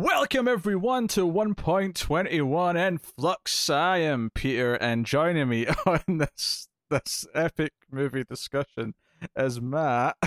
[0.00, 3.70] Welcome everyone to 1.21 and Flux.
[3.70, 8.92] I am Peter, and joining me on this this epic movie discussion
[9.34, 10.18] is Matt.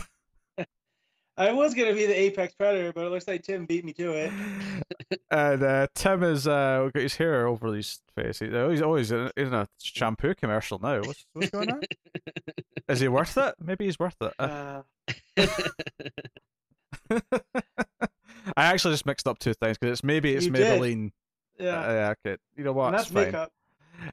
[1.37, 4.11] I was gonna be the apex predator, but it looks like Tim beat me to
[4.13, 5.21] it.
[5.29, 8.39] and uh, Tim is uh, got his hair over his face.
[8.39, 11.01] He- He's always in, in a shampoo commercial now.
[11.01, 11.81] What's, what's going on?
[12.87, 13.53] Is he worth it?
[13.59, 14.33] Maybe he's worth it.
[14.39, 14.81] Uh,
[18.59, 21.11] I actually just mixed up two things because it's maybe it's You did.
[21.59, 22.37] Yeah, Uh, yeah, okay.
[22.55, 22.87] You know what?
[22.89, 23.51] and that's makeup.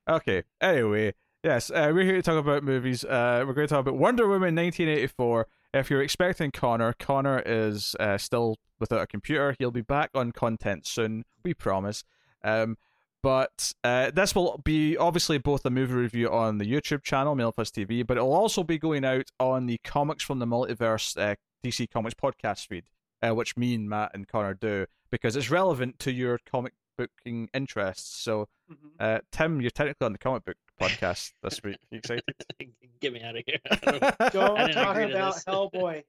[0.09, 0.43] Okay.
[0.61, 1.15] Anyway,
[1.45, 3.05] yes, uh, we're here to talk about movies.
[3.05, 5.47] Uh, we're going to talk about Wonder Woman 1984.
[5.75, 9.55] If you're expecting Connor, Connor is uh, still without a computer.
[9.59, 11.25] He'll be back on content soon.
[11.45, 12.05] We promise.
[12.43, 12.77] Um,
[13.23, 17.71] but uh, this will be obviously both a movie review on the YouTube channel, Mailfuss
[17.73, 21.35] TV, but it'll also be going out on the Comics from the Multiverse uh,
[21.65, 22.85] DC Comics podcast feed,
[23.23, 27.49] uh, which me and Matt and Connor do because it's relevant to your comic booking
[27.55, 28.17] interests.
[28.23, 28.77] So, Mhm.
[28.99, 31.77] uh, Tim, you're technically on the comic book podcast this week.
[31.91, 32.25] You excited?
[33.01, 33.59] Get me out of here.
[33.71, 34.29] I don't know.
[34.31, 35.45] Don't I talk about this.
[35.45, 36.05] Hellboy.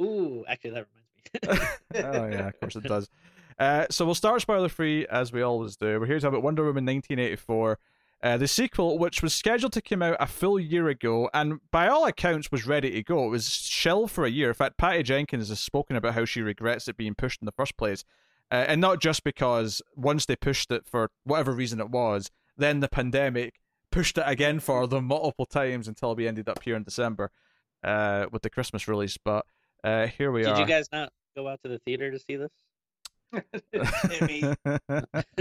[0.00, 0.86] Ooh, actually, that
[1.42, 2.04] reminds me.
[2.04, 3.08] oh yeah, of course it does.
[3.58, 6.00] Uh, so we'll start spoiler free as we always do.
[6.00, 7.78] We're here to talk about Wonder Woman 1984,
[8.22, 11.88] uh, the sequel, which was scheduled to come out a full year ago, and by
[11.88, 13.26] all accounts was ready to go.
[13.26, 14.48] It was shelved for a year.
[14.48, 17.52] In fact, Patty Jenkins has spoken about how she regrets it being pushed in the
[17.52, 18.04] first place,
[18.50, 22.80] uh, and not just because once they pushed it for whatever reason it was, then
[22.80, 23.54] the pandemic
[23.90, 27.30] pushed it again for them multiple times until we ended up here in December
[27.82, 29.18] uh, with the Christmas release.
[29.22, 29.44] But
[29.82, 30.54] uh, here we Did are.
[30.54, 32.50] Did you guys not go out to the theater to see this?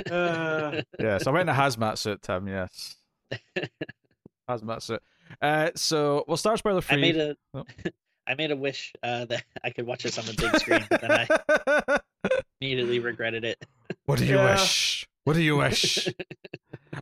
[0.10, 2.48] Uh, yes, I went in a hazmat suit, Tim.
[2.48, 2.96] Yes,
[4.50, 5.02] hazmat suit.
[5.42, 6.98] Uh, so we'll start spoiler free.
[6.98, 7.64] I made a, Oh.
[8.28, 11.02] I made a wish uh, that I could watch this on the big screen, but
[11.02, 12.00] then I
[12.62, 13.64] immediately regretted it.
[14.06, 14.52] what do you Yeah.
[14.52, 15.08] wish?
[15.24, 16.08] What do you wish?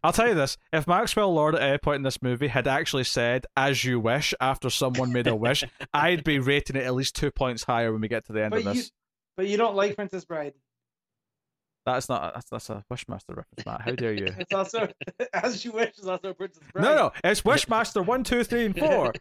[0.03, 3.03] I'll tell you this: if Maxwell Lord at any point in this movie had actually
[3.05, 5.63] said "as you wish" after someone made a wish,
[5.93, 8.51] I'd be rating it at least two points higher when we get to the end
[8.51, 8.91] but of you, this.
[9.37, 10.53] but you don't like Princess Bride.
[11.93, 13.81] That's not that's, that's a Wishmaster reference, Matt.
[13.81, 14.33] How dare you?
[14.39, 14.87] It's also
[15.33, 16.83] as you wish is also Princess Bride.
[16.83, 19.13] no, no, it's Wishmaster one, two, three, and four,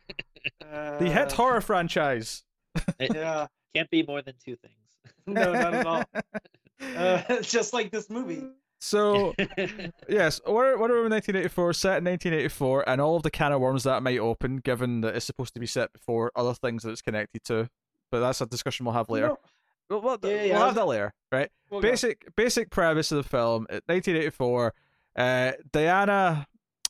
[0.72, 2.44] Uh, the hit horror franchise.
[3.00, 5.16] Yeah, Can't be more than two things.
[5.26, 6.04] no, not at all.
[6.80, 8.44] Uh, it's just like this movie.
[8.80, 9.34] So
[10.08, 13.82] yes, Wonder Wonder Woman 1984 set in 1984, and all of the can of worms
[13.82, 17.02] that might open, given that it's supposed to be set before other things that it's
[17.02, 17.68] connected to.
[18.12, 19.28] But that's a discussion we'll have later.
[19.28, 19.38] No,
[19.90, 21.50] We'll, we'll, Yeah, we'll have that later, right?
[21.70, 21.88] we'll go.
[21.90, 24.74] Basic basic premise of the film: uh, 1984.
[25.16, 26.46] Uh, Diana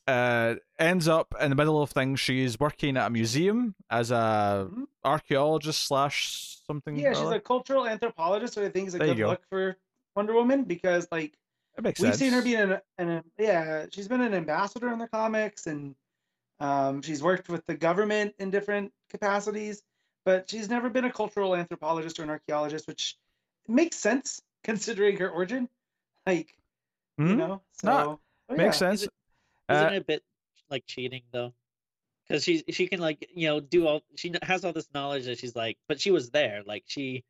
[0.07, 2.19] uh, ends up in the middle of things.
[2.19, 4.85] She's working at a museum as a Mhm.
[5.03, 6.97] archaeologist slash something.
[6.97, 7.35] Yeah, she's other.
[7.37, 9.77] a cultural anthropologist, so I think it's a There good look for
[10.15, 11.37] Wonder Woman because, like,
[11.81, 12.17] we've sense.
[12.17, 15.95] seen her being an, an yeah she's been an ambassador in the comics and
[16.59, 19.81] um, she's worked with the government in different capacities
[20.29, 23.17] but she's never been a cultural anthropologist or an archaeologist which
[23.67, 25.67] makes sense considering her origin
[26.27, 26.53] like
[27.17, 27.37] you Mhm.
[27.37, 28.19] know so No,
[28.49, 28.79] oh, Makes yeah.
[28.79, 29.01] sense.
[29.01, 30.23] Isn't Uh, it a bit
[30.69, 31.53] like cheating though?
[32.27, 35.39] Because she she can like you know do all she has all this knowledge that
[35.39, 37.23] she's like, but she was there, like she,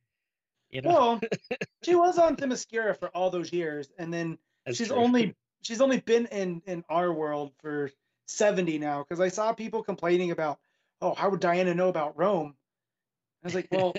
[0.71, 0.89] you know.
[0.89, 1.21] well
[1.83, 4.97] she was on Themyscira for all those years and then that's she's true.
[4.97, 7.91] only she's only been in in our world for
[8.27, 10.59] 70 now because i saw people complaining about
[11.01, 12.55] oh how would diana know about rome
[13.43, 13.93] i was like well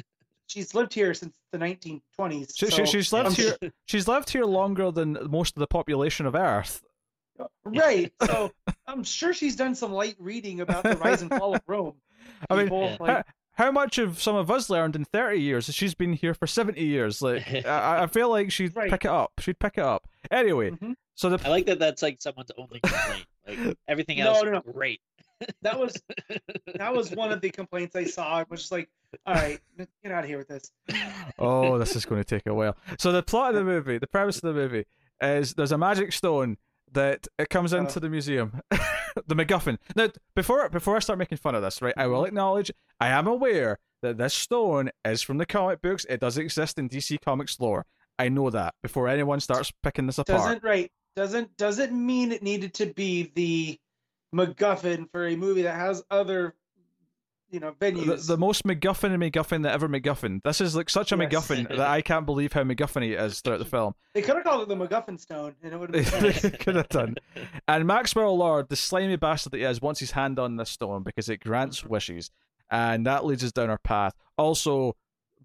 [0.46, 3.72] she's lived here since the 1920s She, so she, she's I'm lived su- here.
[3.86, 6.82] She's lived here longer than most of the population of Earth.
[7.64, 8.50] right so
[8.86, 11.94] i'm sure she's done some light reading about the rise and fall of rome
[12.50, 12.96] I mean, People, Yeah.
[13.00, 15.72] like, How, how much have some of us learned in thirty years?
[15.72, 17.22] She's been here for seventy years.
[17.22, 18.90] Like, I, I feel like she'd Right.
[18.90, 19.32] pick it up.
[19.38, 20.06] She'd pick it up.
[20.30, 20.96] Anyway, mhm.
[21.14, 21.78] so the I like that.
[21.78, 23.26] That's like someone's only complaint.
[23.46, 24.60] Like everything No, else, no, no.
[24.60, 25.00] great.
[25.62, 26.00] That was
[26.76, 28.88] that was one of the complaints i saw it was just like
[29.26, 29.60] all right
[30.02, 30.70] get out of here with this
[31.38, 32.76] oh, this is going to take a while.
[32.98, 34.84] So the plot of the movie, the premise of the movie,
[35.20, 36.56] is there's a magic stone
[36.92, 37.78] that it comes Uh.
[37.78, 39.78] into the museum, the MacGuffin.
[39.94, 43.26] Now, before before I start making fun of this, right, I will acknowledge I am
[43.26, 46.06] aware that this stone is from the comic books.
[46.08, 47.84] It does exist in DC Comics lore.
[48.18, 50.38] I know that before anyone starts picking this apart.
[50.38, 53.78] doesn't right doesn't doesn't mean it needed to be the
[54.36, 56.54] MacGuffin for a movie that has other
[57.48, 58.26] you know venues.
[58.26, 60.42] the most MacGuffin and MacGuffin that ever MacGuffin.
[60.42, 61.32] This is like such a Yes.
[61.32, 63.94] MacGuffin that I can't believe how MacGuffin it is throughout the film.
[64.14, 66.50] they could have called it the MacGuffin Stone, and it would have been fine.
[66.52, 67.14] could have done.
[67.68, 71.02] And Maxwell Lord, the slimy bastard that he is, wants his hand on this stone
[71.04, 72.30] because it grants wishes,
[72.70, 74.12] and that leads us down our path.
[74.36, 74.96] Also,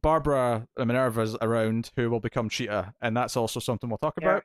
[0.01, 4.27] Barbara Minerva's around, who will become Cheetah, and that's also something we'll talk Yeah.
[4.27, 4.43] about.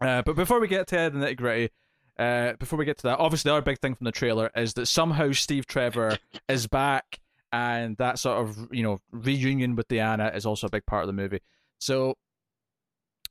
[0.00, 1.70] Uh, but before we get to the nitty gritty,
[2.18, 4.86] uh, before we get to that, obviously our big thing from the trailer is that
[4.86, 6.18] somehow Steve Trevor
[6.48, 7.20] is back,
[7.52, 11.06] and that sort of you know reunion with Diana is also a big part of
[11.06, 11.40] the movie.
[11.78, 12.14] So,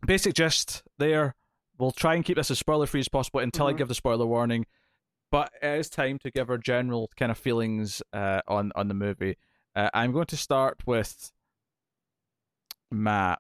[0.05, 1.35] basic gist there.
[1.77, 3.77] We'll try and keep this as spoiler free as possible until I Mhm.
[3.77, 4.65] give the spoiler warning.
[5.31, 8.93] But it is time to give our general kind of feelings uh, on on the
[8.95, 9.37] movie.
[9.75, 11.31] Uh, I'm going to start with
[12.91, 13.39] Matt.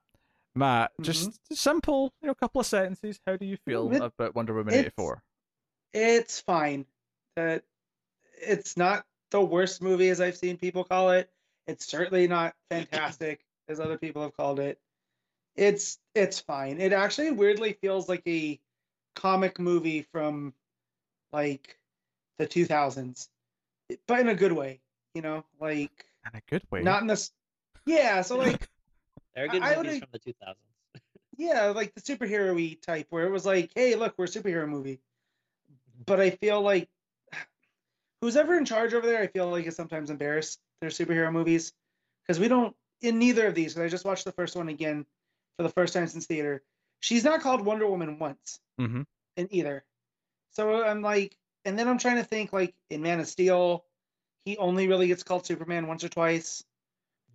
[0.55, 3.19] Matt, just simple, you know, couple of sentences.
[3.25, 5.23] How do you feel it- about Wonder Woman eighty four?
[5.93, 6.85] It's fine.
[7.35, 7.63] That
[8.41, 11.29] it's not the worst movie as I've seen people call it.
[11.67, 14.79] It's certainly not fantastic as other people have called it.
[15.55, 16.79] It's it's fine.
[16.79, 18.59] It actually weirdly feels like a
[19.15, 20.53] comic movie from
[21.31, 21.77] like
[22.37, 23.27] the 2000s,
[24.07, 24.79] but in a good way.
[25.15, 26.81] You know, like In a good way.
[26.81, 27.31] not in this.
[27.85, 28.67] Yeah, so like
[29.35, 30.55] There are good I- I movies would- from the 2000s.
[31.37, 34.99] yeah, like the superhero-y type where it was like, hey, look, we're a superhero movie.
[36.05, 36.89] But I feel like
[38.21, 41.73] who's ever in charge over there, I feel like is sometimes embarrassed their superhero movies
[42.23, 43.73] because we don't in neither of these.
[43.73, 45.05] Because I just watched the first one again
[45.57, 46.63] for the first time since theater.
[46.99, 49.01] She's not called Wonder Woman once hmm
[49.37, 49.83] in either.
[50.51, 53.85] So I'm like, and then I'm trying to think like in Man of Steel,
[54.45, 56.63] he only really gets called Superman once or twice.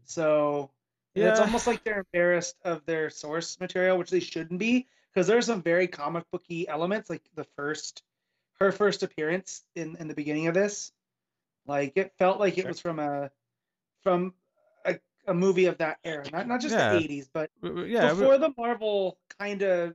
[0.07, 0.71] So
[1.15, 5.47] it's almost like they're embarrassed of their source material, which they shouldn't be, because there's
[5.47, 8.03] some very comic booky elements, like the first,
[8.61, 10.93] her first appearance in in the beginning of this.
[11.67, 13.31] Like it felt like it was from a,
[14.03, 14.35] from
[14.85, 16.95] a, a movie of that era, not not just Yeah.
[16.95, 19.95] the '80s, but Yeah, we- before the Marvel kind of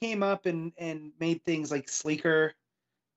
[0.00, 2.54] came up and and made things like sleeker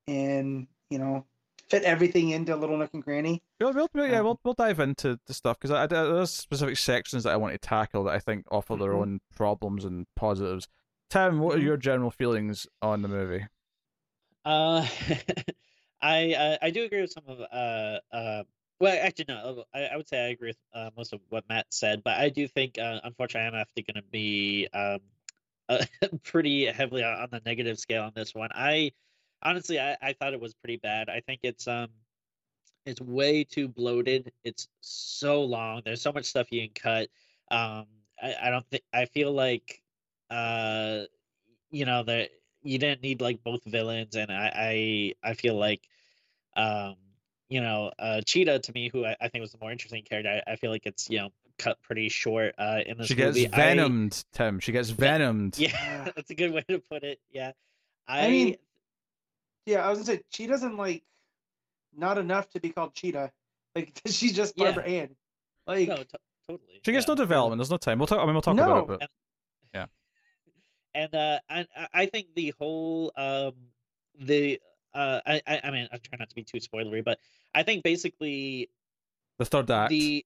[0.08, 1.26] and you know
[1.70, 3.44] fit everything into little nook and cranny.
[3.62, 7.34] We'll, we'll, yeah, Um, we'll we'll dive into the stuff because there's specific sections that
[7.34, 9.02] I want to tackle that I think offer their Mhm.
[9.02, 10.68] own problems and positives.
[11.10, 11.64] Tim, what are Mhm.
[11.64, 13.46] your general feelings on the movie?
[14.46, 14.86] Uh,
[16.02, 18.44] I uh, I do agree with some of uh uh.
[18.80, 19.66] Well, actually, no.
[19.74, 22.30] I, I would say I agree with uh, most of what Matt said, but I
[22.30, 25.00] do think, uh, unfortunately, I'm actually going to be um,
[25.70, 25.86] uh,
[26.24, 28.50] pretty heavily on the negative scale on this one.
[28.54, 28.94] I
[29.44, 31.10] honestly, I, I thought it was pretty bad.
[31.10, 31.90] I think it's um,
[32.86, 34.32] it's way too bloated.
[34.44, 35.82] It's so long.
[35.86, 37.10] There's so much stuff you can cut.
[37.52, 37.86] Um,
[38.22, 39.82] I, I don't think I feel like,
[40.30, 41.04] uh,
[41.72, 42.32] you know, that
[42.64, 45.82] you didn't need like both villains, and I I, I feel like,
[46.56, 46.96] um,
[47.50, 50.42] you know, uh, Cheetah to me, who I, I think was the more interesting character,
[50.48, 53.36] I, I feel like it's you know cut pretty short uh in this She gets
[53.36, 53.52] movie.
[53.52, 54.60] I- venomed, Tim.
[54.60, 55.58] She gets venomed.
[55.58, 55.72] yeah,
[56.08, 56.12] Ah.
[56.16, 57.20] that's a good way to put it.
[57.32, 57.52] Yeah,
[58.08, 58.56] I, I mean,
[59.66, 61.04] Yeah, I was gonna say she doesn't like
[61.96, 63.32] not enough to be called Cheetah.
[63.76, 64.66] Like she's just Yeah.
[64.66, 65.10] Barbara Ann.
[65.68, 66.06] Like no, to-
[66.48, 66.80] totally.
[66.86, 67.12] She gets yeah.
[67.12, 67.60] no development.
[67.60, 68.00] There's no time.
[68.00, 68.20] We'll talk.
[68.20, 68.64] I mean, we'll talk No.
[68.64, 69.00] about it.
[69.00, 69.10] But
[71.00, 73.54] and uh I I- I think the whole um
[74.20, 74.60] the
[74.94, 77.18] uh I I mean I try not to be too spoilery, but
[77.56, 78.70] I think basically
[79.38, 79.90] the third act.
[79.90, 80.26] the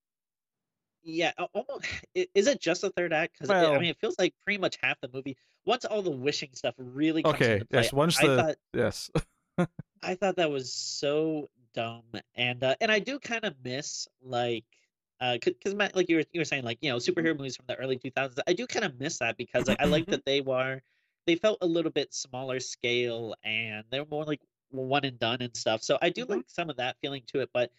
[1.03, 1.85] yeah almost
[2.15, 4.77] is it just the third act because Well- I mean it feels like pretty much
[4.81, 8.27] half the movie once all the wishing stuff really comes Okay, play, yes, once I
[8.27, 9.11] the- thought Yes.
[10.03, 12.03] I thought that was so dumb,
[12.35, 14.82] and uh, and I do kind of miss like uh
[15.31, 17.75] because Matt, like you were you were saying like you know superhero movies from the
[17.75, 18.39] early 2000s.
[18.47, 20.81] I do kind of miss that because I, I like that they were
[21.25, 25.41] they felt a little bit smaller scale and they were more like one and done
[25.41, 25.83] and stuff.
[25.83, 26.29] So I do Mhm.
[26.29, 27.71] like some of that feeling to it, but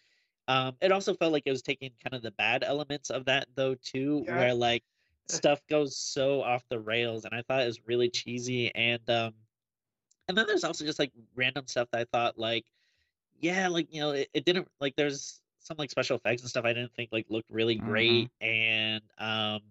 [0.47, 3.47] um it also felt like it was taking kind of the bad elements of that
[3.55, 4.33] though too, Yeah.
[4.35, 4.83] where like
[5.27, 9.33] stuff goes so off the rails, and I thought it was really cheesy and um
[10.27, 12.65] and then there's also just like random stuff that I thought like,
[13.39, 16.65] yeah, like you know, it, it didn't like there's some like special effects and stuff
[16.65, 19.61] I didn't think like looked really great, and um,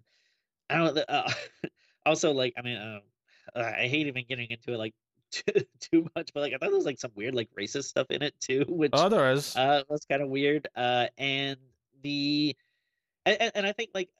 [0.70, 1.30] I don't Uh,
[2.06, 3.00] also, like I mean, uh,
[3.54, 4.94] I hate even getting into it like
[5.30, 8.08] too, too much, but like I thought there was like some weird like racist stuff
[8.10, 9.56] in it too, which Oh, there is.
[9.56, 10.68] uh, was kind of weird.
[10.76, 11.58] Uh, and
[12.02, 12.56] the
[13.26, 14.10] and- and I think like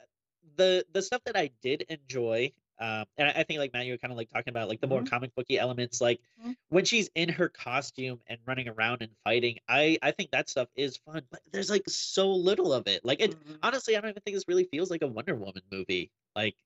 [0.57, 3.93] the the stuff that I did enjoy, um, and I, I think like Matt, you
[3.93, 5.09] were kind of like talking about like the more Mhm.
[5.11, 6.57] comic booky elements, like Mhm.
[6.69, 9.59] when she's in her costume and running around and fighting.
[9.69, 13.05] I I think that stuff is fun, but there's like so little of it.
[13.05, 13.59] Like it Mhm.
[13.63, 16.11] honestly, I don't even think this really feels like a Wonder Woman movie.
[16.35, 16.57] Like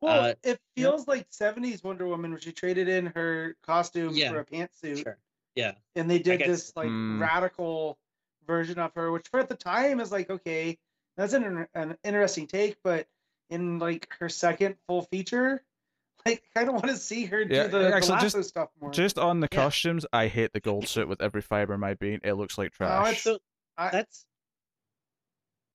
[0.00, 3.56] well, uh, it you know- feels like 70s Wonder Woman where she traded in her
[3.62, 4.30] costume Yeah.
[4.30, 5.02] for a pantsuit.
[5.02, 5.18] sure,
[5.56, 7.20] yeah, and they did guess- this like Hmm.
[7.20, 7.98] radical
[8.46, 10.78] version of her, which for at the time is like okay,
[11.16, 13.08] that's an an interesting take, but
[13.50, 15.62] in like her second full feature,
[16.26, 18.48] like I kind of want to see her do Yeah, the, the actually, lasso just-
[18.50, 18.90] stuff more.
[18.90, 19.62] Just on the Yeah.
[19.64, 22.20] costumes, I hate the gold suit with every fiber of my being.
[22.24, 23.06] It looks like Oh, trash.
[23.08, 23.38] it's- so
[23.76, 24.24] I- that's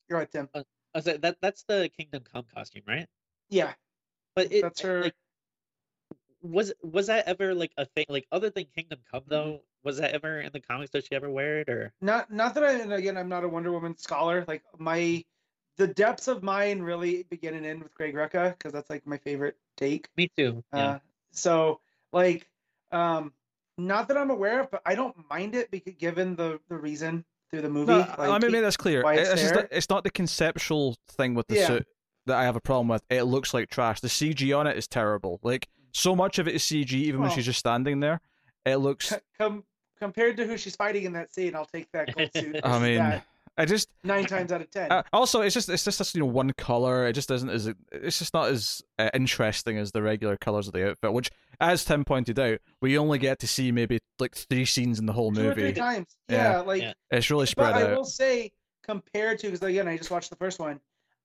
[0.10, 0.50] You're right, Tim.
[0.54, 0.64] I
[0.96, 3.08] was like, that that's the Kingdom Come costume, right?
[3.50, 3.74] Yeah,
[4.36, 5.04] But it that's her.
[5.04, 5.16] like
[6.42, 9.30] was was that ever like a thing like other than Kingdom Come Mm-hmm.
[9.30, 9.62] though?
[9.84, 10.92] Was that ever in the comics?
[10.92, 11.94] Does she ever wear it or?
[12.02, 14.44] not not that I and again I'm not a Wonder Woman scholar.
[14.48, 15.24] Like my
[15.78, 19.18] the depths of mine really begin and end with Greg Rucka because that's like my
[19.18, 20.08] favorite take.
[20.18, 20.64] Me too.
[20.74, 20.80] Yeah.
[20.88, 21.00] Uh,
[21.32, 21.80] so
[22.12, 22.48] like
[22.92, 23.34] um
[23.78, 27.26] not that I'm aware of, but I don't mind it because given the the reason
[27.50, 27.92] through the movie.
[27.92, 29.04] No, like, let me he- make this clear.
[29.12, 29.68] it's It's, just there.
[29.72, 31.68] it's not the conceptual thing with the Yeah.
[31.68, 31.88] suit
[32.28, 33.04] that I have a problem with.
[33.10, 34.00] It looks like trash.
[34.00, 35.40] The CG on it is terrible.
[35.44, 38.22] Like so much of it is CG, even when she's just standing there.
[38.66, 39.10] It looks.
[39.10, 39.64] co- com-
[40.00, 42.60] compared to who she's fighting in that scene, I'll take that gold suit.
[42.64, 43.26] I mean, that
[43.58, 44.92] I just nine times out of ten.
[44.92, 47.08] Uh, also, it's just it's just this, you know one color.
[47.08, 50.74] It just isn't as it's just not as uh, interesting as the regular colors of
[50.74, 51.14] the outfit.
[51.14, 51.30] Which,
[51.62, 55.14] as Tim pointed out, we only get to see maybe like three scenes in the
[55.14, 56.08] whole Two or three times.
[56.28, 56.54] Yeah.
[56.54, 56.94] Yeah, like Yeah.
[57.12, 58.52] It's really spread but spread I will say,
[58.84, 60.80] compared to because again, I just watched the first one.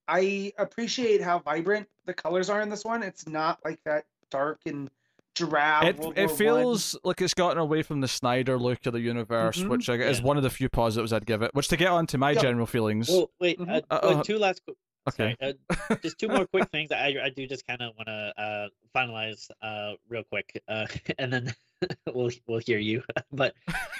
[0.06, 3.02] I appreciate how vibrant the colors are in this one.
[3.02, 4.90] It's not like that dark and
[5.38, 5.84] drab.
[5.84, 9.00] It World it War feels like it's gotten away from the Snyder look of the
[9.00, 9.68] universe, Mhm.
[9.70, 10.24] which I, is Yeah.
[10.24, 11.54] one of the few positives I'd give it.
[11.54, 12.40] Which to get on to my Yeah.
[12.42, 13.08] general feelings.
[13.08, 13.58] Well, wait.
[13.58, 13.68] Mhm.
[13.68, 14.62] Uh, Uh, well, uh, two last.
[14.66, 14.76] qu-
[15.08, 15.34] okay.
[15.40, 15.54] Sorry,
[15.90, 16.92] uh, just two more quick things.
[16.92, 20.86] I I do just kind of want to uh, finalize uh, real quick, uh,
[21.18, 21.54] and then
[22.14, 23.02] we'll we'll hear you.
[23.32, 23.54] but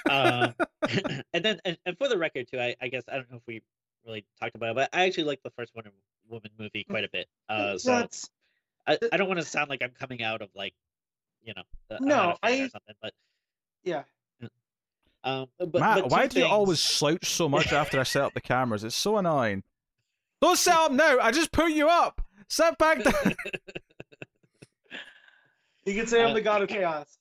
[0.09, 0.51] uh,
[1.33, 3.43] and then and, and for the record too, I, I guess I don't know if
[3.47, 3.61] we
[4.05, 5.91] really talked about it, but I actually like the first Wonder
[6.29, 7.27] Woman movie quite a bit.
[7.49, 8.29] Uh, so That's
[8.87, 10.73] I, I don't want to sound like I'm coming out of like,
[11.43, 13.13] you know, uh, I'm No, not a fan or I- something, but
[13.83, 14.03] yeah.
[15.23, 18.21] um, but, Matt, but why two do you always slouch so much after I set
[18.23, 18.83] up the cameras?
[18.83, 19.63] It's so annoying.
[20.41, 21.17] Don't set up now.
[21.19, 22.21] I just put you up.
[22.47, 23.35] Set back down.
[25.85, 27.17] You can say I'm Uh, the god of chaos.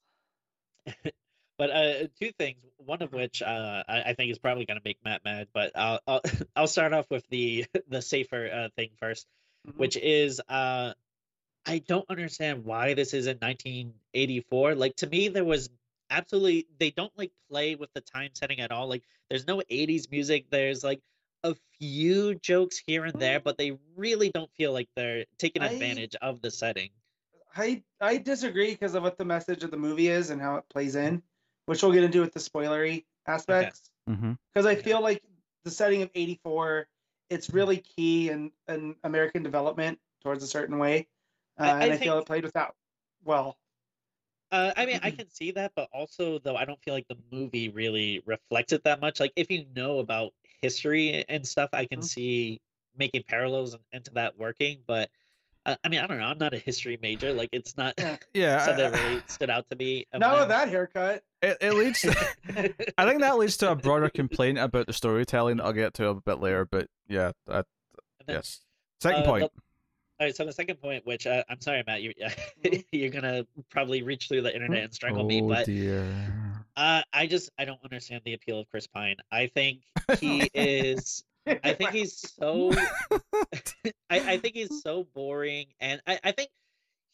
[1.56, 2.58] But uh, two things.
[2.76, 5.48] One of which uh, I, I think is probably going to make Matt mad.
[5.52, 6.20] But I'll, I'll
[6.56, 9.26] I'll start off with the the safer uh, thing first,
[9.66, 9.76] Mhm.
[9.76, 10.92] which is uh,
[11.68, 14.74] I don't understand why this isn't 1984.
[14.74, 15.70] Like to me, there was
[16.10, 18.88] absolutely they don't like play with the time setting at all.
[18.88, 20.50] Like there's no 80s music.
[20.50, 21.00] There's like
[21.44, 25.66] a few jokes here and there, but they really don't feel like they're taking I-
[25.66, 26.90] advantage of the setting.
[27.54, 30.68] I I disagree because of what the message of the movie is and how it
[30.68, 31.22] plays in,
[31.66, 33.90] which we'll get into with the spoilery aspects.
[34.08, 34.32] mm-hmm.
[34.54, 34.82] Because I Okay.
[34.82, 35.22] feel like
[35.64, 36.88] the setting of '84,
[37.30, 41.08] it's really key in, in American development towards a certain way,
[41.58, 42.74] uh, I- I and I feel think- it played with that
[43.24, 43.56] well.
[44.50, 45.18] Uh, I mean, I Mhm.
[45.18, 48.82] can see that, but also though I don't feel like the movie really reflects it
[48.84, 49.20] that much.
[49.20, 52.04] Like if you know about history and stuff, I can Mhm.
[52.04, 52.60] see
[52.96, 54.82] making parallels in- into that working.
[54.86, 55.10] But
[55.66, 56.24] uh, I mean, I don't know.
[56.24, 57.34] I'm not a history major.
[57.34, 58.16] Like it's not Yeah.
[58.32, 58.64] Yeah.
[58.64, 60.06] something I- that really stood out to me.
[60.14, 62.02] of Now with that haircut, It, it leads.
[62.96, 66.08] I think that leads to a broader complaint about the storytelling that I'll get to
[66.08, 66.64] a bit later.
[66.64, 67.64] But yeah, I,
[68.26, 68.60] then, yes.
[69.02, 69.52] Second uh, point.
[69.54, 69.62] the-
[70.20, 72.12] all right, so the second point, which uh, I'm sorry, Matt, you
[72.64, 72.84] Mhm.
[72.92, 76.12] you're gonna probably reach through the internet and strangle me, oh but dear.
[76.76, 79.16] uh, I just I don't understand the appeal of Chris Pine.
[79.30, 79.82] I think
[80.20, 81.24] he is
[81.64, 82.72] I think he's so.
[84.10, 86.50] I, I think he's so boring, and I, I think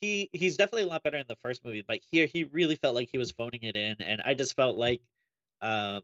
[0.01, 1.85] he he's definitely a lot better in the first movie.
[1.87, 4.77] But here, he really felt like he was phoning it in, and I just felt
[4.77, 5.01] like,
[5.61, 6.03] um,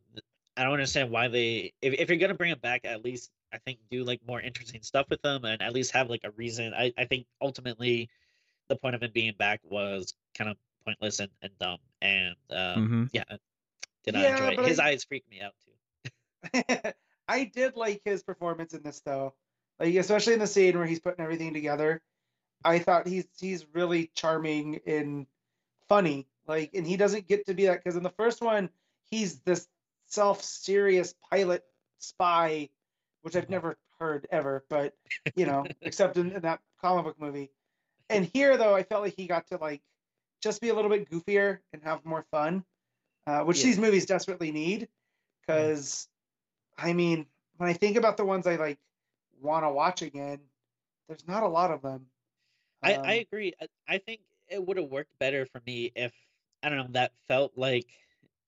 [0.57, 1.73] I don't understand why they.
[1.83, 4.83] If if you're gonna bring him back, at least I think do like more interesting
[4.83, 6.75] stuff with them and at least have like a reason.
[6.75, 8.11] I I think ultimately,
[8.69, 12.89] the point of him being back was kind of pointless and, and dumb, and um,
[12.89, 13.25] hmm yeah,
[14.05, 14.67] did not Yeah, enjoy it.
[14.67, 15.73] His I- eyes freaked me out too.
[17.29, 19.35] I did like his performance in this though,
[19.79, 22.03] like especially in the scene where he's putting everything together.
[22.65, 25.27] I thought he's he's really charming and
[25.89, 26.27] funny.
[26.47, 28.71] Like, and he doesn't get to be that because in the first one
[29.11, 29.69] he's this
[30.07, 31.65] self-serious pilot
[31.99, 32.71] spy,
[33.23, 34.95] which I've never heard ever, but
[35.37, 37.51] you know, except in, in that comic book movie.
[38.09, 39.83] And here though, I felt like he got to like
[40.43, 42.65] just be a little bit goofier and have more fun,
[43.27, 43.65] uh, which Yeah.
[43.65, 44.89] these movies desperately need.
[45.43, 46.09] Because,
[46.79, 48.79] I mean, when I think about the ones I like
[49.41, 50.41] want to watch again,
[51.09, 52.07] there's not a lot of them.
[52.83, 53.53] I, Um, I agree.
[53.61, 56.13] I, I think it would have worked better for me if
[56.63, 57.89] I don't know that felt like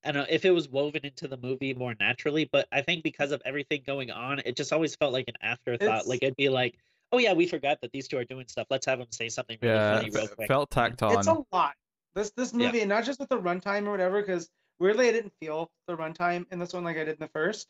[0.05, 2.49] I don't know if it was woven into the movie more naturally.
[2.51, 5.83] But I think because of everything going on, it just always felt like an afterthought.
[5.87, 6.79] It's- Like it'd be like,
[7.13, 8.67] oh yeah, we forgot that these two are doing stuff.
[8.71, 10.49] Let's have them say something really Yeah, funny real quick.
[10.49, 11.19] felt tacked on.
[11.19, 11.75] it's a lot.
[12.15, 12.67] This this Yeah.
[12.67, 15.97] movie, and not just with the runtime or whatever, because weirdly I didn't feel the
[15.97, 17.69] runtime in this one like I did in the first.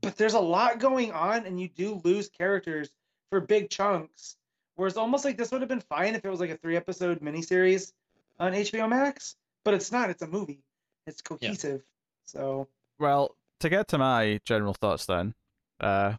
[0.00, 2.90] But there's a lot going on, and you do lose characters
[3.30, 4.36] for big chunks.
[4.74, 7.20] Whereas almost like this would have been fine if it was like a three episode
[7.20, 7.92] miniseries
[8.40, 10.10] on HBO Max, but it's not.
[10.10, 10.62] It's a movie.
[11.08, 11.82] It's cohesive.
[12.24, 15.34] So Well, to get to my general thoughts then,
[15.80, 16.14] uh,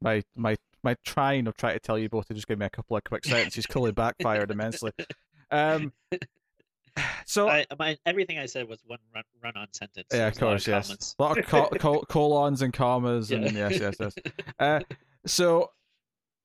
[0.00, 2.70] my my my trying of trying to tell you both to just give me a
[2.70, 4.92] couple of quick sentences clearly backfired immensely.
[5.50, 5.92] Um,
[7.26, 10.06] so I, my, everything I said was one run, run-on sentence.
[10.12, 11.14] yeah, of was a course, yes, comments.
[11.18, 13.68] a lot of col- col- colons and commas, and Yeah.
[13.68, 14.14] yes, yes, yes.
[14.60, 14.80] Uh,
[15.24, 15.70] so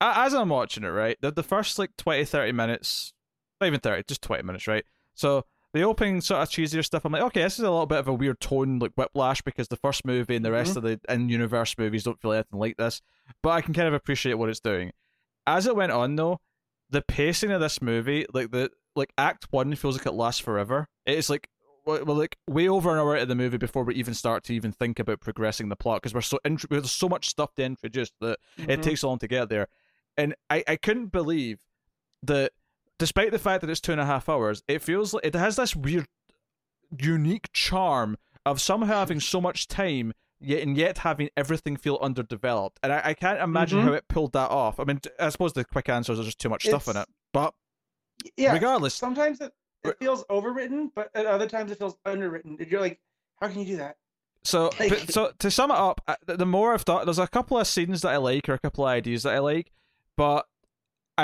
[0.00, 3.12] as I'm watching it, right, the, the first like 20, 30 minutes,
[3.60, 4.84] not even 30, just 20 minutes, right?
[5.14, 7.98] So the opening sort of cheesier stuff, I'm like, okay, this is a little bit
[7.98, 11.00] of a weird tone, like whiplash, because the first movie and the rest of the
[11.08, 13.00] in-universe movies don't feel anything like this.
[13.42, 14.92] But I can kind of appreciate what it's doing.
[15.46, 16.40] As it went on, though,
[16.90, 20.88] the pacing of this movie, like the like Act One, feels like it lasts forever.
[21.06, 21.48] It's like
[21.86, 24.72] we're like way over an hour of the movie before we even start to even
[24.72, 28.10] think about progressing the plot because we're so int- there's so much stuff to introduce
[28.20, 28.82] that it Mhm.
[28.82, 29.68] takes long to get there.
[30.16, 31.60] And I, I couldn't believe
[32.24, 32.52] that
[33.00, 35.56] despite the fact that it's two and a half hours, it feels like it has
[35.56, 36.06] this weird
[36.98, 38.16] unique charm
[38.46, 42.78] of somehow having so much time yet and yet having everything feel underdeveloped.
[42.82, 43.84] And I, I can't imagine Mhm.
[43.84, 44.80] how it pulled that off.
[44.80, 47.06] I mean, I suppose the quick answer is there's just too much stuff in it.
[47.32, 47.54] But
[48.36, 48.52] yeah.
[48.52, 49.52] regardless, Sometimes it,
[49.84, 52.56] it feels overwritten, but at other times it feels underwritten.
[52.58, 53.00] And you're like,
[53.40, 53.96] how can you do that?
[54.42, 57.58] So, Like- but- so to sum it up, the more I've thought, there's a couple
[57.58, 59.70] of scenes that I like or a couple of ideas that I like,
[60.16, 60.46] but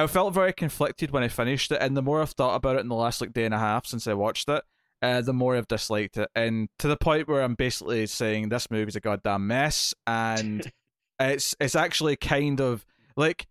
[0.02, 2.80] I felt very conflicted when I finished it, and the more I've thought about it
[2.80, 4.62] in the last like day and a half since I watched it,
[5.02, 8.70] uh, the more I've disliked it, and to the point where I'm basically saying this
[8.70, 10.70] movie's a goddamn mess, and
[11.20, 12.84] it's it's actually kind of
[13.16, 13.46] like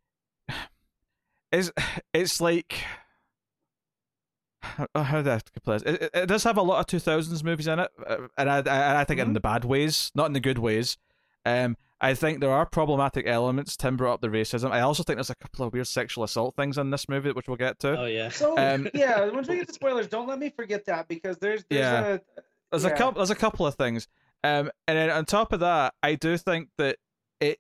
[1.52, 1.72] it's
[2.14, 2.76] it's like
[4.62, 5.84] how, how do I put this?
[5.84, 8.58] It, it, does have a lot of two thousands movies in it, uh, and I
[8.66, 9.34] I, I think in Mhm.
[9.34, 10.98] the bad ways, not in the good ways.
[11.46, 13.78] Um, I think there are problematic elements.
[13.78, 14.72] Tim brought up the racism.
[14.72, 17.48] I also think there's a couple of weird sexual assault things in this movie, which
[17.48, 18.00] we'll get to.
[18.02, 18.30] Oh yeah.
[18.30, 21.64] So Um, yeah, once we get to spoilers, don't let me forget that because there's
[21.70, 22.06] there's Yeah.
[22.16, 22.20] a
[22.72, 22.90] There's yeah.
[22.90, 23.20] a couple.
[23.20, 24.08] There's a couple of things.
[24.44, 26.98] Um, and then on top of that, I do think that
[27.40, 27.60] it,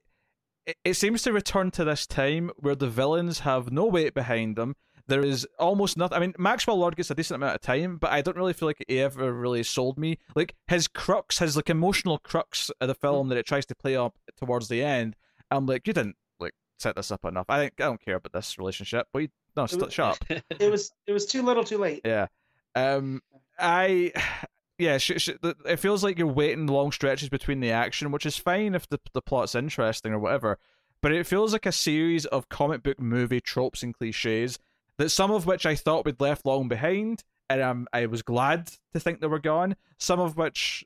[0.65, 4.56] it it seems to return to this time where the villains have no weight behind
[4.58, 4.76] them.
[5.08, 6.15] There is almost nothing.
[6.18, 8.68] I mean, Maxwell Lord gets a decent amount of time, but I don't really feel
[8.68, 10.18] like he ever really sold me.
[10.36, 13.96] Like his crux, his like emotional crux of the film that it tries to play
[13.96, 15.15] up towards the end.
[15.52, 17.46] I'm like, you didn't like set this up enough.
[17.50, 19.08] I think I don't care about this relationship.
[19.13, 20.44] But you, no, st- was- shut up.
[20.60, 22.02] it was it was too little, too late.
[22.04, 22.28] Yeah.
[22.76, 23.22] Um,
[23.60, 24.12] I,
[24.80, 25.30] yeah, sh- sh-
[25.65, 29.00] it feels like you're waiting long stretches between the action, which is fine if the
[29.13, 30.58] the plot's interesting or whatever.
[31.02, 34.58] But it feels like a series of comic book movie tropes and cliches
[34.97, 38.71] that some of which I thought we'd left long behind, and um, I was glad
[38.93, 39.75] to think they were gone.
[39.97, 40.84] Some of which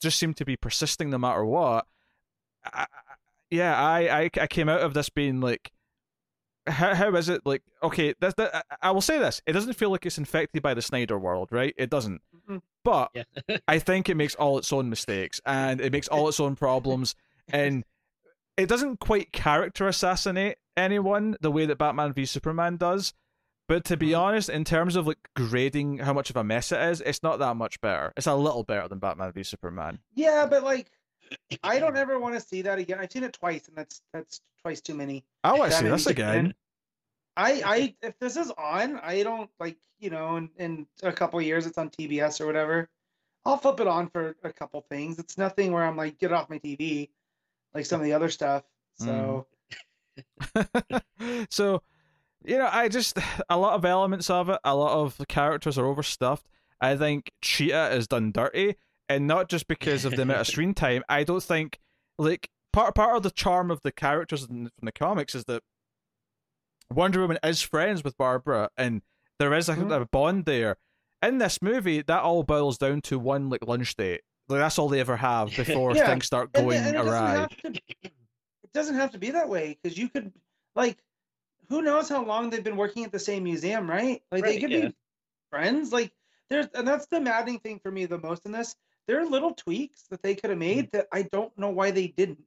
[0.00, 1.86] just seemed to be persisting no matter what.
[2.64, 2.86] I,
[3.50, 5.72] yeah, I, I I came out of this being like,
[6.66, 7.62] how how is it like?
[7.82, 8.64] Okay, that's that.
[8.82, 11.74] I- will say this: it doesn't feel like it's infected by the Snyder world, right?
[11.76, 12.20] It doesn't.
[12.48, 12.62] Mhm.
[12.84, 13.24] But Yeah.
[13.68, 17.14] I think it makes all its own mistakes and it makes all its own problems,
[17.52, 17.84] and
[18.56, 23.12] it doesn't quite character assassinate anyone the way that Batman v Superman does.
[23.70, 24.18] But to be Mhm.
[24.18, 27.38] honest, in terms of like grading how much of a mess it is, it's not
[27.38, 28.12] that much better.
[28.16, 30.00] It's a little better than Batman v Superman.
[30.12, 30.90] Yeah, but like,
[31.62, 32.98] I don't ever want to see that again.
[32.98, 35.24] I've seen it twice, and that's that's twice too many.
[35.44, 36.52] I want to see this again.
[37.36, 41.38] I I if this is on, I don't like you know in, in a couple
[41.38, 42.88] of years it's on TBS or whatever.
[43.44, 45.20] I'll flip it on for a couple things.
[45.20, 47.10] It's nothing where I'm like get it off my TV,
[47.72, 48.64] like some of the other stuff.
[48.96, 49.46] So
[51.50, 51.82] so,
[52.44, 55.78] you know, I just a lot of elements of it, a lot of the characters
[55.78, 56.46] are overstuffed.
[56.80, 58.76] I think Cheetah is done dirty,
[59.08, 61.02] and not just because of the amount of screen time.
[61.08, 61.78] I don't think
[62.18, 65.62] like part part of the charm of the characters in, from the comics is that
[66.92, 69.02] Wonder Woman is friends with Barbara, and
[69.38, 70.02] there is a, Mhm.
[70.02, 70.76] a bond there.
[71.22, 74.22] In this movie, that all boils down to one like lunch date.
[74.48, 77.78] Like that's all they ever have before Yeah, things start going and it doesn't to.
[78.02, 80.32] It doesn't have to be that way because you could
[80.74, 80.98] like,
[81.70, 84.22] who knows how long they've been working at the same museum, right?
[84.30, 84.88] Like they could yeah.
[84.88, 84.96] be
[85.50, 85.92] friends.
[85.92, 86.12] Like
[86.50, 88.76] there's and that's the maddening thing for me the most in this.
[89.06, 90.96] There are little tweaks that they could have made Mm-hmm.
[90.98, 92.44] that I don't know why they didn't.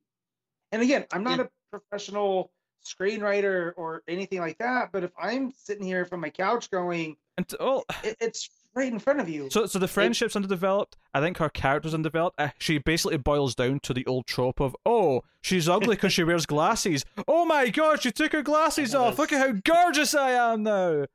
[0.72, 1.46] And again, I'm not Yeah.
[1.46, 2.52] a professional
[2.86, 7.46] screenwriter or anything like that, but if I'm sitting here from my couch going, And
[7.60, 9.50] well, it, it's right in front of you.
[9.52, 10.98] So, so the friendship's underdeveloped.
[11.14, 12.40] I think her character's undeveloped.
[12.40, 16.24] Uh, she basically boils down to the old trope of, oh, she's ugly because she
[16.26, 17.06] wears glasses.
[17.28, 19.18] Oh my god, she took her glasses off.
[19.20, 21.06] Look at how gorgeous I am now.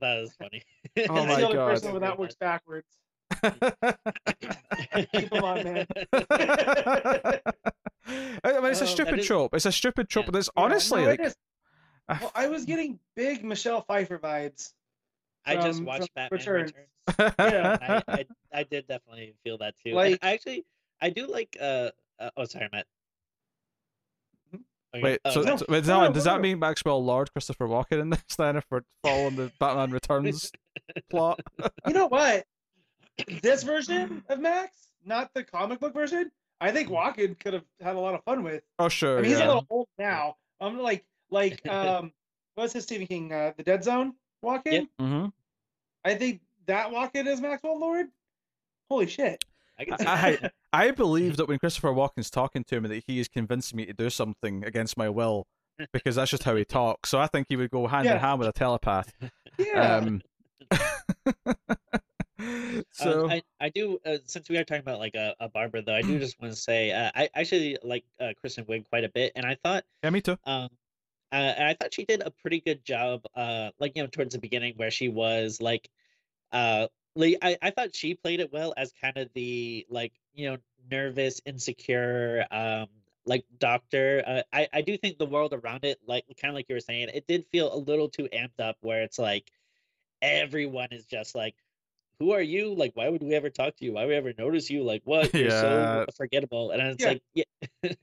[0.00, 0.62] that was funny.
[0.96, 1.68] Oh That's my the only God.
[1.70, 2.86] person where that works backwards.
[5.12, 5.86] Keep 'em on, man.
[8.44, 9.54] I mean, it's a Oh, stupid that is- trope.
[9.54, 10.30] It's a stupid trope, Yeah.
[10.32, 11.36] but it's Yeah, honestly no, like, is.
[12.08, 14.72] Well, I was getting big Michelle Pfeiffer vibes.
[15.46, 16.70] I just watched from Batman Returns.
[16.72, 16.88] Returns.
[17.18, 17.78] Yeah.
[17.80, 19.94] I, I I did definitely feel that too.
[19.94, 20.64] Like- I actually
[21.00, 22.86] I do like uh, uh oh sorry Matt.
[24.92, 25.02] Okay.
[25.04, 25.56] Wait, Oh, so, no.
[25.56, 28.10] so wait, does, No, that, no, does no, that mean Maxwell Lord Christopher Walken in
[28.10, 30.50] this then if we're following the Batman Returns
[31.10, 31.40] plot?
[31.86, 32.44] You know what?
[33.42, 37.94] This version of Max, not the comic book version, I think Walken could have had
[37.94, 38.62] a lot of fun with.
[38.78, 40.36] Oh I sure, mean, he's a little old now.
[40.58, 42.12] I'm like, like, um,
[42.54, 43.30] what's his Stephen King?
[43.30, 44.88] Uh, the Dead Zone Walken.
[44.98, 45.06] Yeah.
[45.06, 45.26] hmm
[46.02, 48.06] I think that Walken is Maxwell Lord.
[48.88, 49.44] Holy shit!
[49.78, 49.96] I I.
[50.02, 53.86] I I believe that when Christopher Walken's talking to me that he is convincing me
[53.86, 55.46] to do something against my will
[55.92, 57.10] because that's just how he talks.
[57.10, 59.12] So I think he would go hand in hand with a telepath.
[59.58, 59.96] Yeah.
[59.96, 60.22] Um,
[62.40, 65.82] Um, so I, I do uh, since we are talking about like a, a Barbara
[65.82, 69.04] though I do just want to say uh, I actually like uh, Kristen Wiig quite
[69.04, 70.38] a bit and I thought yeah, me too.
[70.46, 70.70] um
[71.32, 74.32] uh, and I thought she did a pretty good job uh like you know towards
[74.34, 75.90] the beginning where she was like
[76.52, 76.86] uh
[77.16, 80.56] like I, I thought she played it well as kind of the like you know
[80.90, 82.86] nervous insecure um
[83.26, 86.68] like doctor uh, I I do think the world around it like kind of like
[86.68, 89.50] you were saying it did feel a little too amped up where it's like
[90.22, 91.54] everyone is just like
[92.18, 94.32] who are you like why would we ever talk to you why would we ever
[94.38, 96.04] notice you like what you're Yeah.
[96.04, 97.08] so forgettable and it's Yeah.
[97.10, 97.44] like yeah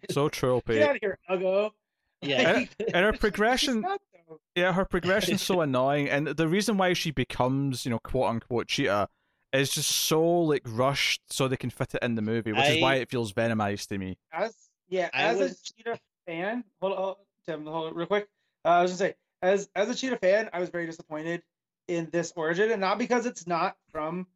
[0.10, 0.30] So
[0.68, 1.74] Get out of here, Ugo.
[2.22, 4.07] yeah Like, And her she's progression, not, though.
[4.56, 8.68] Yeah, her progression's so annoying, and the reason why she becomes, you know, quote unquote
[8.68, 9.08] cheetah,
[9.54, 12.82] is just so like rushed, so they can fit it in the movie, which is
[12.82, 14.18] why it feels venomized to me.
[14.32, 14.56] As
[14.90, 18.28] yeah, I as was- a Cheetah fan, hold on, hold- Tim, hold on real quick.
[18.66, 21.44] Uh, I was gonna say, as as a Cheetah fan, I was very disappointed
[21.88, 24.28] in this origin, and not because it's not from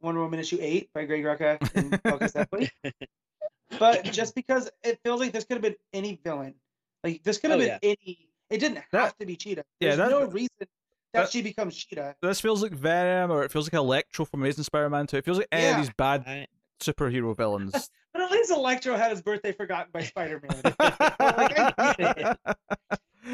[0.00, 2.70] Wonder Woman issue eight by Greg Rucka and Bilquis Evely,
[3.78, 6.54] but just because it feels like this could have been any villain.
[7.02, 8.28] Like this could have Oh, been any.
[8.50, 9.64] It didn't have That- to be Cheetah.
[9.80, 10.68] yeah, There's that- no reason that,
[11.12, 12.16] that- she becomes Cheetah.
[12.22, 15.16] This feels like Venom, or it feels like Electro from Amazing Spider-Man 2.
[15.18, 16.46] It feels like any of these bad I,
[16.80, 17.90] superhero villains.
[18.14, 20.60] But at least Electro had his birthday forgotten by Spider-Man.
[20.64, 20.72] Oh,
[21.18, 22.36] like, I.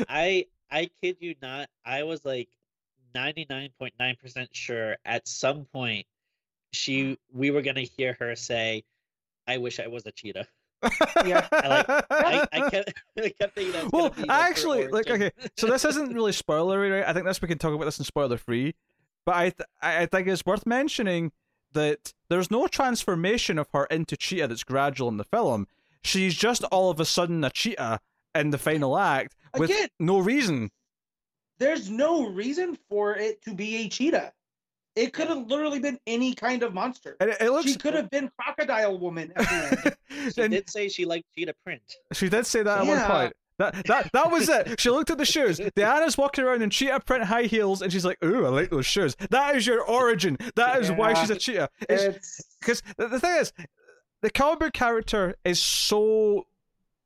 [0.08, 1.68] I I kid you not.
[1.84, 2.48] I was like
[3.14, 6.06] 99.9% sure at some point
[6.72, 8.84] she we were gonna hear her say,
[9.46, 10.46] I wish I was a cheetah.
[11.24, 11.46] Yeah.
[11.52, 15.30] I like I, I kept I kept thinking that's well, be like, actually, like, okay,
[15.56, 17.08] so this isn't really spoilery, right?
[17.08, 18.74] I think this we can talk about this in spoiler free,
[19.26, 21.32] but I th- I I think it's worth mentioning
[21.72, 25.66] that there's no transformation of her into cheetah that's gradual in the film.
[26.02, 28.00] She's just all of a sudden a cheetah
[28.34, 30.70] in the final act with Again, no reason.
[31.58, 34.32] there's no reason for it to be a cheetah.
[35.00, 37.16] It could have literally been any kind of monster.
[37.20, 37.70] And it, it looks.
[37.70, 39.96] She could have been Crocodile Woman at the end.
[40.34, 41.80] She and did say she liked cheetah print.
[42.12, 43.08] she did say that at Yeah.
[43.08, 43.36] one point.
[43.58, 44.80] That, that that was it.
[44.80, 45.60] She looked at the shoes.
[45.76, 48.86] Diana's walking around in cheetah print high heels, and she's like, "Ooh, I like those
[48.86, 50.36] shoes." That is your origin.
[50.56, 51.68] That is why she's a cheetah.
[51.88, 53.52] It's, It's because the, the thing is,
[54.22, 56.46] the comic book character is so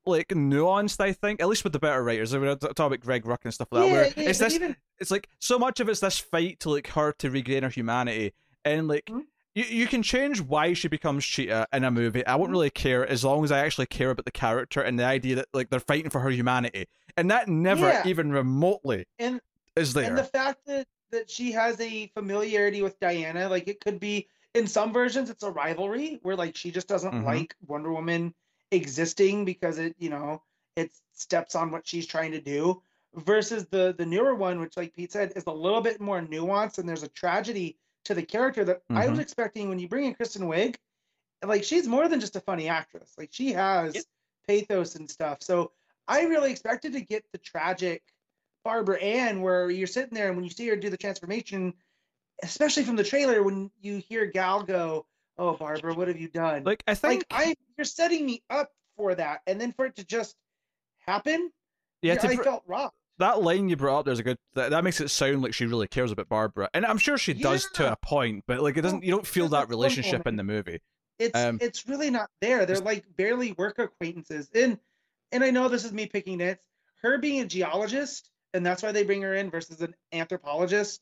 [0.06, 1.00] like nuanced.
[1.00, 2.34] I think, at least with the better writers.
[2.34, 3.92] I mean, I talk about Greg Ruck and stuff like that.
[3.92, 6.88] where yeah, it's this, even it's like so much of it's this fight to like
[6.88, 8.32] her to regain her humanity,
[8.64, 9.06] and like.
[9.06, 9.22] Mhm.
[9.56, 12.26] You, you can change why she becomes Cheetah in a movie.
[12.26, 12.54] I won't Mhm.
[12.54, 15.46] really care as long as I actually care about the character and the idea that
[15.54, 16.86] like they're fighting for her humanity,
[17.16, 18.02] and that never Yeah.
[18.04, 19.40] even remotely and
[19.76, 20.06] is there.
[20.08, 24.26] and the fact that that she has a familiarity with Diana, like it could be
[24.56, 27.24] in some versions it's a rivalry where like she just doesn't Mhm.
[27.24, 28.34] like Wonder Woman
[28.70, 30.42] existing because it you know
[30.76, 32.82] it steps on what she's trying to do
[33.14, 36.78] versus the the newer one which like Pete said is a little bit more nuanced
[36.78, 39.22] and there's a tragedy to the character that I was Mhm.
[39.22, 40.76] expecting when you bring in Kristen Wiig
[41.44, 44.04] like she's more than just a funny actress like she has Yep.
[44.48, 45.72] pathos and stuff so
[46.08, 48.02] I really expected to get the tragic
[48.64, 51.74] Barbara Ann, where you're sitting there and when you see her do the transformation,
[52.42, 55.06] especially from the trailer, when you hear Gal go,
[55.38, 58.70] "Oh, Barbara, what have you done?" like I think, like I, you're setting me up
[58.96, 60.36] for that, and then for it to just
[61.06, 61.50] happen,
[62.02, 62.94] yeah, yeah, I felt robbed.
[63.18, 65.66] that line you brought up there's a good that, that makes it sound like she
[65.66, 68.82] really cares about Barbara, and I'm sure she does to a point, but like it
[68.82, 69.04] doesn't.
[69.04, 70.80] You don't feel that relationship in the movie.
[71.18, 72.66] It's Um, it's really not there.
[72.66, 74.78] They're like barely work acquaintances, and
[75.32, 76.64] and I know this is me picking nits.
[77.02, 81.00] Her being a geologist, and that's why they bring her in versus an anthropologist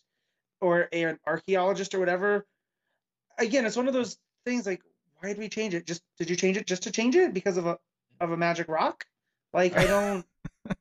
[0.61, 2.47] or an archaeologist or whatever.
[3.39, 4.83] Again, it's one of those things like,
[5.21, 5.87] why did we change it?
[5.87, 7.79] Just did you change it just to change it because of a
[8.21, 9.05] of a magic rock?
[9.53, 10.27] Like I don't.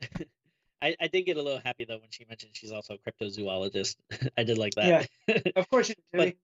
[0.84, 3.96] I, I did get a little happy though when she mentioned she's also a cryptozoologist.
[4.38, 5.10] I did like that.
[5.28, 6.18] Yeah, of course you do.
[6.18, 6.36] But-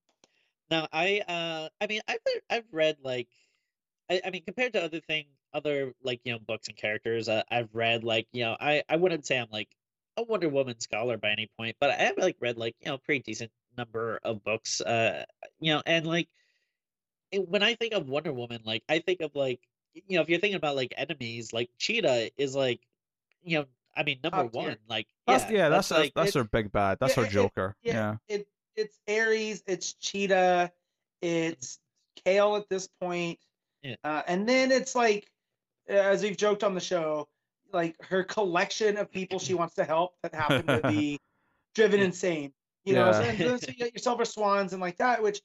[0.69, 2.17] Now I uh I mean I've
[2.49, 3.27] I've read like
[4.09, 7.41] I, I mean compared to other thing other like you know books and characters uh,
[7.49, 9.69] I've read like you know I I wouldn't say I'm like
[10.17, 12.97] a Wonder Woman scholar by any point but I have like read like you know
[12.97, 15.23] pretty decent number of books uh
[15.59, 16.29] you know and like it-
[17.33, 19.59] when I think of Wonder Woman like I think of like
[19.93, 22.79] you know if you're thinking about like enemies like Cheetah is like
[23.43, 24.61] you know, I mean, number Top tier.
[24.61, 26.97] one, like That's yeah, yeah, that's that's, like that's it- her big bad.
[26.99, 27.75] That's yeah, her it- Joker.
[27.83, 27.93] yeah.
[28.27, 28.35] yeah.
[28.35, 30.71] It it's Ares, it's Cheetah,
[31.21, 31.79] it's
[32.25, 33.39] Cale at this point,
[33.81, 33.95] Yeah.
[34.03, 35.31] uh, and then it's like,
[35.87, 37.27] as we've joked on the show,
[37.73, 41.19] like her collection of people she wants to help that happen to be
[41.73, 42.53] driven insane.
[42.85, 45.41] You know, so, so you got your Silver Swans and like that, which,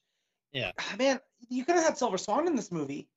[0.53, 0.71] Yeah.
[0.79, 3.07] ah, man, you could have had Silver Swan in this movie.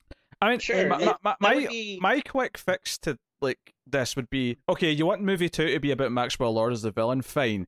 [0.43, 3.19] I mean, Sure, my, it- my, my, that my, would be- my quick fix to
[3.41, 4.91] like this would be okay.
[4.91, 7.23] You want movie two to be about Maxwell Lord as the villain?
[7.23, 7.67] Fine.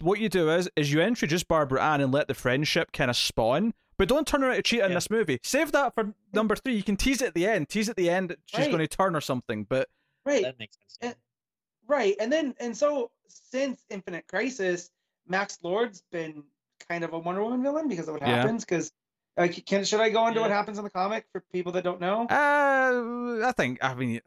[0.00, 3.16] What you do is is you introduce Barbara Ann and let the friendship kind of
[3.16, 5.40] spawn, but don't turn her out a cheat in this movie.
[5.42, 6.74] Save that for number three.
[6.76, 7.68] You can tease it at the end.
[7.68, 8.68] Tease at the end that she's Right.
[8.70, 9.64] going to turn or something.
[9.64, 9.88] But
[10.24, 10.44] Right.
[10.44, 10.98] that makes sense.
[11.02, 11.08] yeah.
[11.10, 11.14] Eh,
[11.88, 12.14] Right.
[12.20, 14.90] And then and so since Infinite Crisis,
[15.26, 16.44] Max Lord's been
[16.88, 18.36] kind of a Wonder Woman villain because of what Yeah.
[18.36, 18.64] happens.
[18.64, 18.92] Because
[19.38, 22.00] like, can should I go into what happens in the comic for people that don't
[22.00, 22.26] know?
[22.28, 24.20] uh, I think I mean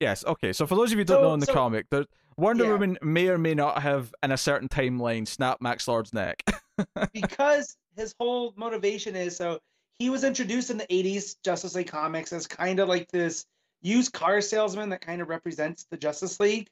[0.00, 0.24] yes.
[0.24, 0.52] Okay.
[0.52, 2.06] So for those of you who don't So- know in the so- comic, the
[2.38, 2.72] Wonder Yeah.
[2.72, 6.42] Woman may or may not have in a certain timeline snapped Max Lord's neck.
[7.12, 9.58] because his whole motivation is so
[9.98, 13.44] he was introduced in the 80s Justice League comics as kind of like this
[13.82, 16.70] used car salesman that kind of represents the Justice League.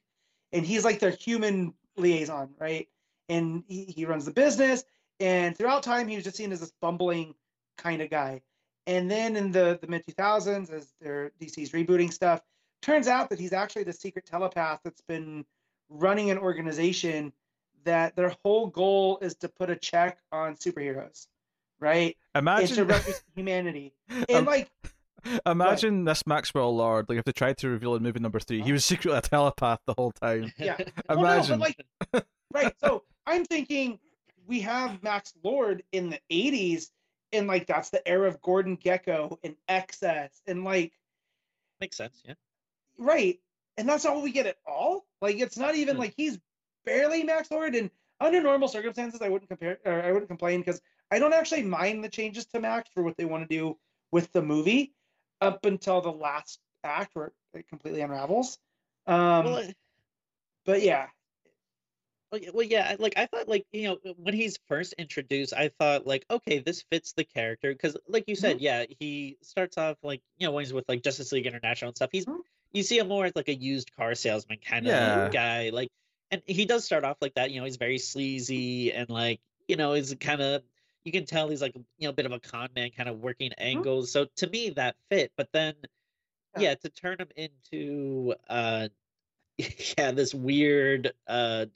[0.53, 2.89] And he's like their human liaison, right?
[3.29, 4.83] And he, he runs the business.
[5.21, 7.35] And throughout time, he was just seen as this bumbling
[7.81, 8.43] kind of guy.
[8.87, 12.41] And then in the, the mid 2000s, as their DC's rebooting stuff,
[12.83, 15.45] turns out that he's actually the secret telepath that's been
[15.89, 17.33] running an organization
[17.85, 21.27] that their whole goal is to put a check on superheroes,
[21.79, 22.17] right?
[22.35, 23.93] And to Imagine, represent humanity.
[24.29, 24.71] And Um, like,
[25.47, 27.09] imagine this Maxwell Lord.
[27.09, 29.81] Like if they tried to reveal in movie number three, he was secretly a telepath
[29.87, 30.53] the whole time.
[30.59, 30.77] yeah.
[31.09, 31.59] Well, no, Imagine.
[31.61, 31.77] like,
[32.53, 32.75] right.
[32.83, 33.99] So I'm thinking
[34.47, 36.91] we have Max Lord in the 80s,
[37.33, 40.93] and like that's the era of Gordon Gekko and Excess, and like,
[41.81, 42.23] makes sense.
[42.25, 42.35] Yeah.
[42.99, 43.39] right.
[43.77, 45.07] And that's all we get at all.
[45.23, 46.01] Like, it's not even Hmm.
[46.03, 46.39] like he's
[46.85, 47.75] barely Max Lord.
[47.75, 47.91] And
[48.21, 52.05] under normal circumstances, I wouldn't compare or I wouldn't complain because I don't actually mind
[52.05, 53.79] the changes to Max for what they want to do
[54.11, 54.93] with the movie
[55.41, 58.59] up until the last act where it completely unravels.
[59.07, 59.69] Um, well,
[60.67, 61.07] but yeah,
[62.31, 65.69] Well, yeah- well, yeah, like I thought, like you know, when he's first introduced, I
[65.69, 69.97] thought like, okay, this fits the character because, like you said, yeah, he starts off
[70.03, 72.11] like you know when he's with like Justice League International and stuff.
[72.13, 72.41] He's Mhm.
[72.73, 75.29] you see him more as like a used car salesman kind of Yeah.
[75.31, 75.89] guy, like,
[76.31, 77.51] and he does start off like that.
[77.51, 80.63] You know, he's very sleazy and like you know, is kind of
[81.05, 83.19] you can tell he's like you know a bit of a con man, kind of
[83.19, 84.13] working angles.
[84.13, 85.33] So to me, that fit.
[85.37, 85.75] But then,
[86.55, 86.61] Yeah.
[86.63, 88.89] yeah, to turn him into uh,
[89.99, 91.67] yeah, this weird uh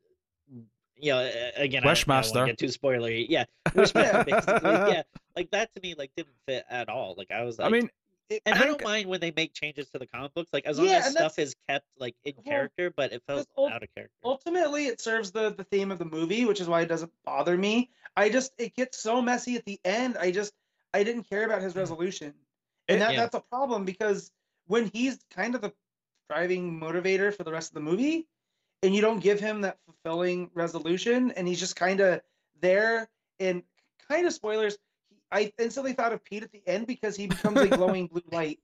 [1.04, 3.26] you know, a- again, I don't- I don't want to get too spoilery.
[3.28, 4.70] Yeah, Wishmaster, basically.
[4.94, 5.02] Yeah,
[5.36, 7.14] like that to me, like didn't fit at all.
[7.16, 7.90] Like I was like, I mean,
[8.30, 10.64] it- and I I, don't mind when they make changes to the comic books, like
[10.64, 13.46] as long Yeah, as stuff that's- is kept like in Well, character, but it felt
[13.58, 14.14] ult- out of character.
[14.24, 17.56] ultimately it serves the the theme of the movie which is why it doesn't bother
[17.56, 20.52] me i just it gets so messy at the end i just
[20.94, 21.80] i didn't care about his mm-hmm.
[21.80, 22.32] resolution
[22.88, 23.20] and that, Yeah.
[23.20, 24.30] that's a problem because
[24.66, 25.72] when he's kind of the
[26.30, 28.26] driving motivator for the rest of the movie
[28.84, 32.20] and you don't give him that fulfilling resolution and he's just kind of
[32.60, 33.08] there
[33.40, 33.62] and
[34.08, 37.58] kind of spoilers he- i instantly thought of pete at the end because he becomes
[37.58, 38.60] a glowing blue light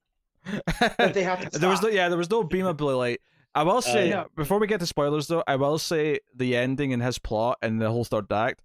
[0.98, 1.60] that they have to stop.
[1.60, 3.20] there was no, yeah, there was no beam of blue light.
[3.54, 4.24] I will say yeah.
[4.36, 7.80] before we get to spoilers though, I will say the ending and his plot and
[7.80, 8.62] the whole third act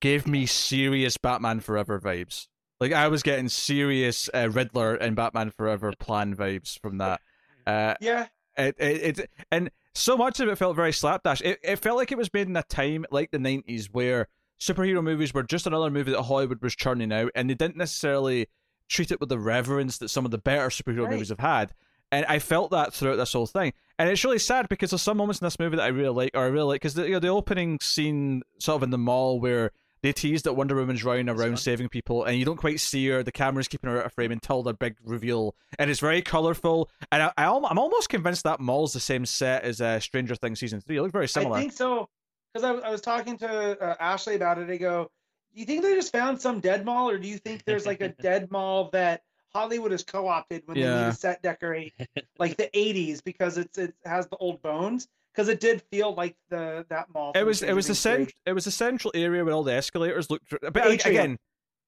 [0.00, 2.46] gave me serious Batman Forever vibes.
[2.80, 7.20] Like I was getting serious uh, Riddler and Batman Forever plan vibes from that.
[7.66, 11.40] Uh, yeah it, it, it and so much of it felt very slapdash.
[11.42, 14.28] It, it felt like it was made in a time like the nineties where
[14.60, 18.48] superhero movies were just another movie that Hollywood was churning out, and they didn't necessarily
[18.88, 21.12] treat it with the reverence that some of the better superhero Right.
[21.12, 21.74] movies have had.
[22.10, 25.18] And I felt that throughout this whole thing, and it's really sad because there's some
[25.18, 27.12] moments in this movie that I really like, or I really like, because the you
[27.12, 31.02] know, the opening scene, sort of in the mall, where they tease that Wonder Woman's
[31.04, 33.22] running around saving people, and you don't quite see her.
[33.22, 36.90] The camera's keeping her out of frame until the big reveal, and it's very colorful.
[37.12, 40.60] And I, I, I'm almost convinced that mall's the same set as uh, Stranger Things
[40.60, 40.96] season three.
[40.98, 41.56] It looks very similar.
[41.56, 42.08] I think so
[42.52, 43.48] because I, was- I was talking to
[43.80, 44.70] uh, Ashley about it.
[44.70, 45.10] I go,
[45.54, 48.00] do you think they just found some dead mall, or do you think there's like
[48.00, 51.02] a dead mall that Hollywood has co-opted when they Yeah.
[51.04, 51.92] need a set decorate,
[52.38, 55.08] like the '80s, because it's it has the old bones?
[55.38, 57.30] Because it did feel like the that mall.
[57.36, 60.28] it was it was the cent- it was the central area where all the escalators
[60.30, 60.52] looked.
[60.60, 61.38] But like, again,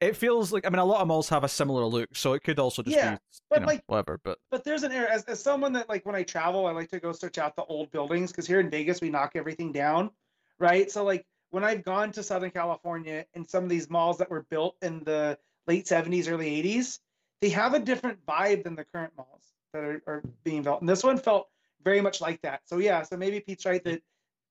[0.01, 2.45] it feels like I mean a lot of malls have a similar look, so it
[2.45, 3.19] could also just Yeah, be
[3.51, 4.21] but know, like- whatever.
[4.23, 6.91] But But there's an area as, as someone that like when I travel, I like
[6.91, 10.13] to go search out the old buildings because here in Vegas we knock everything down,
[10.61, 10.89] right?
[10.89, 14.47] So like when I've gone to Southern California and some of these malls that were
[14.49, 15.37] built in the
[15.67, 17.01] late 70s, early 80s,
[17.41, 20.83] they have a different vibe than the current malls that are, are being built.
[20.83, 21.49] And this one felt
[21.85, 22.61] very much like that.
[22.67, 24.03] So yeah, so maybe Pete's right that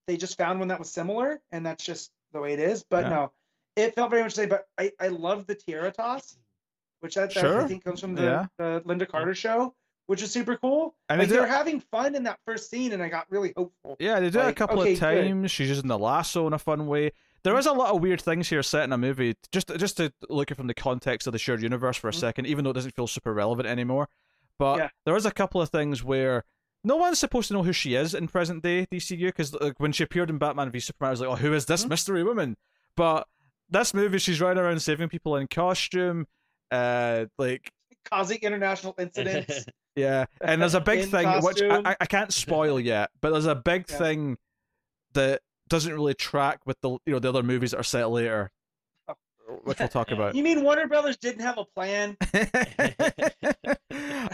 [0.06, 2.82] they just found one that was similar, and that's just the way it is.
[2.82, 3.10] But Yeah.
[3.10, 3.32] no,
[3.76, 4.48] it felt very much the same.
[4.48, 6.36] But I I love the tiara toss,
[7.00, 7.62] which that, that Sure.
[7.62, 8.46] I think comes from the, Yeah.
[8.58, 9.74] the Lynda Carter show,
[10.06, 10.94] which is super cool.
[11.08, 13.96] And like they're having fun in that first scene, and I got really hopeful.
[14.00, 15.06] Yeah, they do it a couple okay, of good.
[15.28, 15.50] times.
[15.50, 17.12] She's using the lasso in a fun way.
[17.42, 19.34] There is a lot of weird things here set in a movie.
[19.50, 22.20] Just just to look at from the context of the shared universe for a Mhm.
[22.20, 24.08] second, even though it doesn't feel super relevant anymore.
[24.58, 24.88] But Yeah.
[25.06, 26.44] there is a couple of things where
[26.84, 29.92] no one's supposed to know who she is in present day DCU because like, when
[29.92, 31.88] she appeared in Batman v Superman, I was like, oh, who is this Mhm.
[31.90, 32.56] mystery woman?
[32.96, 33.26] But
[33.68, 36.26] this movie, she's riding around saving people in costume.
[36.70, 37.70] Uh, like
[38.10, 39.66] Causing international incidents.
[39.96, 41.80] yeah, and there's a big In thing which I.
[41.90, 43.98] I, I can't spoil yet, but there's a big Yeah.
[43.98, 44.38] thing
[45.14, 48.50] that doesn't really track with the you know the other movies that are set later.
[49.64, 50.34] Which we'll talk about.
[50.34, 52.16] you mean Warner Brothers didn't have a plan?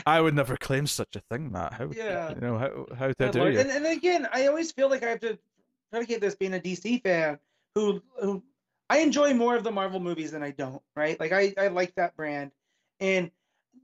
[0.06, 1.74] I would never claim such a thing, Matt.
[1.74, 2.30] How Yeah.
[2.30, 3.60] you know how how dare you?
[3.60, 5.38] And, and again, I always feel like I have to
[5.90, 7.38] predicate this being a DC fan
[7.74, 8.42] who who
[8.88, 11.18] I enjoy more of the Marvel movies than I don't, right?
[11.18, 12.52] Like I, I like that brand.
[13.00, 13.30] And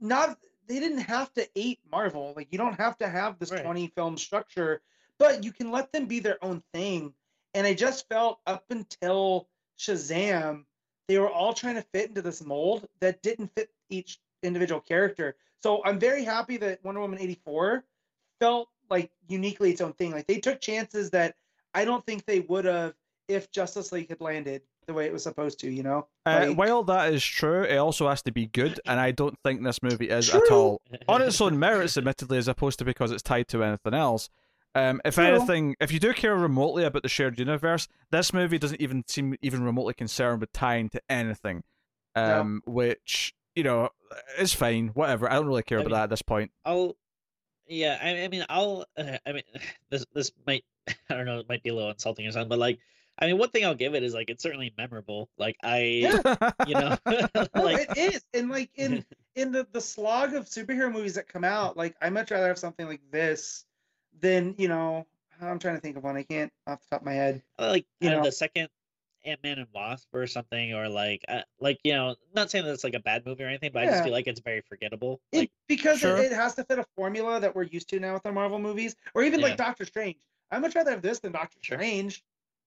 [0.00, 2.32] not they didn't have to eat Marvel.
[2.36, 3.64] Like you don't have to have this Right.
[3.64, 4.80] 20 film structure,
[5.18, 7.14] but you can let them be their own thing.
[7.54, 10.64] And I just felt up until Shazam,
[11.08, 15.36] they were all trying to fit into this mold that didn't fit each individual character.
[15.62, 17.84] So I'm very happy that Wonder Woman 84
[18.40, 20.12] felt like uniquely its own thing.
[20.12, 21.34] Like they took chances that
[21.74, 22.94] I don't think they would have
[23.28, 26.06] if Justice League had landed the way it was supposed to, you know?
[26.26, 29.62] Uh, while that is true, it also has to be good, and I don't think
[29.62, 33.22] this movie is at all on its own merits, admittedly, as opposed to because it's
[33.22, 34.28] tied to anything else.
[34.74, 35.24] Um, if True.
[35.24, 39.34] anything, if you do care remotely about the shared universe, this movie doesn't even seem
[39.42, 41.62] even remotely concerned with tying to anything.
[42.16, 42.40] No.
[42.40, 43.90] Um, which you know
[44.38, 45.30] is fine, whatever.
[45.30, 46.50] I don't really care I about mean- that at this point.
[46.64, 46.96] I'll,
[47.66, 49.42] yeah, I, I mean, I'll, uh, I mean,
[49.90, 52.58] this this might, I don't know, it might be a little insulting or something, but
[52.58, 52.78] like,
[53.18, 55.28] I mean, one thing I'll give it is like it's certainly memorable.
[55.36, 55.78] Like I,
[56.66, 58.24] you know, No, like it is.
[58.32, 59.04] And like in
[59.36, 62.58] in the, the slog of superhero movies that come out, like I much rather have
[62.58, 63.66] something like this
[64.20, 65.06] than, you know,
[65.40, 66.16] I'm trying to think of one.
[66.16, 67.42] I can't off the top of my head.
[67.58, 68.22] like you uh, know.
[68.24, 68.68] the second
[69.24, 72.72] Ant Man and Wasp or something, or like, uh, like you know, not saying that
[72.72, 75.20] it's like a bad movie or anything, but I just feel like it's very forgettable.
[75.32, 76.16] It, Like, because Sure.
[76.16, 78.58] it, it has to fit a formula that we're used to now with our Marvel
[78.58, 79.46] movies, or even Yeah.
[79.48, 80.16] like Doctor Strange.
[80.50, 81.78] I much rather have this than Doctor Sure.
[81.78, 82.22] Strange,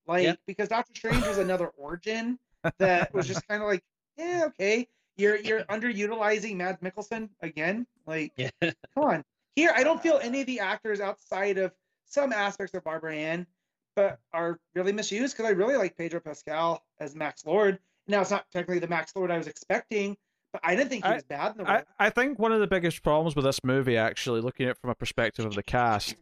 [0.08, 0.36] like Yeah.
[0.47, 2.39] because Doctor Strange was another origin
[2.79, 3.84] that was just kind of like,
[4.17, 7.86] yeah, okay, you're you're underutilizing Mads Mikkelsen again.
[8.05, 9.25] Like, yeah, come on.
[9.56, 11.72] Here, I don't feel any of the actors outside of
[12.06, 13.48] some aspects of Barbara Ann,
[13.96, 17.80] but are really misused because I really like Pedro Pascal as Max Lord.
[18.08, 20.18] Now it's not technically the Max Lord I was expecting,
[20.52, 21.84] but I didn't think he I- was bad in the I.
[22.00, 24.89] I think one of the biggest problems with this movie, actually, looking at it from
[24.89, 26.15] a perspective of the cast,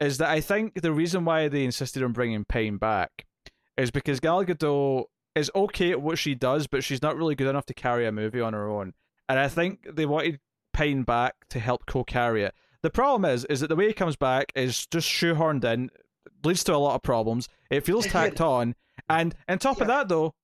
[0.00, 3.26] is that I think the reason why they insisted on bringing Pine back
[3.76, 5.04] is because Gal Gadot
[5.36, 8.12] is okay at what she does, but she's not really good enough to carry a
[8.12, 8.94] movie on her own.
[9.28, 10.40] And I think they wanted
[10.72, 12.54] Pine back to help co-carry it.
[12.82, 15.90] The problem is, is that the way he comes back is just shoehorned in,
[16.44, 17.48] leads to a lot of problems.
[17.70, 18.74] It feels tacked on,
[19.08, 20.34] and on top of that, though,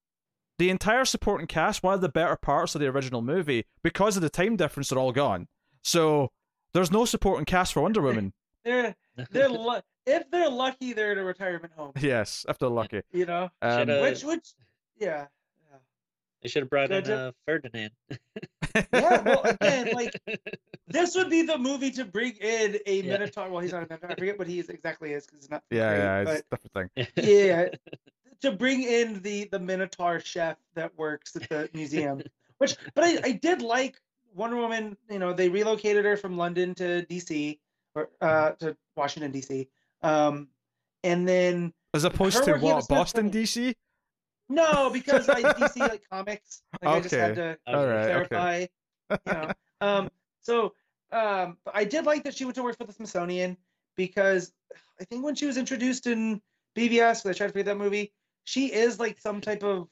[0.59, 4.22] the entire supporting cast, one of the better parts of the original movie, because of
[4.22, 5.49] the time difference, they're all gone.
[5.83, 6.31] So
[6.72, 8.33] there's no supporting cast for Wonder Woman.
[8.64, 8.96] They're
[9.31, 11.92] they're lu- if they're lucky, they're in a retirement home.
[12.01, 13.03] yes, if they're lucky.
[13.12, 14.55] You know, Um, which which
[14.99, 15.27] yeah.
[16.37, 16.42] Yeah.
[16.42, 17.18] they should have brought in Good job.
[17.18, 17.90] uh, Ferdinand.
[18.92, 20.14] Yeah, well, again, like
[20.88, 23.12] this would be the movie to bring in a Yeah.
[23.12, 23.49] Minotaur.
[23.51, 24.11] Well, he's not a Minotaur.
[24.11, 25.62] I forget what he is exactly is because he's not.
[25.70, 27.07] yeah, great, yeah, but- it's a different thing.
[27.25, 27.68] yeah
[28.42, 32.20] to bring in the the minotaur chef that works at the museum
[32.59, 33.99] which but I, I did like
[34.35, 37.59] wonder woman you know they relocated her from london to dc
[37.94, 39.68] or uh to washington dc
[40.03, 40.49] um
[41.03, 43.75] and then As opposed to working at a what, Boston, Smith DC?
[44.49, 48.27] No because i dc like comics like i just had to All right, okay.
[48.29, 48.67] clarify
[49.11, 49.51] you know
[49.81, 50.09] um
[50.41, 50.73] so
[51.12, 53.57] um but i did like that she went to work for the smithsonian
[53.97, 54.53] because
[55.01, 56.41] i think when she was introduced in
[56.77, 58.12] BvS when i tried to read that movie
[58.45, 59.89] she is like some type of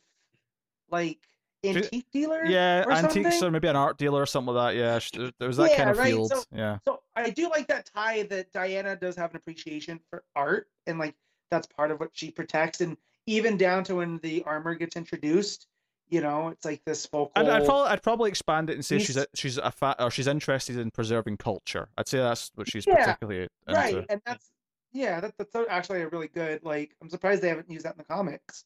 [0.90, 1.18] like
[1.64, 3.26] antique dealer Yeah, something?
[3.42, 4.78] or maybe an art dealer or something like that.
[4.78, 6.30] Yeah, sh- there was that Yeah, kind of right, field.
[6.30, 6.78] so- yeah.
[6.86, 10.98] so i do like that tie that diana does have an appreciation for art and
[10.98, 11.14] like
[11.50, 12.96] that's part of what she protects and
[13.26, 15.66] even down to when the armor gets introduced
[16.08, 18.98] you know it's like this focal I'd, I'd, probably, I'd probably expand it and say
[18.98, 21.88] she's He's- a, she's a fa- or she's interested in preserving culture.
[21.96, 23.80] I'd say that's what she's Yeah, particularly into.
[23.80, 24.50] right and that's
[24.92, 27.98] yeah that, that's actually a really good like i'm surprised they haven't used that in
[27.98, 28.64] the comics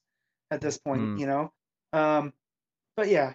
[0.51, 1.17] at this point Hmm.
[1.17, 1.53] you know
[1.95, 2.33] um
[2.97, 3.35] but yeah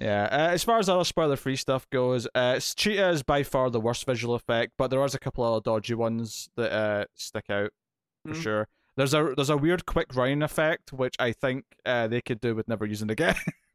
[0.00, 3.78] Yeah, uh, as far as other spoiler-free stuff goes, uh, Cheetah is by far the
[3.80, 7.70] worst visual effect, but there is a couple other dodgy ones that uh, stick out
[8.24, 8.42] for Mhm.
[8.42, 8.68] sure.
[8.96, 12.54] There's a there's a weird quick running effect which I think uh, they could do
[12.54, 13.36] with never using again.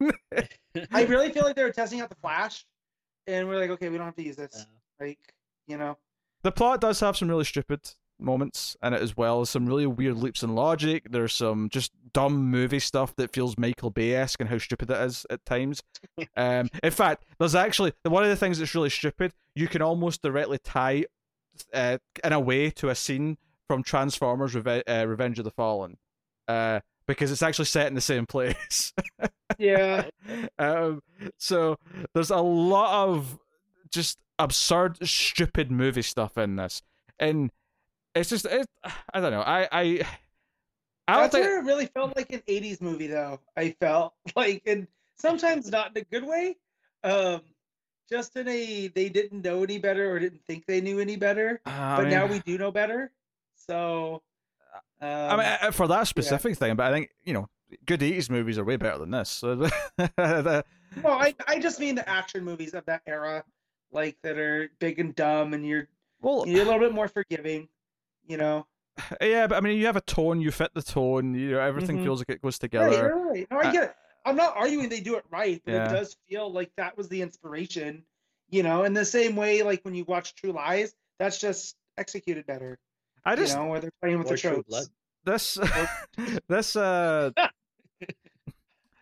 [0.92, 2.64] I really feel like they were testing out the Flash,
[3.26, 4.54] and we're like, okay, we don't have to use this.
[4.54, 5.18] Uh, Like,
[5.66, 5.96] you know,
[6.42, 7.80] the plot does have some really stupid
[8.20, 9.44] moments in it as well.
[9.44, 11.06] Some really weird leaps in logic.
[11.10, 15.00] There's some just dumb movie stuff that feels Michael Bay esque and how stupid it
[15.02, 15.82] is at times.
[16.36, 19.32] um, in fact, there's actually one of the things that's really stupid.
[19.54, 21.04] You can almost directly tie,
[21.72, 23.38] uh, in a way, to a scene
[23.68, 25.96] from Transformers: Reve- uh, Revenge of the Fallen,
[26.48, 28.92] uh, because it's actually set in the same place.
[29.58, 30.06] yeah,
[30.58, 31.02] um,
[31.36, 31.78] so
[32.14, 33.38] there's a lot of
[33.90, 36.82] just absurd, stupid movie stuff in this,
[37.20, 37.50] and
[38.14, 38.66] it's just it,
[39.14, 39.42] I don't know.
[39.42, 40.06] I I
[41.06, 43.40] I don't that's think where it really felt like an '80s movie, though.
[43.56, 46.56] I felt like, and sometimes not in a good way.
[47.04, 47.42] Um,
[48.10, 51.60] just in a they didn't know any better or didn't think they knew any better,
[51.66, 53.12] I but mean, now we do know better.
[53.68, 54.22] So,
[55.00, 57.48] um, I mean, uh, for that specific thing, but I think you know,
[57.86, 59.42] good '80s movies are way better than this.
[59.42, 59.68] No,
[61.04, 63.44] I I just mean the action movies of that era,
[63.92, 65.88] like that are big and dumb, and you're
[66.20, 67.68] well, you're a little bit more forgiving.
[68.26, 68.66] You know,
[69.20, 71.98] yeah, but I mean, you have a tone, you fit the tone, you know, everything
[71.98, 72.04] Mhm.
[72.04, 73.14] feels like it goes together.
[73.14, 73.50] right, right.
[73.50, 73.94] No, I Uh, get it.
[74.24, 75.84] I'm not arguing they do it right, but Yeah.
[75.86, 78.04] it does feel like that was the inspiration.
[78.50, 82.46] You know, in the same way, like when you watch True Lies, that's just executed
[82.46, 82.78] better.
[83.28, 84.68] I just you know, where they're playing with the True tropes.
[84.68, 84.86] Blood.
[85.24, 85.58] this
[86.48, 87.30] this uh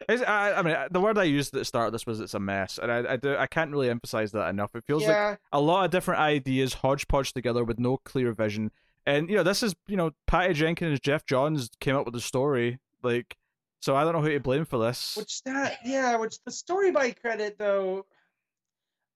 [0.09, 2.41] I, I mean the word I used at the start of this was it's a
[2.41, 5.61] mess and I, I do I can't really emphasize that enough it feels like a
[5.61, 8.70] lot of different ideas hodgepodge together with no clear vision
[9.05, 12.20] and you know this is you know Patty Jenkins Geoff Johns came up with the
[12.20, 13.37] story like
[13.81, 16.91] so I don't know who to blame for this which that yeah, which the story
[16.91, 18.07] by credit though,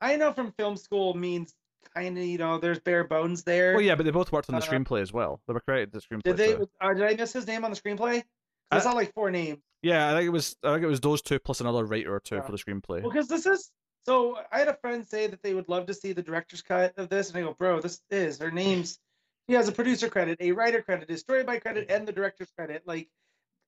[0.00, 1.54] I know from film school means
[1.94, 3.72] kind of you know there's bare bones there.
[3.74, 5.92] well yeah but they both worked on the Uh, screenplay as well they were credited
[5.92, 6.52] the screenplay Did they?
[6.54, 6.68] too.
[6.80, 8.22] Uh, did I miss his name on the screenplay?
[8.70, 9.58] I Uh, saw like four names.
[9.82, 12.20] yeah I think it was I think it was those two plus another writer or
[12.20, 12.42] two Yeah.
[12.42, 13.70] for the screenplay Well, because this is
[14.06, 14.38] so.
[14.50, 17.10] I had a friend say that they would love to see the director's cut of
[17.10, 18.98] this, and I go, bro, this is her name's.
[19.46, 22.50] He has a producer credit, a writer credit, a story by credit, and the director's
[22.56, 22.82] credit.
[22.86, 23.08] Like,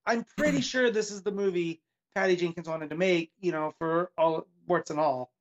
[0.07, 1.81] I'm pretty sure this is the movie
[2.15, 3.31] Patty Jenkins wanted to make.
[3.41, 5.31] You know, for all warts and all,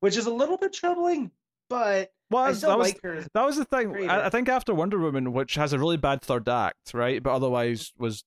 [0.00, 1.30] which is a little bit troubling,
[1.70, 3.24] but well I still that was her.
[3.34, 4.08] That was the thing.
[4.10, 7.32] I, I think after Wonder Woman, which has a really bad third act, right, but
[7.32, 8.24] otherwise was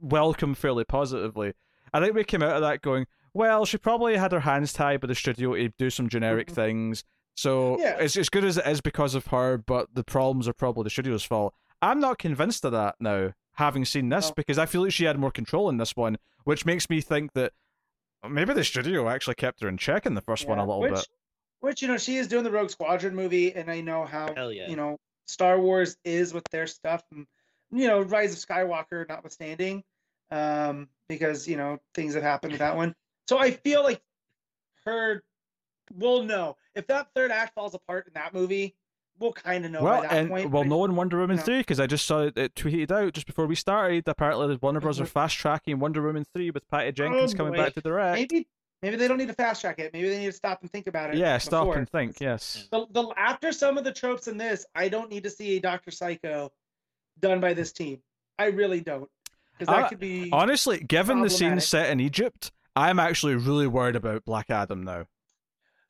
[0.00, 1.52] welcomed fairly positively.
[1.92, 5.00] I think we came out of that going, well, she probably had her hands tied
[5.00, 6.54] by the studio to do some generic Mhm.
[6.54, 7.04] things.
[7.36, 7.96] So Yeah.
[7.98, 10.90] it's as good as it is because of her, but the problems are probably the
[10.90, 11.54] studio's fault.
[11.82, 14.34] I'm not convinced of that now, having seen this, No.
[14.34, 17.32] because I feel like she had more control in this one, which makes me think
[17.34, 17.52] that
[18.28, 20.94] maybe the studio actually kept her in check in the first one a little which,
[20.94, 21.08] bit.
[21.64, 24.68] Which you know she is doing the Rogue Squadron movie, and I know how yeah.
[24.68, 27.26] you know Star Wars is with their stuff, and
[27.72, 29.82] you know Rise of Skywalker notwithstanding,
[30.30, 32.94] um, because you know things have happened with that one.
[33.28, 34.02] So I feel like
[34.84, 35.22] her,
[35.90, 38.76] we'll know if that third act falls apart in that movie,
[39.18, 40.50] we'll kind of know well, by that and point.
[40.50, 41.42] well, no in Wonder Woman know.
[41.42, 44.06] 3 because I just saw it, it tweeted out just before we started.
[44.06, 45.00] Apparently, the Warner Bros.
[45.00, 45.08] are Mhm.
[45.08, 48.16] fast tracking Wonder Woman 3 with Patty Jenkins Oh, coming back to direct.
[48.16, 48.48] maybe
[48.84, 49.92] maybe they don't need to fast track it.
[49.92, 51.16] Maybe they need to stop and think about it.
[51.16, 52.20] yeah, stop and think.
[52.20, 52.68] Yes.
[52.70, 55.60] The, the after some of the tropes in this, I don't need to see a
[55.60, 56.52] Doctor Psycho
[57.20, 57.98] done by this team.
[58.38, 59.08] I really don't,
[59.58, 60.28] because that Uh, could be.
[60.32, 65.06] Honestly, given the scene set in Egypt, I'm actually really worried about Black Adam now.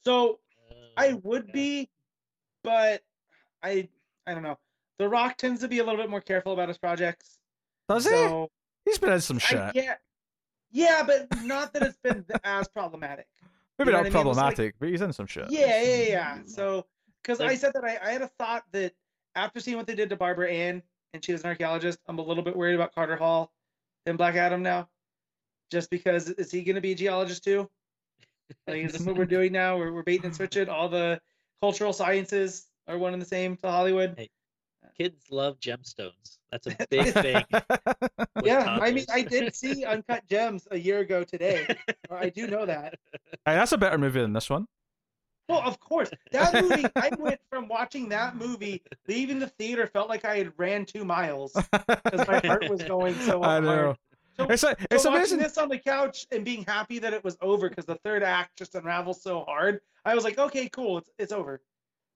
[0.05, 0.39] So
[0.97, 1.89] I would be,
[2.63, 3.03] but
[3.63, 3.89] I
[4.27, 4.59] I don't know.
[4.99, 7.39] The Rock tends to be a little bit more careful about his projects.
[7.89, 8.11] Does he?
[8.11, 8.51] so
[8.85, 9.71] He's been in some I, shit.
[9.75, 9.95] yeah,
[10.75, 13.27] yeah, but not that it's been as problematic.
[13.79, 14.27] Maybe you know not what I mean?
[14.27, 15.51] Like- problematic, but he's in some shit.
[15.51, 16.35] Yeah, yeah, yeah.
[16.35, 16.49] Mm-hmm.
[16.49, 16.87] So
[17.23, 18.93] because I said that I, I had a thought that
[19.35, 20.83] after seeing what they did to Barbara Ann
[21.15, 23.53] and she was an archaeologist, I'm a little bit worried about Carter Hall
[24.05, 24.89] and Black Adam now.
[25.71, 27.71] Just because is he going to be a geologist too?
[28.67, 29.79] Like, is this what we're doing now?
[29.79, 30.69] We're, we're baiting and switching.
[30.69, 31.21] All the
[31.63, 34.15] cultural sciences are one and the same to Hollywood.
[34.19, 34.31] Hey,
[34.97, 36.39] Kids love gemstones.
[36.53, 37.45] That's a big thing.
[37.51, 37.65] with
[38.45, 39.05] yeah, I mean.
[39.13, 41.67] I did see Uncut Gems a year ago today.
[42.11, 42.95] I do know that.
[43.45, 44.67] Hey, that's a better movie than this one.
[45.49, 46.11] Well, of course.
[46.33, 50.53] That movie, I went from watching that movie, leaving the theater, felt like I had
[50.57, 53.65] ran two miles because my heart was going so I hard.
[53.65, 53.97] know.
[54.39, 57.23] So, It's like, so it's watching this on the couch and being happy that it
[57.23, 60.99] was over because the third act just unravels so hard, I was like, okay, cool,
[60.99, 61.61] it's it's over.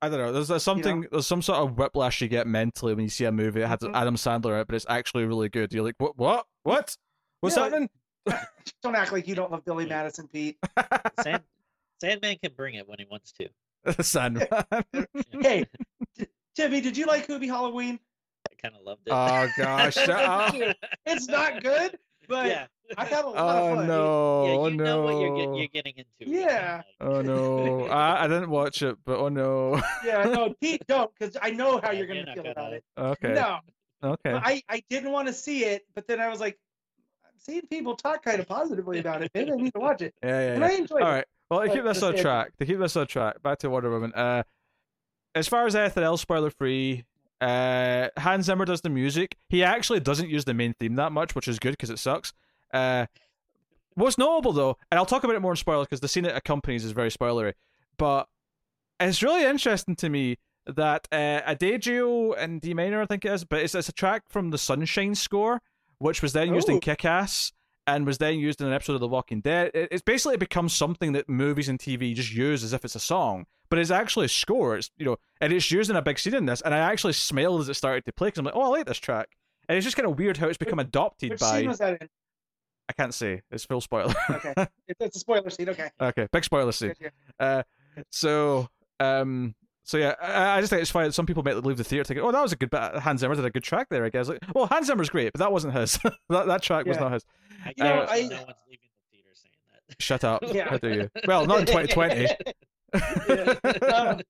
[0.01, 0.32] I don't know.
[0.32, 1.07] There's, there's something.
[1.11, 3.78] There's some sort of whiplash you get mentally when you see a movie that has
[3.80, 3.94] Mhm.
[3.96, 5.72] Adam Sandler in it, but it's actually really good.
[5.72, 6.16] You're like, what?
[6.16, 6.46] What?
[6.62, 6.96] What?
[7.40, 7.90] What's Yeah, happening?
[8.82, 10.59] Don't act like you don't love Billy Madison, Pete.
[11.22, 11.42] Sand,
[12.01, 13.49] Sandman can bring it when he wants to.
[14.03, 14.46] Sandman.
[15.40, 15.64] Hey,
[16.18, 17.99] t- Timmy, did you like Hubie Halloween?
[18.51, 19.12] I kind of loved it.
[19.12, 19.94] oh gosh.
[19.94, 20.76] shut.
[21.07, 22.66] It's not good, but yeah,
[22.97, 23.86] I had a lot Oh of fun.
[23.86, 24.45] no.
[24.47, 26.32] yeah, oh you know what you're, get, you're getting into.
[26.32, 26.82] Yeah.
[27.01, 27.84] Oh no.
[27.91, 29.80] I, I didn't watch it, but oh no.
[30.05, 32.53] Yeah, no, Pete, don't, because I know how Yeah, you're you're gonna not feel gonna-
[32.53, 32.84] about it.
[32.97, 33.32] Okay.
[33.34, 33.59] No,
[34.03, 34.32] Okay.
[34.32, 36.57] I, I didn't want to see it, but then I was like,
[37.24, 39.30] I'm seeing people talk kind of positively about it.
[39.34, 40.14] Maybe I need to watch it.
[40.22, 40.66] Yeah, yeah, And yeah.
[40.68, 41.12] I enjoyed All it.
[41.14, 41.24] right.
[41.51, 44.12] Well, to keep this on track, to keep this on track, back to Wonder Woman.
[44.14, 44.43] Uh,
[45.34, 47.05] as far as anything else, spoiler free.
[47.41, 49.36] Uh, Hans Zimmer does the music.
[49.49, 52.32] He actually doesn't use the main theme that much, which is good because it sucks.
[52.73, 53.07] Uh,
[53.95, 56.37] what's notable though, and I'll talk about it more in spoilers because the scene it
[56.37, 57.55] accompanies is very spoilery,
[57.97, 58.29] but
[59.01, 63.45] it's really interesting to me that uh, Adagio and D minor, I think it is,
[63.45, 65.62] but it's, it's a track from the Sunshine score,
[65.99, 66.81] which was then used in Oh.
[66.81, 67.53] Kick Ass
[67.87, 69.71] and was then used in an episode of The Walking Dead.
[69.73, 73.01] It, it's basically become something that movies and TV just use as if it's a
[73.01, 74.77] song, but it's actually a score.
[74.77, 76.61] It's you know, and it's used in a big scene in this.
[76.61, 78.87] And I actually smiled as it started to play because I'm like, oh, I like
[78.87, 79.29] this track.
[79.69, 81.61] And it's just kind of weird how it's become adopted Which by.
[81.61, 82.09] scene was that in?
[82.89, 83.43] I can't say.
[83.51, 84.14] It's full spoiler.
[84.30, 84.55] Okay,
[84.89, 85.68] it's, it's a spoiler scene.
[85.68, 85.91] Okay.
[86.01, 86.95] okay, big spoiler scene.
[87.01, 87.64] Good, good.
[88.11, 88.68] So,
[89.01, 91.84] um, so yeah, I, I just think it's funny that some people might leave the
[91.84, 92.80] theater thinking, "Oh, that was a good bit.
[92.97, 94.28] Hans Zimmer did a good track there." I guess.
[94.28, 95.99] Like, well, Hans Zimmer's great, but that wasn't his.
[96.28, 97.24] that that track was not his.
[97.64, 99.97] I You know, I- no one's leaving the theater saying that.
[100.03, 100.43] Shut up.
[100.53, 100.68] Yeah.
[100.68, 101.11] How dare you?
[101.26, 102.28] Well, not in 2020.
[103.93, 104.20] Um,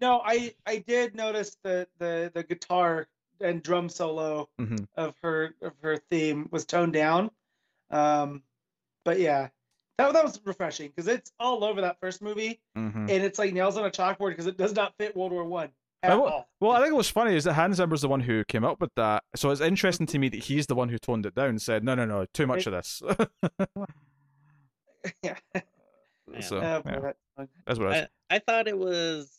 [0.00, 3.08] no, I I did notice the the the guitar
[3.40, 4.86] and drum solo Mhm.
[4.96, 7.30] of her of her theme was toned down.
[7.90, 8.42] Um,
[9.04, 9.48] but yeah,
[9.98, 13.08] that that was refreshing because it's all over that first movie, Mhm.
[13.08, 15.70] and it's like nails on a chalkboard because it does not fit World War One
[16.02, 18.44] at I wa- Well, I think what's funny is that Hans Zimmer's the one who
[18.44, 19.24] came up with that.
[19.34, 21.84] So it's interesting to me that he's the one who toned it down and said,
[21.84, 23.02] "No, no, no, too much of this."
[25.22, 25.36] yeah,
[26.32, 26.40] Yeah.
[26.40, 27.12] so Uh, yeah,
[27.66, 28.08] that's what I was.
[28.30, 29.32] I, I thought it was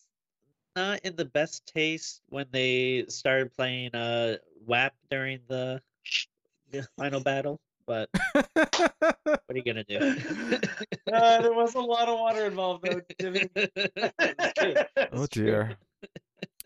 [0.76, 5.82] not in the best taste when they started playing uh WAP during the,
[6.72, 8.10] the final battle, but
[8.44, 9.98] what are you gonna do?
[11.14, 13.02] uh, there was a lot of water involved though.
[13.20, 13.50] Jimmy.
[15.14, 15.78] Oh dear.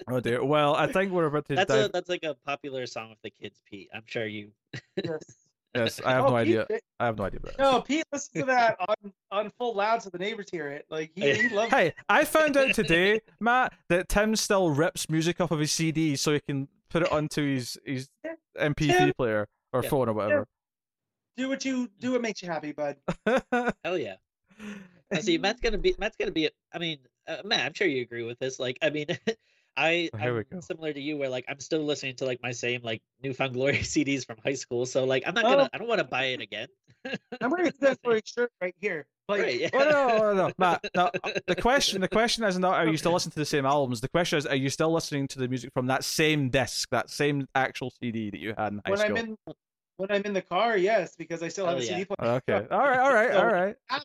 [0.10, 0.44] Oh dear.
[0.44, 1.86] Well, I think we're about to That's dive.
[1.86, 3.90] a that's like a popular song with the kids, Pete.
[3.94, 4.52] I'm sure you.
[5.04, 5.22] Yes.
[5.74, 6.80] Yes, I have Oh, no Pete- idea.
[7.00, 10.10] I have no idea about No, Pete listens to that on, on full loud so
[10.10, 10.86] the neighbors hear it.
[10.90, 15.40] Like he, he loves Hey, I found out today, Matt, that Tim still rips music
[15.40, 18.10] off of his CD so he can put it onto his his
[18.60, 19.14] MP3 Tim.
[19.14, 19.90] player or Yeah.
[19.90, 20.48] phone or whatever.
[21.38, 22.98] Do what you do what makes you happy, bud.
[23.84, 24.16] Hell yeah.
[25.12, 26.50] Now, see, Matt's gonna be Matt's gonna be.
[26.74, 28.60] I mean, uh, Matt, I'm sure you agree with this.
[28.60, 29.08] Like, I mean,
[29.78, 30.60] I Oh, here we I'm go.
[30.62, 33.54] similar to you, where like I'm still listening to like my same like New Found
[33.54, 34.86] Glory CDs from high school.
[34.86, 35.50] So like, I'm not Oh.
[35.50, 35.70] gonna.
[35.74, 36.68] I don't want to buy it again.
[37.42, 39.06] I'm wearing this for a shirt right here.
[39.30, 39.60] Like right?
[39.62, 39.70] Yeah.
[39.74, 40.82] Oh no, no, no, Matt.
[40.96, 41.10] No,
[41.48, 44.02] the question, the question is not are you still listening to the same albums?
[44.02, 47.10] The question is, are you still listening to the music from that same disc, that
[47.10, 49.18] same actual CD that you had in high when school?
[49.18, 49.38] I'm in
[49.98, 51.88] when I'm in the car, yes, because I still have Oh, a yeah.
[51.90, 52.32] CD player.
[52.48, 53.76] Okay, all right, all right, So- all right.
[53.92, 54.04] If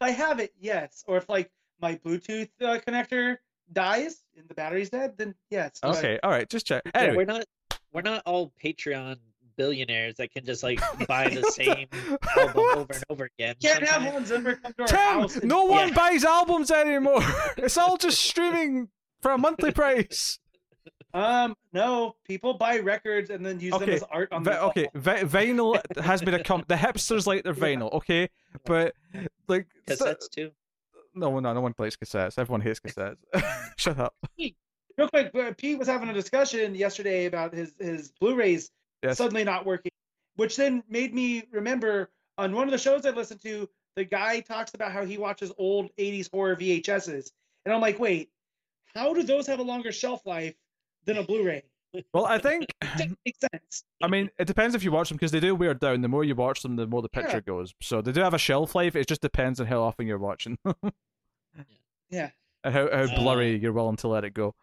[0.00, 1.04] I have it, yes.
[1.06, 1.50] Or if like
[1.80, 3.36] my Bluetooth uh, connector
[3.72, 5.78] dies and the battery's dead, then yes.
[5.82, 6.48] but- Okay, all right.
[6.48, 6.82] Just check.
[6.86, 7.44] Yeah, Anyway, we're not
[7.92, 9.16] we're not all Patreon
[9.56, 11.86] billionaires that can just like buy the same
[12.36, 13.54] album over and over again.
[13.62, 15.36] Can't have Sometimes- Hans Zimmer come to our Tim, house.
[15.36, 15.94] and- no one Yeah.
[15.94, 17.22] buys albums anymore.
[17.56, 18.88] It's all just streaming
[19.22, 20.38] for a monthly price.
[21.14, 24.88] Um, no, people buy records and then use them as art on Vi- the okay,
[24.94, 28.28] vi- vinyl has been a com- the hipsters like their vinyl, okay,
[28.66, 28.94] but
[29.46, 30.50] like so- cassettes too.
[31.14, 32.36] no, no, no one plays cassettes.
[32.38, 33.16] Everyone hates cassettes.
[33.76, 34.14] Shut up.
[34.38, 38.70] Real quick, Pete was having a discussion yesterday about his his Blu-rays
[39.02, 39.18] Yes.
[39.18, 39.92] suddenly not working,
[40.36, 44.40] which then made me remember on one of the shows I listened to, the guy
[44.40, 47.30] talks about how he watches old '80s horror VHSs,
[47.64, 48.30] and I'm like, wait,
[48.96, 50.54] how do those have a longer shelf life
[51.04, 51.62] than a Blu-ray?
[52.12, 52.66] Well, I think
[53.24, 53.84] It sense.
[54.02, 56.00] I mean it depends if you watch them because they do wear down.
[56.02, 57.74] The more you watch them, the more the picture goes.
[57.80, 58.96] So they do have a shelf life.
[58.96, 60.58] It just depends on how often you're watching
[62.10, 62.30] Yeah.
[62.62, 64.54] and how how Uh, blurry you're willing to let it go.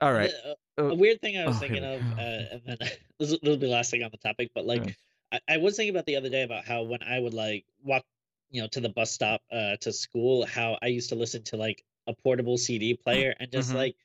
[0.00, 0.30] All right.
[0.44, 2.22] Uh, Uh, a weird thing I was oh, thinking of, uh,
[2.52, 2.76] and then
[3.18, 4.96] this will, this will be the last thing on the topic, but like Yes.
[5.32, 8.04] I, I was thinking about the other day about how when I would like walk,
[8.50, 11.56] you know, to the bus stop uh, to school, how I used to listen to
[11.58, 13.74] like a portable CD player, and just Mhm.
[13.74, 13.96] like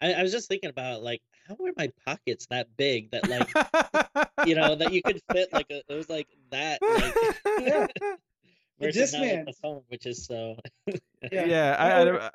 [0.00, 3.48] I, I was just thinking about like how were my pockets that big that like
[4.46, 7.14] you know that you could fit like a, it was like that like
[7.60, 7.86] Yeah.
[8.80, 10.94] versus now, like, the phone, which is so Yeah.
[11.44, 12.30] yeah, I, I, I-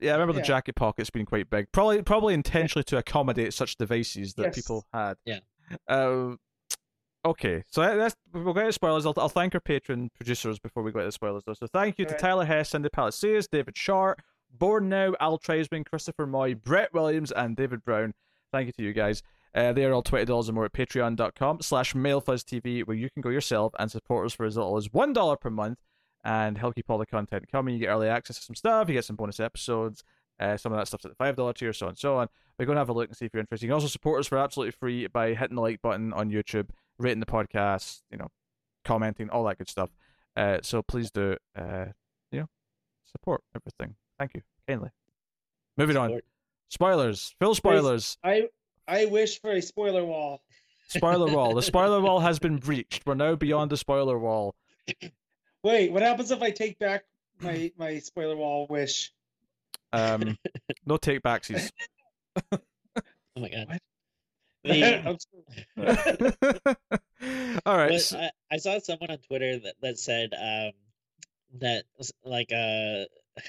[0.00, 1.72] yeah, I remember the jacket pockets being quite big.
[1.72, 4.54] Probably, probably intentionally to accommodate such devices that Yes.
[4.54, 5.16] people had.
[5.24, 5.40] Yeah.
[5.88, 6.36] Uh,
[7.24, 9.04] Okay, so that's we'll get to spoilers.
[9.04, 11.52] I'll, I'll thank our patron producers before we go to spoilers, though.
[11.54, 12.20] So thank you to Alright.
[12.20, 14.20] Tyler Hess, Cindy Palacios, David Short,
[14.50, 18.14] Born Now, Al Treisman, Christopher Moy, Brett Williams, and David Brown.
[18.52, 19.22] Thank you to you guys.
[19.54, 23.22] Uh, they are all twenty dollars or more at patreon.com slash mailfuzztv, where you can
[23.22, 25.78] go yourself and support us for as little as one dollar per month
[26.24, 27.74] and help keep all the content coming.
[27.74, 30.04] You get early access to some stuff, you get some bonus episodes.
[30.40, 32.28] Uh, some of that stuff's at the five dollar tier, so on and so on.
[32.58, 33.66] We're going to have a look and see if you're interested.
[33.66, 36.68] You can also support us for absolutely free by hitting the like button on YouTube,
[36.98, 38.28] rating the podcast, you know,
[38.84, 39.90] commenting, all that good stuff.
[40.36, 41.86] Uh, so please do, uh,
[42.30, 42.48] you know,
[43.04, 43.96] support everything.
[44.18, 44.90] Thank you kindly.
[45.76, 46.20] Moving on,
[46.68, 48.18] spoilers, full spoilers.
[48.24, 48.48] I
[48.86, 50.42] I wish for a spoiler wall.
[50.88, 51.54] Spoiler wall.
[51.54, 53.04] The spoiler wall has been breached.
[53.04, 54.54] We're now beyond the spoiler wall.
[55.62, 57.04] Wait, what happens if I take back
[57.40, 59.12] my my spoiler wall wish?
[59.92, 60.38] Um,
[60.86, 61.70] no take backsies.
[63.36, 63.68] Oh my god.
[63.68, 63.80] What?
[64.64, 65.16] The,
[67.66, 67.90] all right.
[67.90, 70.72] But so- I, I saw someone on Twitter that, that said um
[71.60, 71.84] that
[72.24, 73.04] like uh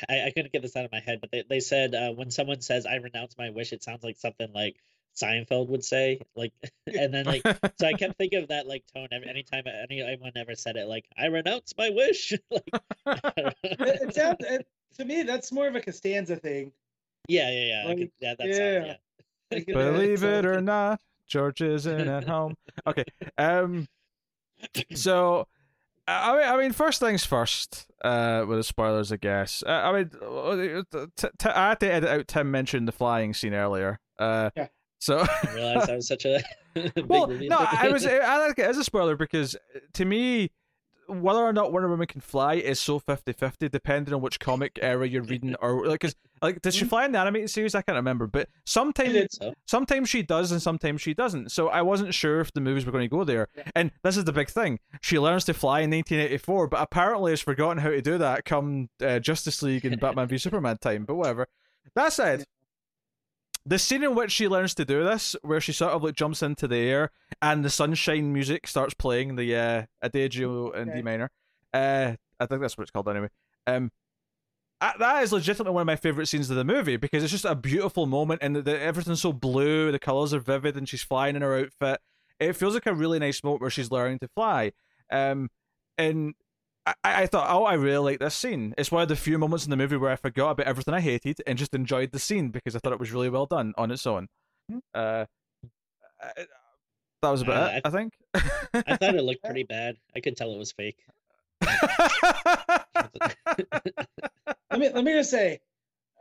[0.10, 2.32] I, I couldn't get this out of my head, but they, they said uh, when
[2.32, 4.78] someone says I renounce my wish, it sounds like something like
[5.20, 6.22] Seinfeld would say.
[6.36, 6.54] Like
[6.88, 7.42] and then like
[7.80, 11.26] so I kept thinking of that like tone anytime anyone ever said it like I
[11.26, 12.34] renounce my wish.
[12.52, 12.70] like
[13.06, 13.52] I don't know.
[13.64, 14.68] it, it sounds it,
[14.98, 16.72] to me that's more of a Costanza thing.
[17.28, 17.84] yeah, yeah, yeah.
[17.88, 18.56] Like, could, yeah, that yeah.
[18.56, 18.96] sounds yeah.
[19.52, 22.56] Like, Believe it or not, George isn't at home.
[22.86, 23.04] Okay.
[23.40, 23.88] Um.
[24.94, 25.48] So,
[26.10, 27.86] I mean, I mean, first things first.
[28.04, 29.62] Uh, with the spoilers, I guess.
[29.66, 33.34] Uh, I mean, uh, t- t- I had to edit out Tim mentioned the flying
[33.34, 34.00] scene earlier.
[34.18, 34.50] Uh.
[34.56, 34.68] Yeah.
[35.00, 35.20] So.
[35.20, 36.42] I realized that was such a
[36.74, 37.50] big well, reveal.
[37.50, 40.52] no, I was I like it as a spoiler because uh, to me,
[41.10, 45.08] whether or not Wonder Woman can fly is so 50-50 depending on which comic era
[45.08, 47.76] you're reading or like, cause like does she fly in the animated series?
[47.76, 49.54] I can't remember, but sometimes so.
[49.66, 51.52] sometimes she does and sometimes she doesn't.
[51.52, 53.48] So I wasn't sure if the movies were going to go there.
[53.76, 57.42] And this is the big thing: she learns to fly in 1984, but apparently has
[57.42, 61.06] forgotten how to do that come uh, Justice League and Batman v Superman time.
[61.06, 61.48] But whatever.
[61.96, 62.46] That said,
[63.70, 66.42] the scene in which she learns to do this, where she sort of like jumps
[66.42, 71.30] into the air and the sunshine music starts playing, the uh, Adagio in D minor.
[71.72, 73.30] Uh, I think that's what it's called anyway.
[73.68, 73.92] Um,
[74.82, 77.54] that is legitimately one of my favorite scenes of the movie because it's just a
[77.54, 81.36] beautiful moment and the, the, everything's so blue, the colors are vivid, and she's flying
[81.36, 82.02] in her outfit.
[82.40, 84.72] It feels like a really nice moment where she's learning to fly.
[85.12, 85.50] Um,
[86.00, 86.34] and
[87.04, 88.74] I, I thought, oh, I really like this scene.
[88.78, 91.02] It's one of the few moments in the movie where I forgot about everything I
[91.02, 93.92] hated and just enjoyed the scene because I thought it was really well done on
[93.92, 94.28] its own.
[94.72, 94.82] Mhm.
[94.94, 95.26] Uh,
[96.22, 96.46] I-
[97.22, 98.14] that was about Uh, it, I think.
[98.34, 99.98] I thought it looked pretty bad.
[100.16, 100.98] I could tell it was fake.
[104.72, 105.60] let me let me just say,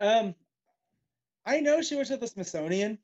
[0.01, 0.35] um,
[1.47, 2.99] I know she works at the Smithsonian,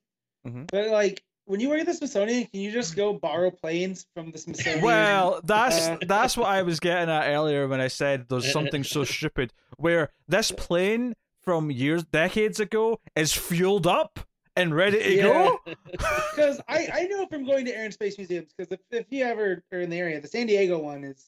[0.46, 0.66] Mhm.
[0.70, 4.30] but like when you work at the Smithsonian, can you just go borrow planes from
[4.30, 4.82] the Smithsonian?
[4.82, 8.48] Well, that's Uh, that's what I was getting at earlier when I said there's uh,
[8.48, 14.20] uh, something so uh, stupid where this plane from years, decades ago, is fueled up
[14.56, 15.58] and ready to go.
[15.64, 19.24] because I I know from going to Air and Space Museums because if, if you
[19.24, 21.26] ever are in the area, the San Diego one is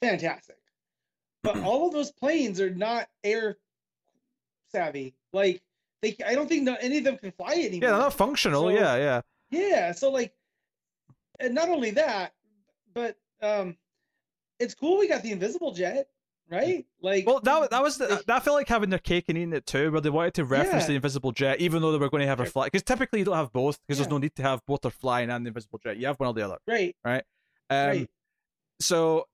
[0.00, 0.58] fantastic,
[1.42, 3.56] but all of those planes are not air
[4.70, 5.14] savvy.
[5.32, 5.62] Like
[6.02, 7.72] they, I don't think no, any of them can fly anymore.
[7.82, 8.62] Yeah, they're not functional.
[8.62, 9.20] So- yeah, yeah.
[9.50, 10.32] Yeah, so like,
[11.40, 12.34] and not only that,
[12.94, 13.76] but um,
[14.58, 16.08] it's cool we got the invisible jet,
[16.50, 16.84] right?
[17.00, 19.52] Like, Well, that that was the, Like- that felt like having their cake and eating
[19.52, 20.88] it too, where they wanted to reference Yeah.
[20.88, 22.66] the invisible jet, even though they were going to have a fly.
[22.66, 25.30] Because typically you don't have both, because there's no need to have both the flying
[25.30, 25.96] and the invisible jet.
[25.96, 26.58] You have one or the other.
[26.66, 27.16] right, Um,
[27.70, 28.10] right.
[28.80, 29.28] So,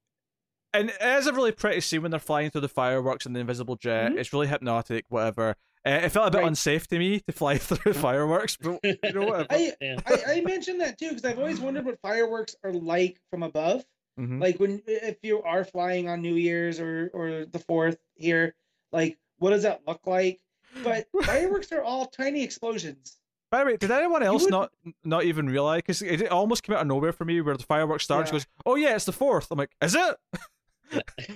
[0.72, 3.40] and it is a really pretty scene when they're flying through the fireworks and the
[3.40, 4.12] invisible jet.
[4.12, 4.18] Mhm.
[4.18, 5.56] It's really hypnotic, whatever.
[5.86, 6.46] Uh, it felt a bit Right.
[6.48, 9.46] unsafe to me to fly through fireworks, but you know whatever.
[9.50, 10.00] I, Yeah.
[10.06, 13.84] I I mentioned that too because I've always wondered what fireworks are like from above.
[14.18, 14.40] Mhm.
[14.40, 18.54] Like when if you are flying on New Year's or or the Fourth here,
[18.92, 20.40] like what does that look like?
[20.82, 23.16] But fireworks are all tiny explosions.
[23.50, 24.72] By the way, did anyone else would- not
[25.04, 25.78] not even realize?
[25.82, 28.30] Because it, it almost came out of nowhere for me, where the fireworks starts.
[28.30, 28.36] Yeah.
[28.38, 29.48] Goes, oh yeah, it's the fourth.
[29.50, 30.16] I'm like, is it?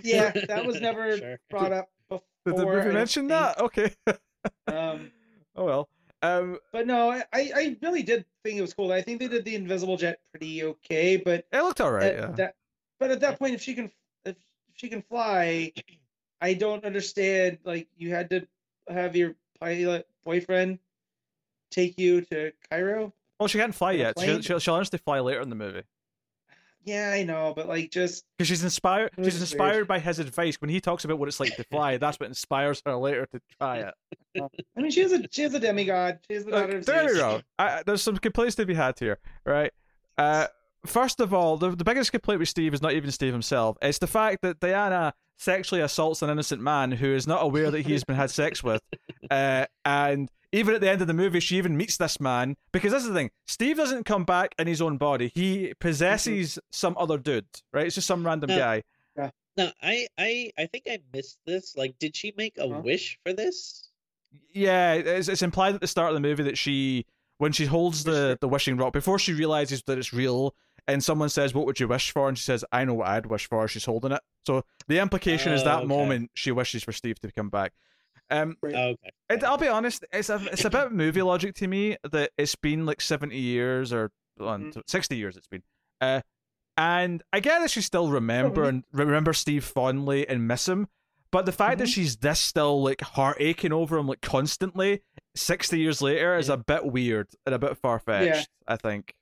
[0.03, 1.41] Yeah, that was never Sure.
[1.51, 2.23] brought up before.
[2.47, 3.31] Did the I movie mention think.
[3.31, 3.61] that?
[3.61, 3.95] Okay.
[4.67, 5.11] Um,
[5.57, 5.89] oh well.
[6.21, 8.91] Um, but no, I, I really did think it was cool.
[8.91, 12.15] I think they did the invisible jet pretty okay, but it looked alright.
[12.15, 12.31] at Yeah.
[12.37, 12.55] that
[12.99, 13.91] but at that point if she can
[14.25, 14.35] if
[14.75, 15.73] she can fly
[16.41, 18.47] i don't understand like you had to
[18.89, 20.81] have your pilot boyfriend
[21.71, 24.19] take you to cairo Well, she can't fly yet.
[24.19, 24.41] She, plane?
[24.43, 25.83] she, she learns to fly later in the movie
[26.89, 29.11] yeah i know but like just because she's inspired.
[29.23, 29.89] She's inspired weird.
[29.89, 31.97] by his advice when he talks about what it's like to fly.
[31.97, 33.95] that's what inspires her later to try it.
[34.77, 37.41] i mean she's a she's a demigod she's the daughter Look, of there you go.
[37.59, 39.73] I, there's some complaints to be had here, right?
[40.17, 40.47] Uh,
[40.87, 43.77] first of all, the, the biggest complaint with Steve is not even Steve himself.
[43.83, 47.87] It's the fact that Diana sexually assaults an innocent man who is not aware that
[47.87, 48.83] he's been had sex with.
[49.31, 52.93] Uh, and even at the end of the movie, she even meets this man because
[52.93, 53.31] this is the thing.
[53.47, 55.31] Steve doesn't come back in his own body.
[55.35, 56.61] He possesses mm-hmm.
[56.71, 57.87] some other dude, right?
[57.87, 58.83] It's just some random no, guy.
[59.59, 61.77] Now, I, I, I think I missed this.
[61.77, 62.81] Like, did she make a huh?
[62.81, 63.89] wish for this?
[64.53, 67.07] Yeah, it's, it's implied at the start of the movie that she,
[67.39, 70.55] when she holds the the wishing rock, before she realizes that it's real,
[70.87, 73.27] and someone says, "What would you wish for?" and she says, "I know what I'd
[73.27, 75.87] wish for." She's holding it, so the implication is that oh, okay.
[75.87, 77.73] moment she wishes for Steve to come back.
[78.31, 79.11] Um, oh, okay.
[79.31, 82.55] It, I'll be honest, it's a it's a bit movie logic to me that it's
[82.55, 84.81] been like seventy years or mm-hmm.
[84.87, 85.37] sixty years.
[85.37, 85.63] It's been,
[86.01, 86.21] uh,
[86.77, 90.89] and I get that she still remember oh, and remember Steve fondly and miss him,
[91.31, 91.81] but the fact mm-hmm.
[91.81, 95.03] that she's this still like heart aching over him like constantly
[95.35, 98.27] sixty years later is a bit weird and a bit far fetched.
[98.27, 98.45] Yeah.
[98.67, 99.15] I think.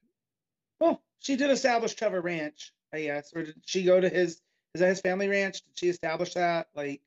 [0.80, 4.40] Well, she did establish Trevor Ranch, I guess, or did she go to his?
[4.74, 5.62] Is that his family ranch?
[5.62, 6.66] Did she establish that?
[6.74, 7.00] Like,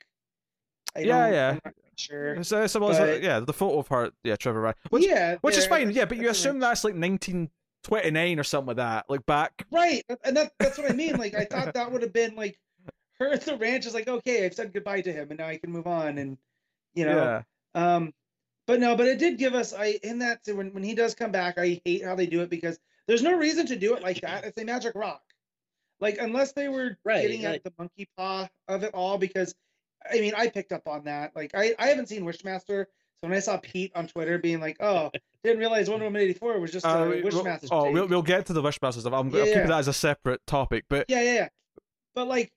[0.95, 1.71] I yeah, yeah.
[1.99, 2.43] Sure.
[2.43, 5.67] So, so but, yeah, the photo of her, yeah, Trevor Ranch, which, yeah, which is
[5.67, 5.91] fine.
[5.91, 9.65] Yeah, but you assume that's like 1929 or something like that, like back.
[9.71, 11.17] Right, and that, that's what I mean.
[11.17, 12.57] Like, I thought that would have been like
[13.19, 15.57] her at the ranch is like, okay, I've said goodbye to him, and now I
[15.57, 16.37] can move on, and
[16.93, 17.43] you know,
[17.75, 17.95] yeah.
[17.95, 18.13] um,
[18.65, 21.31] but no, but it did give us I in that when when he does come
[21.31, 24.21] back, I hate how they do it because there's no reason to do it like
[24.21, 24.43] that.
[24.43, 25.21] It's a magic rock.
[25.99, 29.53] Like unless they were right, getting at the monkey paw of it all, because
[30.09, 31.35] I mean I picked up on that.
[31.35, 32.85] Like I, I haven't seen Wishmaster,
[33.21, 35.11] so when I saw Pete on Twitter being like, "Oh,
[35.43, 38.21] didn't realize Wonder Woman eighty four was just a uh, Wishmaster." We'll, oh, we'll, we'll
[38.21, 39.13] get to the Wishmaster stuff.
[39.13, 39.67] I'm, yeah, yeah.
[39.67, 41.47] that as a separate topic, but yeah, yeah, yeah.
[42.15, 42.51] But like,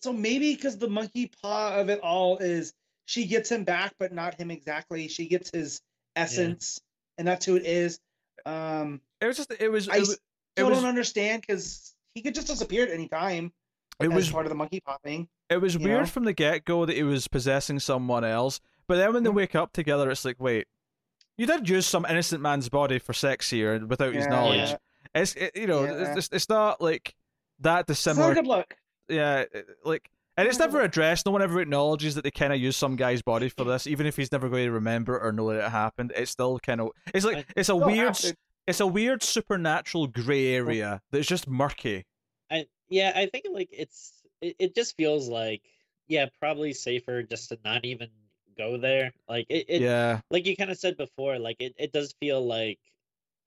[0.00, 2.72] so maybe because the monkey paw of it all is
[3.04, 5.08] she gets him back, but not him exactly.
[5.08, 5.82] She gets his
[6.16, 7.20] essence, yeah.
[7.20, 7.98] and that's who it is.
[8.46, 9.90] Um, it was just it was.
[9.90, 10.16] I it, still
[10.56, 13.52] it was, don't understand because he could just disappear at any time.
[14.00, 15.28] It was part of the monkey paw thing.
[15.52, 16.06] It was weird know?
[16.06, 19.36] from the get go that he was possessing someone else, but then when they mm-hmm.
[19.36, 20.66] wake up together, it's like, wait,
[21.36, 24.70] you did use some innocent man's body for sex here without yeah, his knowledge.
[24.70, 24.76] Yeah.
[25.14, 26.14] It's it, you know, yeah.
[26.16, 27.14] it's, it's not like
[27.60, 28.30] that dissimilar.
[28.30, 28.76] It's not good luck.
[29.08, 29.44] Yeah,
[29.84, 31.26] like and it's never addressed.
[31.26, 34.06] No one ever acknowledges that they kind of use some guy's body for this, even
[34.06, 36.12] if he's never going to remember or know that it happened.
[36.16, 38.18] It's still kind of it's like it's a weird
[38.66, 42.06] it's a weird supernatural gray area that's just murky.
[42.50, 45.62] I yeah, I think like it's it, it just feels like
[46.08, 48.08] yeah, probably safer just to not even
[48.58, 49.12] go there.
[49.28, 52.44] Like it, it yeah, like you kind of said before, like it, it does feel
[52.44, 52.78] like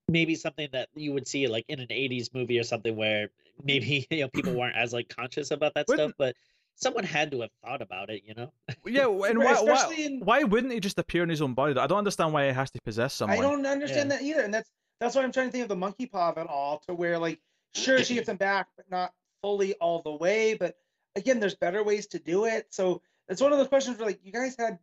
[0.08, 3.28] maybe something that you would see like in an 80s movie or something where
[3.62, 6.36] maybe you know people weren't as like conscious about that stuff but
[6.76, 8.52] someone had to have thought about it you know
[8.84, 10.20] yeah and why, why, in...
[10.20, 12.70] why wouldn't he just appear in his own body i don't understand why he has
[12.70, 14.18] to possess someone i don't understand yeah.
[14.18, 14.70] that either and that's
[15.00, 17.18] that's why I'm trying to think of the monkey paw of it all to where
[17.18, 17.40] like
[17.74, 20.54] sure she gets him back, but not fully all the way.
[20.54, 20.76] But
[21.16, 22.66] again, there's better ways to do it.
[22.70, 24.78] So it's one of those questions where like you guys had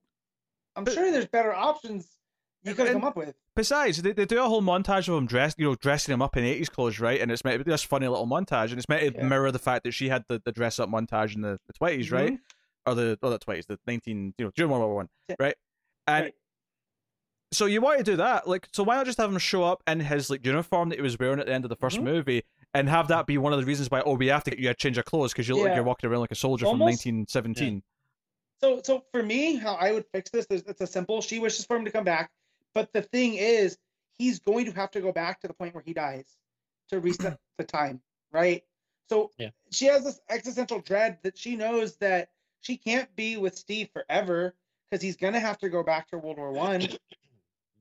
[0.76, 2.08] I'm but, sure there's better options
[2.64, 3.36] you could come up with.
[3.56, 6.36] Besides, they, they do a whole montage of him dressed, you know, dressing him up
[6.36, 7.22] in eighties clothes, right?
[7.22, 9.28] And it's meant to be this funny little montage, and it's meant to yeah.
[9.28, 12.16] mirror the fact that she had the, the dress up montage in the twenties, mm-hmm.
[12.16, 12.40] right?
[12.86, 15.10] Or the or the twenties, the nineteen, you know, during World War One,
[15.40, 15.56] right?
[16.08, 16.34] And right
[17.54, 19.84] so you want to do that, like, so why not just have him show up
[19.88, 22.04] in his like uniform that he was wearing at the end of the 1st mm-hmm.
[22.04, 22.44] movie,
[22.74, 24.70] and have that be one of the reasons why oh we have to get you
[24.70, 25.70] a change of clothes because you look yeah.
[25.70, 27.76] like you're walking around like a soldier Almost, from 1917.
[27.76, 27.80] Yeah.
[28.60, 31.22] So, so for me, how I would fix this is it's a simple.
[31.22, 32.32] She wishes for him to come back,
[32.74, 33.78] but the thing is,
[34.18, 36.38] he's going to have to go back to the point where he dies
[36.90, 38.02] to reset the time,
[38.32, 38.64] right?
[39.10, 39.50] So yeah.
[39.72, 42.30] she has this existential dread that she knows that
[42.62, 44.56] she can't be with Steve forever
[44.90, 46.88] because he's gonna have to go back to World War One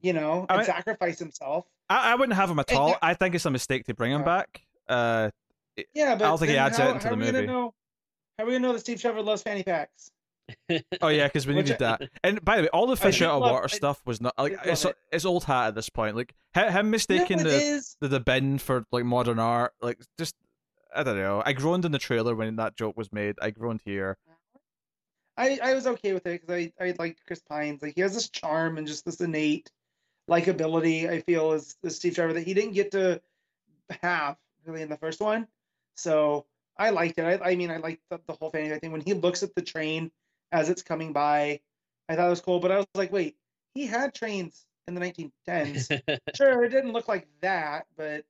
[0.02, 1.64] you know, and I sacrifice himself.
[1.88, 2.96] I, I, wouldn't have him at all.
[3.00, 4.62] I think it's a mistake to bring him back.
[4.92, 5.30] Uh,
[5.94, 7.46] yeah, but I don't think he adds how, it into the movie.
[7.46, 7.74] Know,
[8.38, 10.10] how are we gonna know that Steve Trevor loves fanny packs?
[11.00, 12.02] oh yeah, because we needed that.
[12.22, 14.84] And by the way, all the fish out of water stuff was not like it's
[14.84, 14.96] it.
[15.10, 16.16] it's old hat at this point.
[16.16, 20.34] Like him mistaking the, the the bin for like modern art, like just
[20.94, 21.42] I don't know.
[21.44, 23.36] I groaned in the trailer when that joke was made.
[23.40, 24.18] I groaned here.
[25.36, 27.80] I, I was okay with it because I, I liked Chris Pines.
[27.80, 29.70] Like he has this charm and just this innate
[30.28, 31.08] likability.
[31.08, 33.22] I feel as, as Steve Trevor that he didn't get to
[34.02, 34.36] have
[34.66, 35.46] really in the first one.
[35.96, 36.46] So
[36.76, 37.24] I liked it.
[37.24, 38.78] I, I mean, I liked the, the whole thing.
[38.90, 40.10] When he looks at the train
[40.50, 41.60] as it's coming by,
[42.08, 42.60] I thought it was cool.
[42.60, 43.36] But I was like, wait,
[43.74, 46.18] he had trains in the 1910s.
[46.34, 48.24] sure, it didn't look like that, but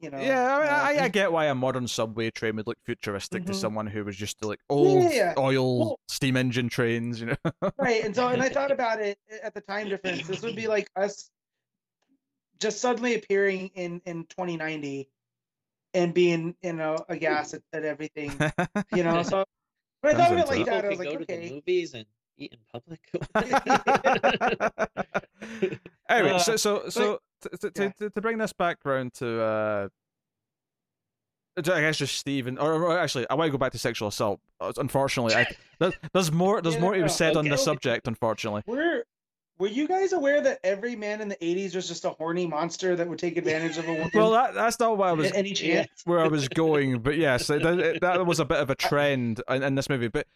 [0.00, 0.20] you know.
[0.20, 3.52] Yeah, I, uh, I, I, get why a modern subway train would look futuristic mm-hmm.
[3.52, 5.34] to someone who was just like old yeah, yeah.
[5.38, 7.70] oil well, steam engine trains, you know.
[7.78, 10.26] right, and so and I thought about it at the time difference.
[10.26, 11.30] This would be like us
[12.60, 15.08] just suddenly appearing in in 2090
[15.94, 18.32] and being you know aghast at, at everything.
[18.94, 19.44] You know, so
[20.02, 20.66] but I thought of it like it.
[20.66, 20.84] That.
[20.84, 22.04] I was like, go to the okay, movies and
[22.36, 23.00] eat in public.
[26.08, 27.88] anyway, Uh, so so so to, to, yeah.
[27.98, 29.88] to, to bring this back round to uh
[31.56, 34.40] I guess just Stephen, or, or actually, I want to go back to sexual assault.
[34.60, 35.46] Uh, Unfortunately, I,
[35.78, 36.60] there's, there's more.
[36.60, 37.64] There's Yeah, more to be said on okay, this okay.
[37.64, 38.08] subject.
[38.08, 39.04] Unfortunately, were
[39.58, 42.96] were you guys aware that every man in the '80s was just a horny monster
[42.96, 45.52] that would take advantage of a woman well, that that's not what I was any
[45.52, 45.88] chance?
[46.04, 47.62] where I was going, but yes, it,
[48.00, 50.08] that was a bit of a trend in, in this movie.
[50.08, 50.26] But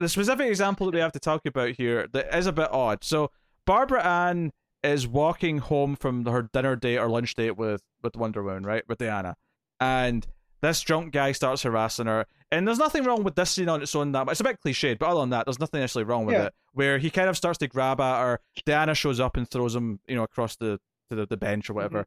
[0.00, 3.04] the specific example that we have to talk about here that is a bit odd.
[3.04, 3.30] So
[3.66, 4.52] Barbara Ann
[4.82, 8.82] is walking home from her dinner date or lunch date with with Wonder Woman, right,
[8.88, 9.36] with Diana,
[9.80, 10.26] and
[10.60, 12.26] this drunk guy starts harassing her.
[12.52, 14.12] And there's nothing wrong with this scene on its own.
[14.12, 16.44] That it's a bit cliched, but other than that, there's nothing necessarily wrong with Yeah.
[16.46, 16.54] it.
[16.74, 20.00] Where he kind of starts to grab at her, Diana shows up and throws him,
[20.06, 20.78] you know, across the
[21.10, 22.06] to the, the bench or whatever.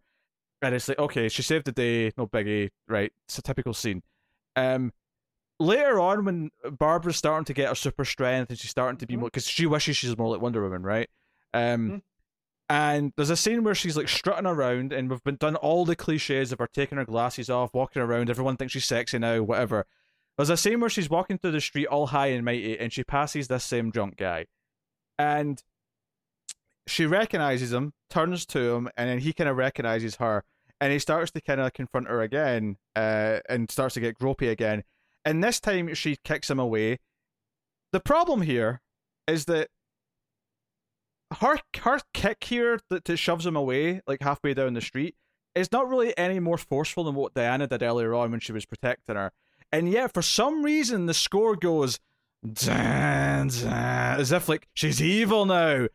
[0.62, 3.12] And it's like, okay, she saved the day, no biggie, right?
[3.28, 4.02] It's a typical scene.
[4.56, 4.94] Um,
[5.60, 9.16] later on, when Barbara's starting to get her super strength and she's starting to be
[9.16, 9.20] Mhm.
[9.20, 11.10] more, because she wishes she's more like Wonder Woman, right?
[11.54, 12.02] Um, Mhm.
[12.70, 15.96] and there's a scene where she's like strutting around, and we've been done all the
[15.96, 18.30] cliches of her taking her glasses off, walking around.
[18.30, 19.86] Everyone thinks she's sexy now, whatever.
[20.38, 23.04] There's a scene where she's walking through the street all high and mighty, and she
[23.04, 24.46] passes this same drunk guy,
[25.18, 25.62] and
[26.88, 30.44] she recognizes him, turns to him, and then he kind of recognizes her,
[30.82, 34.50] and he starts to kind of confront her again, uh, and starts to get gropey
[34.50, 34.84] again.
[35.24, 37.00] And this time she kicks him away.
[37.92, 38.82] The problem here
[39.28, 39.70] is that
[41.40, 45.16] her her kick here that, that shoves him away like halfway down the street
[45.56, 48.66] is not really any more forceful than what Diana did earlier on when she was
[48.66, 49.32] protecting her.
[49.72, 52.00] And yet, for some reason, the score goes
[53.66, 55.88] as if like she's evil now.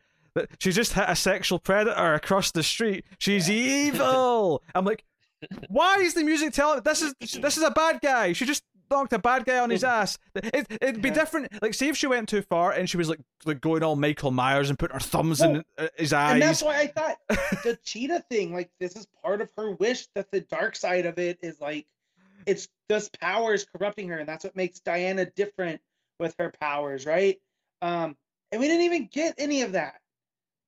[0.59, 3.05] She's just hit a sexual predator across the street.
[3.17, 4.63] She's evil.
[4.75, 5.03] I'm like,
[5.67, 8.31] why is the music telling this is this is a bad guy?
[8.33, 10.17] She just knocked a bad guy on his ass.
[10.35, 11.15] It, it'd be Yeah.
[11.15, 11.61] different.
[11.61, 14.31] Like, see if she went too far and she was like like going all Michael
[14.31, 16.39] Myers and putting her thumbs in Well, uh, his And eyes.
[16.41, 17.17] that's why I thought
[17.63, 21.17] the cheetah thing, like this is part of her wish that the dark side of
[21.17, 21.87] it is like
[22.45, 25.81] it's this power is corrupting her, and that's what makes Diana different
[26.19, 27.39] with her powers, right?
[27.81, 28.17] Um,
[28.51, 29.95] and we didn't even get any of that.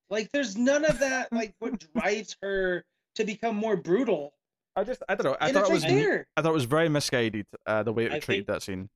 [0.09, 4.33] Like there's none of that, like what drives her to become more brutal.
[4.75, 5.37] I just I don't know.
[5.39, 6.25] I and thought it was right.
[6.35, 8.89] I thought it was very misguided uh, the way it I treated think- that scene.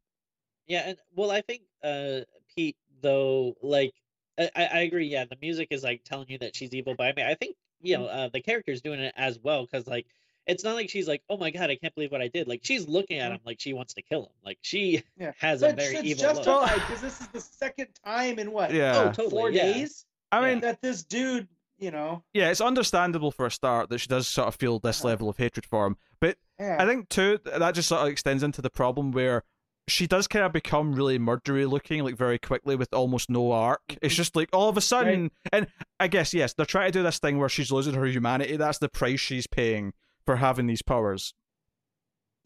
[0.65, 2.21] Yeah, and well, I think uh
[2.55, 3.93] Pete though, like
[4.39, 5.07] I, I I agree.
[5.07, 7.55] Yeah, the music is like telling you that she's evil, but I mean, I think
[7.82, 10.07] you know uh, the character's doing it as well because like
[10.47, 12.47] it's not like she's like, oh my god, I can't believe what I did.
[12.47, 14.31] Like she's looking at him like she wants to kill him.
[14.45, 15.31] Like she Yeah.
[15.37, 16.35] has a very it's evil look.
[16.45, 18.73] justified because this is the second time in what?
[18.73, 18.97] Yeah.
[18.97, 19.29] Oh, totally.
[19.29, 19.63] Four yeah.
[19.73, 21.47] days I mean, that this dude,
[21.79, 24.99] you know, yeah, it's understandable for a start that she does sort of feel this
[25.01, 25.09] Uh-huh.
[25.09, 26.77] level of hatred for him, but yeah.
[26.79, 29.43] I think too that just sort of extends into the problem where
[29.89, 33.79] she does kind of become really murdery looking, like very quickly with almost no arc.
[34.01, 34.17] It's Mhm.
[34.17, 35.67] just like all of a sudden, and
[35.97, 38.57] I guess yes, they're trying to do this thing where she's losing her humanity.
[38.57, 39.93] That's the price she's paying
[40.28, 41.34] for having these powers,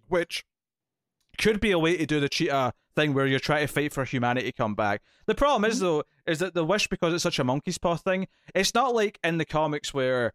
[0.07, 0.45] which
[1.39, 4.05] could be a way to do the cheetah thing where you're trying to fight for
[4.05, 5.01] humanity to come back.
[5.25, 5.81] The problem is Mhm.
[5.81, 8.27] though, is that the wish because it's such a monkey's paw thing.
[8.53, 10.33] It's not like in the comics where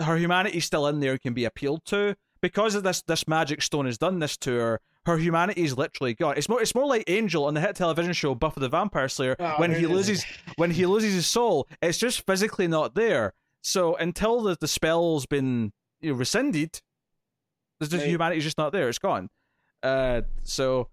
[0.00, 3.62] her humanity's still in there and can be appealed to because of this this magic
[3.62, 4.80] stone has done this to her.
[5.06, 6.36] Her humanity is literally gone.
[6.36, 9.34] It's more it's more like Angel on the hit television show Buffy the Vampire Slayer
[9.40, 10.24] Oh, when he loses
[10.56, 11.66] when he loses his soul.
[11.82, 13.32] It's just physically not there.
[13.62, 16.80] So until the the spell's been you know, rescinded,
[17.78, 18.10] there's just Right.
[18.10, 18.88] humanity's just not there.
[18.88, 19.28] It's gone.
[19.82, 20.88] Uh, so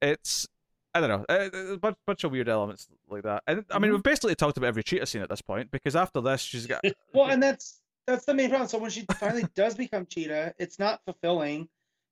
[0.00, 0.46] it's
[0.94, 3.42] I don't know, a, a bunch, bunch of weird elements like that.
[3.46, 3.94] And I mean, Mhm.
[3.94, 6.82] we've basically talked about every cheetah scene at this point because after this, she's got
[7.14, 8.68] Well, and that's that's the main problem.
[8.68, 11.68] So when she finally does become Cheetah, it's not fulfilling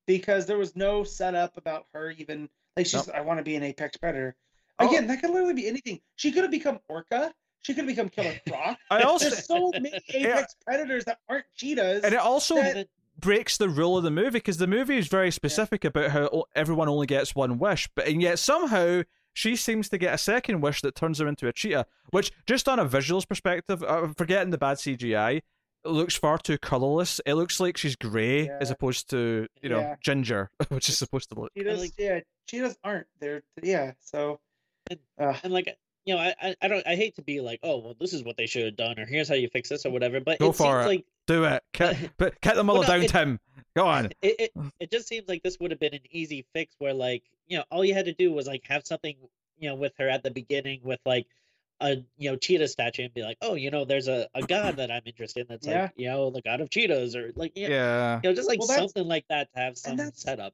[0.07, 3.63] because there was no setup about her even like she's I want to be an
[3.65, 4.35] apex predator.
[4.79, 4.89] Oh.
[4.89, 6.01] Again, that could literally be anything.
[6.17, 7.35] She could have become Orca.
[7.63, 8.79] She could become Killer Croc.
[8.91, 12.03] I also There's so many apex predators that aren't cheetahs.
[12.05, 12.89] and it also that-
[13.19, 16.89] breaks the rule of the movie because the movie is very specific about how everyone
[16.89, 19.03] only gets one wish, but and yet somehow
[19.35, 21.87] she seems to get a second wish that turns her into a cheetah.
[22.11, 25.37] Which, just on a visuals perspective, uh, forgetting the bad CGI,
[25.85, 27.21] it looks far too colorless.
[27.27, 28.59] It looks like she's grey Yeah.
[28.61, 29.95] as opposed to you know Yeah.
[30.03, 31.53] ginger, which is supposed to look.
[31.55, 33.07] cheetahs, like- yeah, cheetahs aren't.
[33.21, 33.93] They're yeah.
[34.01, 34.41] So,
[34.91, 37.61] And- uh, and like you know, I, I I don't I hate to be like,
[37.63, 39.85] oh well, this is what they should have done, or here's how you fix this,
[39.87, 40.21] or whatever.
[40.21, 40.89] But Go it for seems it.
[40.89, 43.41] like Do it, Cut, but cut the mother no, down, it- Tim.
[43.77, 44.07] Go on.
[44.23, 47.23] it, it it just seems like this would have been an easy fix where like
[47.47, 49.17] you know all you had to do was like have something
[49.59, 51.27] you know with her at the beginning with like
[51.83, 54.77] a you know cheetah statue and be like, oh, you know, there's a, a god
[54.77, 55.83] that I'm interested in that's Yeah.
[55.83, 58.21] like you know the god of cheetahs or like you know, Yeah.
[58.23, 60.53] you know just like Well, something like that to have some that's- setup.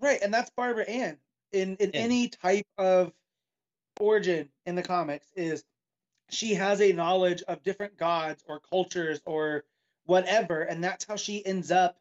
[0.00, 1.18] Right, and that's Barbara Ann
[1.52, 2.00] in in Yeah.
[2.00, 3.12] any type of
[4.02, 5.64] origin in the comics is
[6.28, 9.64] she has a knowledge of different gods or cultures or
[10.06, 11.98] whatever, and that's how she ends up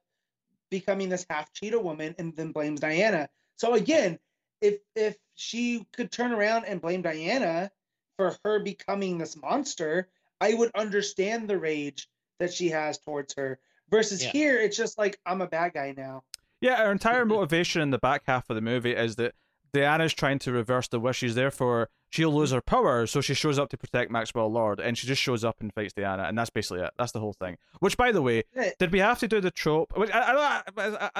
[0.69, 3.29] becoming this half cheetah woman and then blames Diana.
[3.57, 4.17] So again,
[4.61, 7.71] if if she could turn around and blame Diana
[8.17, 12.07] for her becoming this monster, I would understand the rage
[12.39, 13.59] that she has towards her.
[13.89, 14.31] Versus Yeah.
[14.31, 16.23] here, it's just like I'm a bad guy now.
[16.61, 19.35] Yeah, her entire motivation in the back half of the movie is that
[19.73, 23.69] Diana's trying to reverse the wishes, therefore she'll lose her power, so she shows up
[23.69, 26.81] to protect Maxwell Lord, and she just shows up and fights Diana, and that's basically
[26.83, 26.91] it.
[26.97, 27.57] That's the whole thing.
[27.79, 28.43] Which, by the way,
[28.79, 29.93] did we have to do the trope?
[29.97, 30.61] Which I,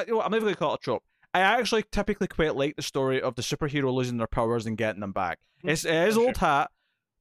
[0.06, 1.04] you know I'm never going to call it a trope.
[1.34, 5.00] I actually typically quite like the story of the superhero losing their powers and getting
[5.00, 5.40] them back.
[5.64, 6.72] Mm, It's, it is old hat,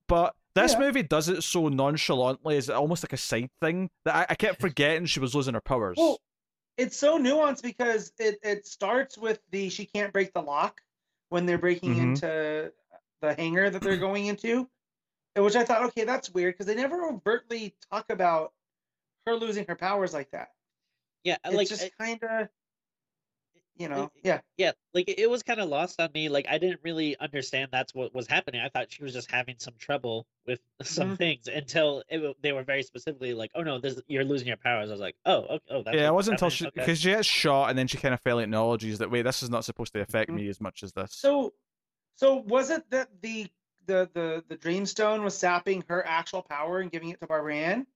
[0.09, 0.81] but this Yeah.
[0.81, 4.61] movie does it so nonchalantly, it's almost like a side thing that I, I kept
[4.61, 5.97] forgetting she was losing her powers.
[5.97, 6.19] Well,
[6.77, 10.81] it's so nuanced because it, it starts with the she can't break the lock
[11.31, 12.03] when they're breaking Mhm.
[12.03, 12.75] into
[13.23, 14.71] the hangar that they're going into,
[15.37, 18.55] and which I thought, okay, that's weird because they never overtly talk about
[19.27, 20.55] her losing her powers like that.
[21.25, 22.49] Yeah, It's like just kind of,
[23.81, 24.41] you know, yeah.
[24.59, 26.29] yeah, like it was kind of lost on me.
[26.29, 28.61] Like I didn't really understand that's what was happening.
[28.61, 31.17] I thought she was just having some trouble with some Mhm.
[31.17, 34.91] things until it, they were very specifically like, "Oh no, this you're losing your powers."
[34.91, 36.83] I was like, "Oh, okay, oh, that's yeah, it wasn't until she happening?
[36.83, 36.93] Okay.
[36.93, 39.49] because she gets shot and then she kind of fairly acknowledges that wait, this is
[39.49, 40.35] not supposed to affect Mhm.
[40.35, 41.15] me as much as this.
[41.15, 41.55] So,
[42.17, 43.47] so was it that the
[43.87, 47.87] the the the Dreamstone was sapping her actual power and giving it to Barbara Ann,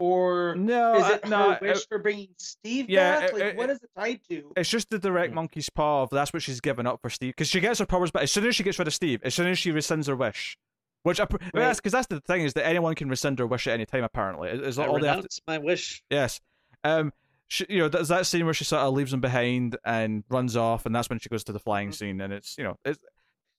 [0.00, 3.32] or no, is it her no, wish it- for bringing Steve yeah, back?
[3.32, 4.52] like, it- what is it tied to?
[4.56, 5.36] it's just the direct Mm.
[5.36, 8.10] monkey's paw of that's what she's given up for Steve because she gets her powers
[8.10, 10.16] back as soon as she gets rid of Steve, as soon as she rescinds her
[10.16, 10.58] wish.
[11.02, 11.40] Which I, Right.
[11.54, 14.04] that's because that's the thing is that anyone can rescind their wish at any time.
[14.04, 16.02] Apparently, Is- I all they have to, my wish.
[16.10, 16.40] Yes.
[16.82, 17.12] Um.
[17.48, 20.56] She, you know, there's that scene where she sort of leaves him behind and runs
[20.56, 21.94] off, and that's when she goes to the flying Mhm.
[21.94, 22.98] scene, and it's you know, it's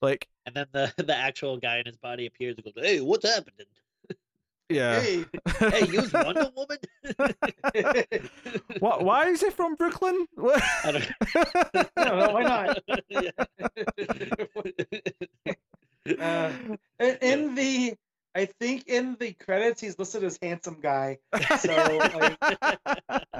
[0.02, 3.28] like And then the the actual guy in his body appears and goes, "Hey, what's
[3.28, 3.66] happening?
[4.74, 5.00] Yeah.
[5.00, 5.26] Hey,
[5.60, 6.78] Hey, you was Wonder Woman?"
[8.80, 9.04] What?
[9.04, 10.26] Why is he from Brooklyn?
[10.38, 11.12] I don't,
[11.98, 12.84] I don't know, why not?
[13.10, 13.32] Yeah.
[16.20, 16.52] Uh,
[17.00, 17.94] in, in the,
[18.34, 21.20] I think in the credits he's listed as handsome guy.
[21.60, 22.38] So like,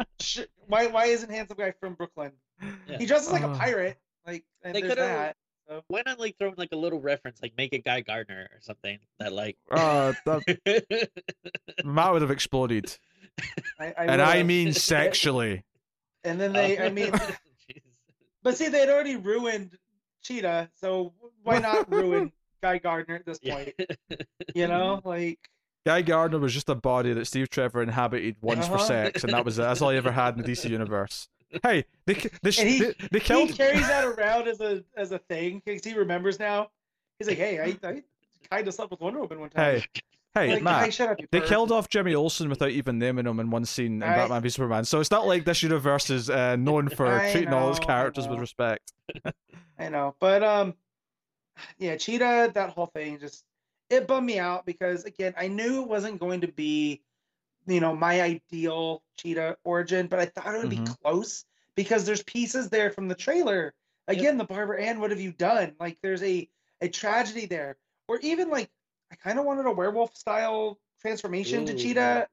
[0.22, 2.34] sh- why why isn't handsome guy from Brooklyn?
[2.88, 2.98] Yeah.
[3.00, 3.56] He dresses like a Oh.
[3.56, 3.98] pirate.
[4.28, 5.34] Like and They there's coulda-
[5.76, 5.84] that.
[5.88, 8.60] Why not like throw in like a little reference, like make it Guy Gardner or
[8.62, 9.58] something that like.
[9.72, 11.10] Oh, that,
[11.86, 12.96] Matt would have exploded,
[13.80, 15.64] I, I and I would've- mean sexually.
[16.24, 17.12] And then they, I mean,
[18.44, 19.78] but see, they'd already ruined
[20.22, 21.14] Cheetah, so
[21.44, 23.56] why not ruin Guy Gardner at this Yeah.
[23.56, 23.74] point?
[24.54, 25.40] You know, like
[25.84, 28.84] Guy Gardner was just a body that Steve Trevor inhabited once for Uh-huh.
[28.86, 29.64] sex, and that was it.
[29.64, 31.28] That's all he ever had in the DC universe.
[31.64, 35.20] Hey, they they, And he- they, they he carries that around as a as a
[35.20, 36.70] thing because he remembers now.
[37.20, 38.04] He's like, hey, I, I
[38.50, 39.82] kind of slept with Wonder Woman one time.
[39.82, 39.86] Hey,
[40.34, 40.94] hey, like, Matt.
[40.94, 44.04] hey, up, They killed off Jimmy Olsen without even naming him in one scene in
[44.04, 44.86] I- Batman v Superman.
[44.86, 48.28] So it's not like this universe is uh, known for I treating all its characters
[48.28, 48.92] with respect.
[49.78, 50.74] I know, but um,
[51.78, 53.44] yeah, Cheetah, that whole thing just
[53.90, 57.02] it bummed me out because again, I knew it wasn't going to be,
[57.68, 60.96] you know, my ideal Cheetah origin, but I thought it would be Mhm.
[61.02, 61.46] close
[61.76, 63.74] because there's pieces there from the trailer.
[64.08, 65.76] Again, the Barbara Ann, what have you done?
[65.80, 66.50] Like, there's a
[66.82, 68.70] a tragedy there, or even like
[69.12, 71.78] I kind of wanted a werewolf style transformation to Ooh.
[71.78, 72.28] Cheetah.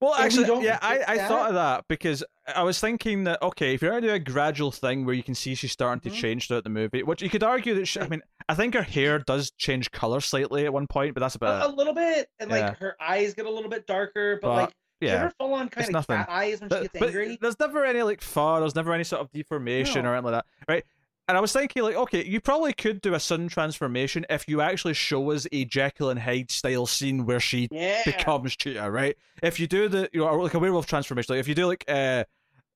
[0.00, 1.28] Well, And actually, don't yeah, I, I that?
[1.28, 2.24] thought of that because
[2.54, 5.34] I was thinking that okay, if you're gonna do a gradual thing where you can
[5.34, 6.10] see she's starting Mhm.
[6.10, 8.74] to change throughout the movie, which you could argue that she, I mean, I think
[8.74, 11.94] her hair does change color slightly at one point, but that's A, about a little
[11.94, 15.18] bit, and like her eyes get a little bit darker, but, But, like yeah.
[15.18, 16.16] her full on kind of nothing.
[16.16, 17.38] cat eyes when she gets but angry.
[17.40, 18.60] there's never any like fur.
[18.60, 20.10] There's never any sort of deformation No.
[20.10, 20.84] or anything like that, right?
[21.28, 24.60] And I was thinking, like, okay, you probably could do a sudden transformation if you
[24.60, 28.02] actually show us a Jekyll and Hyde style scene where she Yeah.
[28.04, 29.16] becomes Cheetah, right?
[29.40, 31.84] If you do the, you know, like a werewolf transformation, like if you do like
[31.86, 32.24] uh,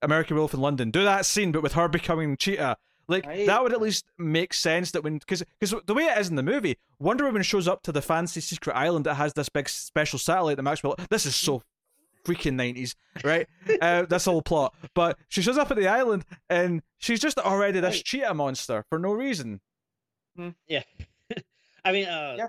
[0.02, 2.76] American Werewolf in London, do that scene, but with her becoming Cheetah.
[3.08, 3.46] Like Right.
[3.46, 6.36] that would at least make sense that when because because the way it is in
[6.36, 9.68] the movie, Wonder Woman shows up to the fancy secret island that has this big
[9.68, 10.96] special satellite that Maxwell.
[11.10, 11.62] This is so
[12.24, 13.46] freaking nineties, right?
[13.82, 17.80] uh, this whole plot, but she shows up at the island and she's just already
[17.80, 18.04] this Right.
[18.04, 19.60] cheetah monster for no reason.
[20.66, 20.82] Yeah.
[21.84, 22.48] I mean, uh, Yeah.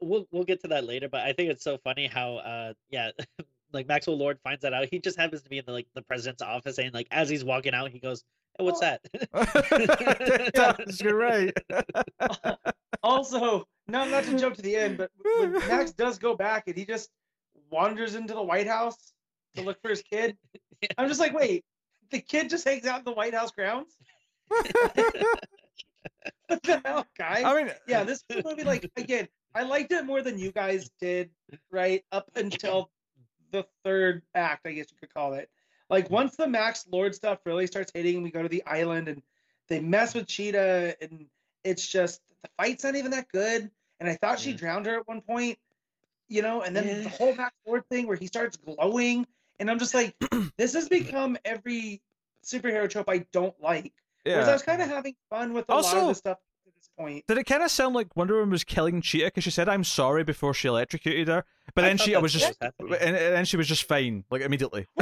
[0.00, 3.10] we'll we'll get to that later, but I think it's so funny how, uh, yeah,
[3.74, 4.86] like Maxwell Lord finds that out.
[4.90, 7.44] He just happens to be in the like the president's office, and like as he's
[7.44, 8.24] walking out, he goes,
[8.58, 8.96] hey, "What's Oh.
[9.32, 10.52] that?"
[10.86, 11.52] Yes, You're right.
[13.02, 16.76] also, no, not to jump to the end, but when Max does go back and
[16.76, 17.10] he just
[17.70, 19.12] wanders into the White House
[19.56, 20.36] to look for his kid,
[20.98, 21.64] I'm just like, wait,
[22.10, 23.96] the kid just hangs out in the White House grounds?
[26.46, 27.42] What the hell, guys?
[27.44, 30.52] I mean, yeah, this was a movie like again, I liked it more than you
[30.52, 31.30] guys did,
[31.70, 32.04] right?
[32.12, 32.90] Up until
[33.54, 35.48] the third act, I guess you could call it.
[35.88, 36.14] Like hmm.
[36.14, 39.22] once the Max Lord stuff really starts hitting, we go to the island and
[39.68, 41.26] they mess with Cheetah, and
[41.62, 43.70] it's just the fight's not even that good.
[44.00, 45.58] And I thought she drowned her at one point,
[46.28, 47.02] you know, and then Yeah.
[47.04, 49.26] the whole Max Lord thing where he starts glowing,
[49.60, 50.14] and I'm just like,
[50.58, 52.02] this has become every
[52.44, 53.94] superhero trope I don't like.
[54.24, 56.38] Whereas I was kind of having fun with a lot of Also- the stuff
[56.84, 57.24] this point.
[57.26, 59.84] Did it kind of sound like Wonder Woman was killing Cheetah because she said "I'm
[59.84, 63.56] sorry" before she electrocuted her, but I then Cheetah was just, and, and then she
[63.56, 64.86] was just fine, like immediately.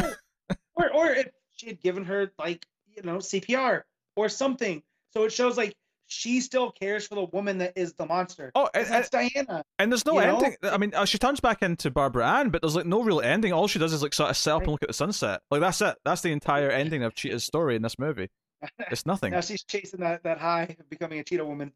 [0.75, 3.83] or or if she had given her like you know CPR
[4.17, 5.75] or something, so it shows like
[6.13, 8.53] she still cares for the woman that is the monster.
[8.55, 9.65] Oh, and, that's Diana.
[9.79, 10.37] and there's no you know?
[10.37, 10.57] ending.
[10.63, 13.53] I mean, uh, she turns back into Barbara Ann, but there's like no real ending.
[13.53, 15.41] All she does is like sort of sit up and look at the sunset.
[15.51, 15.97] Like that's it.
[16.05, 18.29] That's the entire ending of Cheetah's story in this movie.
[18.91, 19.33] It's nothing.
[19.33, 21.73] Now she's chasing that that high of becoming a cheetah woman.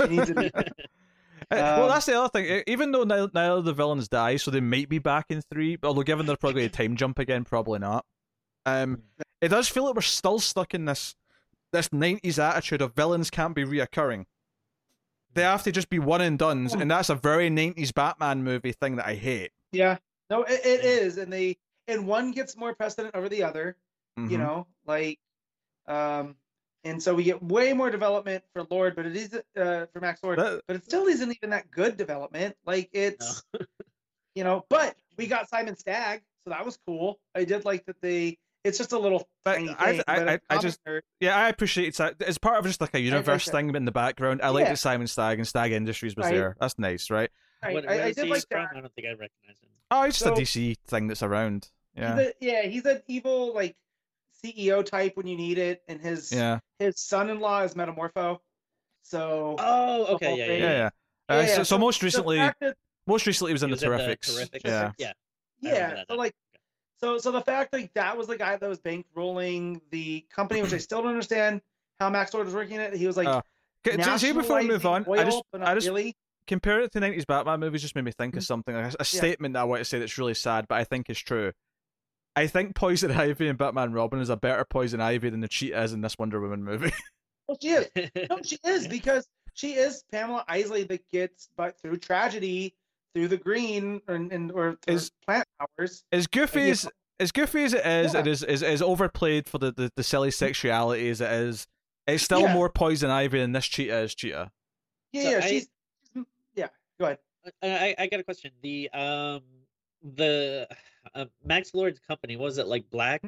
[0.00, 0.50] She needs be.
[1.50, 2.62] Uh, well, that's the other thing.
[2.66, 5.76] Even though neither, neither of the villains die, so they might be back in three.
[5.82, 8.06] Although, given they're probably a time jump again, probably not.
[8.64, 9.02] Um,
[9.42, 11.14] it does feel like we're still stuck in this
[11.72, 14.24] this nineties attitude of villains can't be reoccurring.
[15.34, 18.72] They have to just be one and done's, and that's a very nineties Batman movie
[18.72, 19.50] thing that I hate.
[19.70, 19.98] Yeah,
[20.30, 21.58] no, it, it is, and they
[21.88, 23.76] and one gets more precedent over the other.
[24.16, 24.38] You Mhm.
[24.38, 25.18] know, like,
[25.86, 26.36] um,
[26.84, 30.22] and so we get way more development for Lord, but it is uh for Max
[30.22, 32.56] Lord, That- but it still isn't even that good development.
[32.66, 33.42] Like it's,
[34.34, 37.18] you know, but we got Simon Stagg, so that was cool.
[37.34, 38.38] I did like that they.
[38.64, 40.62] It's just a little But tiny I- thing, I- but I- as a I comic
[40.62, 40.80] just-
[41.20, 42.16] yeah, I appreciate it.
[42.20, 43.52] It's part of just like a universe that.
[43.52, 44.40] thing in the background.
[44.42, 44.70] I like Yeah.
[44.70, 46.34] that Simon Stagg and Stagg Industries was Right.
[46.34, 46.56] there.
[46.58, 47.30] That's nice, right?
[47.62, 48.62] I, What, I, I did he like from?
[48.62, 48.70] that.
[48.76, 49.68] I don't think I recognize him.
[49.90, 51.70] Oh, it's just So- a DC thing that's around.
[51.94, 53.76] Yeah, He's a, yeah, he's an evil like
[54.44, 58.38] CEO type when you need it, and his yeah, his son-in-law is Metamorpho.
[59.02, 60.52] So Oh, okay, whole yeah, yeah.
[60.52, 60.86] yeah, yeah.
[61.28, 62.76] Uh, Yeah, so, yeah, so most recently, that-
[63.06, 64.48] most recently, he was in He the was in the Terrifics.
[64.50, 64.60] Terrifics.
[64.64, 65.12] Yeah, Yeah.
[65.60, 66.34] Yeah, so like
[67.00, 70.72] so so the fact like that was the guy that was bankrolling the company, which
[70.74, 71.62] I still don't understand
[71.98, 72.94] how Max Lord was working it.
[72.94, 73.40] He was like Uh,
[73.86, 76.16] Okay, see- see, before we move nationalizing on, I just, but not I just really.
[76.46, 77.82] compare it to nineties Batman movies.
[77.82, 78.46] Just made me think of Mhm.
[78.46, 80.84] something, like a, a statement that I want to say that's really sad, but I
[80.84, 81.52] think is true.
[82.36, 85.82] I think Poison Ivy and Batman Robin is a better Poison Ivy than the cheetah
[85.82, 86.92] is in this Wonder Woman movie.
[87.46, 87.88] Well, she is.
[88.30, 92.74] No, she is because she is Pamela Isley that gets but through tragedy,
[93.14, 96.04] through the green or and or, or Is- plant powers.
[96.10, 96.88] as goofy as
[97.20, 98.20] as goofy as it is, Yeah.
[98.20, 101.66] it is is is overplayed for the, the, the silly sexuality as it is.
[102.06, 102.54] It's still Yeah.
[102.54, 104.50] more Poison Ivy than this cheetah is cheetah.
[105.12, 105.68] Yeah, So yeah, I- she's,
[106.14, 106.24] she's
[106.54, 106.68] yeah.
[106.98, 107.18] Go ahead.
[107.62, 108.52] Uh, I, I got a question.
[108.62, 109.42] The um
[110.02, 110.66] the
[111.14, 113.22] uh, Max Lord's company was it like Black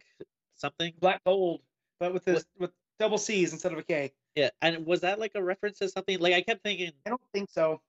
[0.54, 0.92] something?
[1.00, 1.60] Black gold,
[2.00, 4.12] but with this with double C's instead of a K.
[4.34, 6.18] Yeah, and was that like a reference to something?
[6.18, 7.80] Like I kept thinking, I don't think so.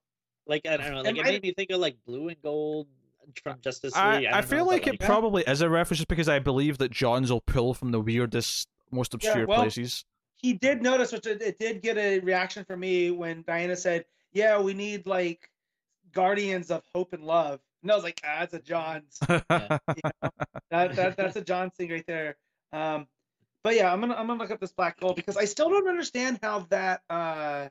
[0.48, 2.42] like I don't know, like It it might- made me think of like Blue and
[2.42, 2.88] Gold
[3.44, 4.02] from Justice League.
[4.02, 6.40] I, I, I feel know, like but, it probably is a reference just because I
[6.40, 10.06] believe that Johns will pull from the weirdest, most obscure well, places.
[10.38, 14.06] He did notice, which it, it did get a reaction from me when Diana said,
[14.32, 15.50] "Yeah, we need like
[16.14, 19.20] guardians of hope and love." And I was like, "Ah, that's a Johns.
[19.50, 19.82] that,
[20.70, 22.36] that that's a John thing right there."
[22.74, 23.08] Um,
[23.64, 25.88] but yeah, I'm gonna I'm gonna look up this black gold because I still don't
[25.88, 27.68] understand how that uh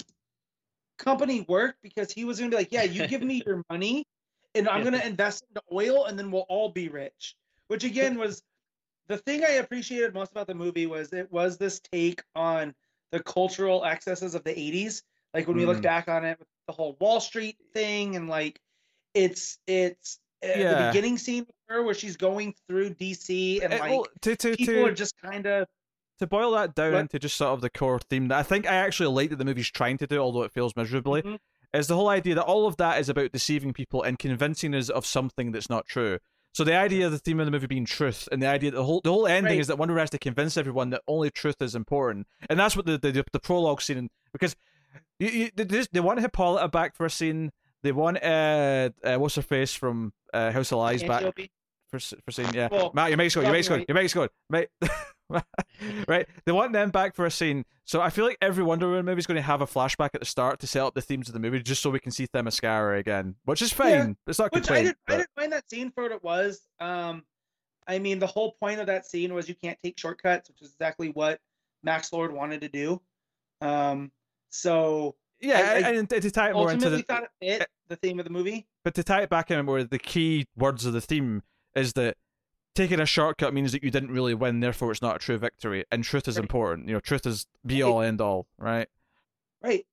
[0.98, 4.06] company worked because he was gonna be like, "Yeah, you give me your money,
[4.54, 7.34] and I'm gonna invest into oil, and then we'll all be rich."
[7.68, 8.42] Which again was
[9.08, 12.74] the thing I appreciated most about the movie was it was this take on
[13.12, 15.02] the cultural excesses of the 80s.
[15.32, 15.82] Like when we look Mm.
[15.82, 18.60] back on it with the whole Wall Street thing and like
[19.16, 23.80] it's it's uh, the beginning scene with her where she's going through DC and It-
[23.80, 25.66] like well, to, to, people to, are just kind of
[26.18, 27.00] to boil that down What?
[27.00, 29.44] into just sort of the core theme that I think I actually like that the
[29.44, 31.38] movie's trying to do, although it fails miserably, Mhm.
[31.74, 34.88] is the whole idea that all of that is about deceiving people and convincing us
[34.88, 36.18] of something that's not true.
[36.54, 38.76] So the idea of the theme of the movie being truth, and the idea that
[38.78, 39.60] the whole the whole ending Right.
[39.60, 42.86] is that Wonder has to convince everyone that only truth is important, and that's what
[42.86, 44.56] the the, the prologue scene because
[45.18, 47.52] you, you, they, they want Hippolyta back for a scene.
[47.86, 51.22] They want uh, uh what's her face from uh, House of Lies back
[51.88, 52.48] for for scene.
[52.52, 53.46] Yeah, Well, Matt, your mic's going.
[53.46, 53.84] Your mic's going.
[53.86, 54.28] Your mic's going.
[54.50, 54.68] Mate.
[56.08, 57.64] right, they want them back for a scene.
[57.84, 60.20] So I feel like every Wonder Woman movie is going to have a flashback at
[60.20, 62.26] the start to set up the themes of the movie, just so we can see
[62.26, 63.90] Themyscira again, which is fine.
[63.90, 66.60] Yeah, it's not Which I didn't, I didn't mind that scene for what it was.
[66.80, 67.22] Um,
[67.86, 70.72] I mean, the whole point of that scene was you can't take shortcuts, which is
[70.72, 71.38] exactly what
[71.84, 73.00] Max Lord wanted to do.
[73.60, 74.10] Um,
[74.50, 77.96] so yeah, I- I and to tie it more into the thought it fit the
[77.96, 78.66] theme of the movie.
[78.84, 81.42] but to tie it back in more the key words of the theme
[81.74, 82.16] is that
[82.74, 85.84] taking a shortcut means that you didn't really win, therefore it's not a true victory.
[85.90, 86.42] And truth is Right.
[86.44, 86.88] important.
[86.88, 88.88] You know, truth is be all end all, right?
[89.62, 89.86] Right.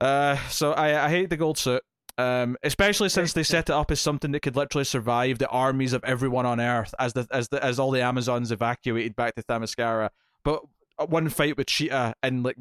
[0.00, 1.82] Uh, so I I hate the gold suit.
[2.16, 5.92] Um, especially since they set it up as something that could literally survive the armies
[5.92, 9.42] of everyone on Earth as the as the as all the Amazons evacuated back to
[9.42, 10.10] Themyscira.
[10.44, 10.62] But
[11.08, 12.56] one fight with Cheetah in like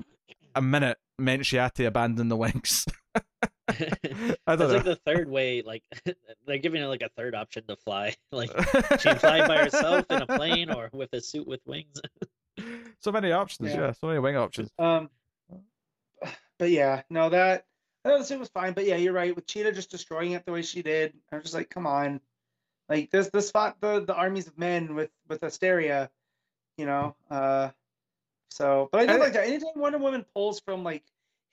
[0.56, 2.86] a minute meant she had to abandon the wings.
[3.68, 4.94] I That's don't like know.
[4.94, 5.62] the third way.
[5.62, 5.84] Like
[6.48, 8.16] they're giving her like a third option to fly.
[8.32, 8.52] Like
[9.00, 12.02] she fly by herself in a plane or with a suit with wings.
[13.00, 13.80] so many options, yeah.
[13.80, 13.92] Yeah.
[13.94, 14.70] so many wing options.
[14.80, 15.10] Um,
[16.60, 17.66] but yeah, no, that
[18.04, 18.74] I thought suit was fine.
[18.74, 19.36] But yeah, you're right.
[19.36, 22.20] With Cheetah just destroying it the way she did, I was just like, come on,
[22.90, 26.10] like this this fought the the armies of men with with Asteria,
[26.78, 27.16] you know.
[27.30, 27.70] Uh,
[28.54, 29.48] so, but I do like that.
[29.48, 31.04] Anytime Wonder Woman pulls from like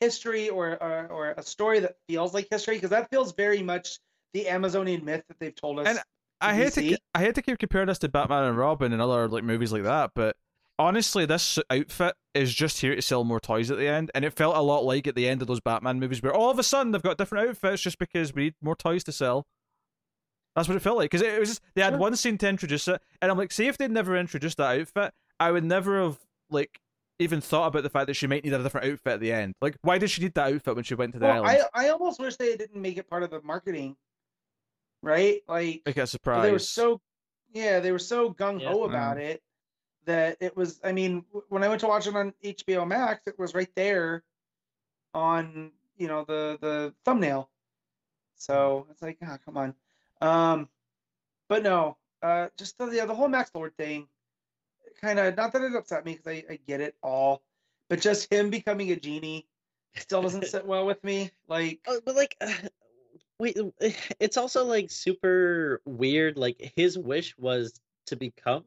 [0.01, 3.99] history or or, or a story that feels like history, because that feels very much
[4.35, 5.89] the Amazonian myth that they've told us.
[5.89, 5.99] And
[6.41, 9.29] I hate to I hate to keep comparing this to Batman and Robin and other
[9.29, 10.37] like movies like that, but
[10.79, 14.33] honestly, this outfit is just here to sell more toys at the end, and it
[14.35, 16.63] felt a lot like at the end of those Batman movies, where all of a
[16.63, 19.47] sudden they've got different outfits just because we need more toys to sell.
[20.57, 21.99] That's what it felt like because it, was just they had Sure.
[22.01, 25.15] one scene to introduce it, and I'm like, see if they'd never introduced that outfit,
[25.39, 26.19] I would never have
[26.51, 26.81] like
[27.21, 29.55] even thought about the fact that she might need a different outfit at the end.
[29.61, 31.65] Like, why did she need that outfit when she went to the well, island?
[31.75, 33.97] I I almost wish they didn't make it part of the marketing,
[35.03, 35.41] right?
[35.49, 36.43] Like Like a surprise.
[36.43, 37.01] they were so
[37.53, 38.87] yeah they were so gung ho Yeah.
[38.87, 39.43] about it
[40.07, 43.39] that it was i mean when i went to watch it on hbo max it
[43.39, 44.23] was right there
[45.15, 47.51] on you know the the thumbnail
[48.37, 49.75] so it's like ah come on
[50.21, 50.69] um
[51.49, 54.07] but no uh just the yeah the whole max lord thing
[55.01, 57.43] kind of not that it upset me because I, I get it all
[57.89, 59.47] but just him becoming a genie
[59.97, 62.53] still doesn't sit well with me like Oh, but like, uh,
[63.39, 63.59] wait,
[64.21, 66.37] it's also like super weird.
[66.37, 67.73] Like his wish was
[68.07, 68.65] to become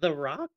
[0.00, 0.50] the Rock.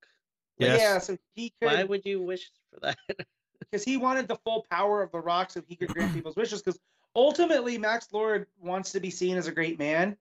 [0.58, 0.80] Yes.
[0.80, 2.98] yeah so he could Why would you wish for that?
[3.60, 6.62] because he wanted the full power of the rock so he could grant people's wishes
[6.62, 6.80] because
[7.14, 10.16] ultimately max lord wants to be seen as a great man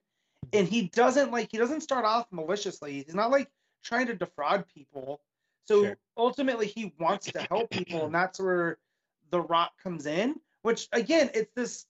[0.51, 3.49] and he doesn't like he doesn't start off maliciously he's not like
[3.85, 5.21] trying to defraud people
[5.65, 5.97] so Sure.
[6.17, 8.77] ultimately he wants to help people and that's where
[9.29, 11.85] the rock comes in which again it's this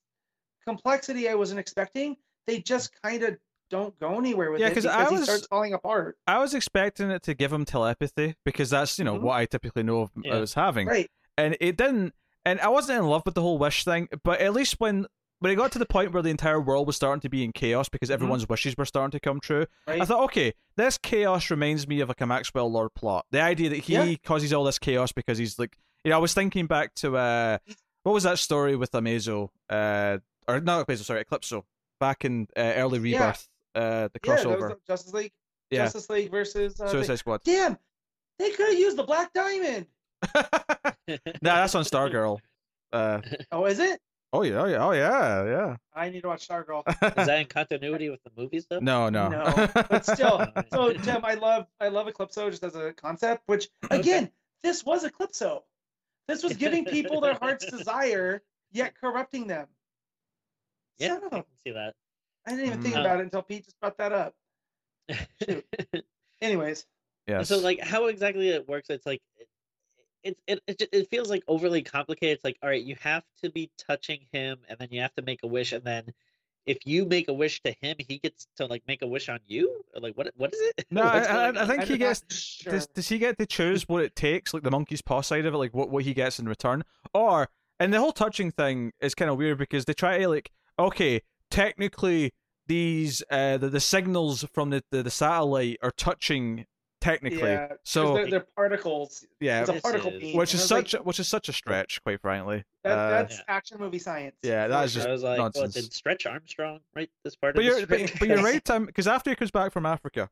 [0.66, 2.18] complexity i wasn't expecting
[2.48, 3.38] they just kind of
[3.72, 6.38] don't go anywhere with Yeah, it 'cause because I he was- starts falling apart I
[6.38, 9.22] was expecting it to give him telepathy because that's you know Mhm.
[9.22, 10.36] what I typically know of Yeah.
[10.36, 12.14] as having, right and it didn't.
[12.46, 15.08] And I wasn't in love with the whole wish thing, but at least when
[15.40, 17.52] when it got to the point where the entire world was starting to be in
[17.52, 21.50] chaos because everyone's wishes were starting to come true, right I thought, okay, this chaos
[21.52, 23.26] reminds me of like a Maxwell Lord plot.
[23.32, 24.16] The idea that he Yeah.
[24.24, 27.58] causes all this chaos because he's like, you know, I was thinking back to uh,
[28.04, 31.64] what was that story with Amazo, uh, or not Amazo, sorry, Eclipso,
[32.00, 33.20] back in uh, early Yeah.
[33.26, 35.32] Rebirth, uh, the yeah crossover, the justice league
[35.72, 36.88] yeah, justice league versus uh.
[36.88, 37.42] Suicide Squad.
[37.44, 37.78] Damn,
[38.40, 39.88] they could have used the Black Diamond.
[40.36, 40.86] nah,
[41.42, 42.40] that's on Stargirl.
[42.94, 43.22] Uh,
[43.52, 44.00] Oh, is it?
[44.38, 45.76] Oh yeah, oh yeah, oh yeah, yeah.
[45.94, 46.84] I need to watch Stargirl.
[47.02, 47.22] yeah.
[47.22, 48.80] Is that in continuity with the movies though?
[48.80, 50.46] no, no, No, but still.
[50.72, 53.44] So Tim, I love I love Eclipso just as a concept.
[53.48, 54.30] Which again,
[54.64, 55.64] this was Eclipso.
[56.28, 58.42] This was giving people their heart's desire,
[58.72, 59.68] yet corrupting them.
[60.98, 61.94] yeah, Son of I a- can see that.
[62.48, 63.02] I didn't even think Mm.
[63.02, 64.34] about it until Pete just brought that up.
[66.42, 66.86] Anyways,
[67.28, 67.44] Yeah.
[67.44, 68.90] So like how exactly it works?
[68.90, 69.22] It's like
[70.26, 72.36] it it, it it ju- it feels like overly complicated.
[72.36, 75.22] It's like all right, you have to be touching him, and then you have to
[75.22, 76.04] make a wish, and then
[76.66, 79.40] if you make a wish to him, he gets to like make a wish on
[79.46, 79.84] you.
[79.94, 80.86] Or, like what what is it?
[80.92, 82.74] No, What's I- I think I'm he gets- Sure.
[82.74, 85.54] does, does he get to choose what it takes, like the monkey's paw side of
[85.54, 86.84] it, like what, what he gets in return?
[87.14, 87.50] Or
[87.80, 90.50] and the whole touching thing is kind of weird because they try to like,
[90.80, 91.22] okay,
[91.52, 92.34] technically
[92.68, 96.66] these uh the, the signals from the, the, the satellite are touching
[97.06, 97.50] technically.
[97.50, 99.26] Yeah, 'cause so they're, they're particles.
[99.40, 100.38] yeah, It's a particle is- beam.
[100.38, 102.64] which is such like, a, which is such a stretch, quite frankly.
[102.84, 103.44] that, Uh, that's Yeah.
[103.48, 104.36] action movie science.
[104.44, 105.74] Yeah, that is just I was like, what nonsense.
[105.86, 108.86] did Stretch Armstrong write this part but of the you're but, but you're right, Tim,
[108.86, 110.30] because after he comes back from Africa,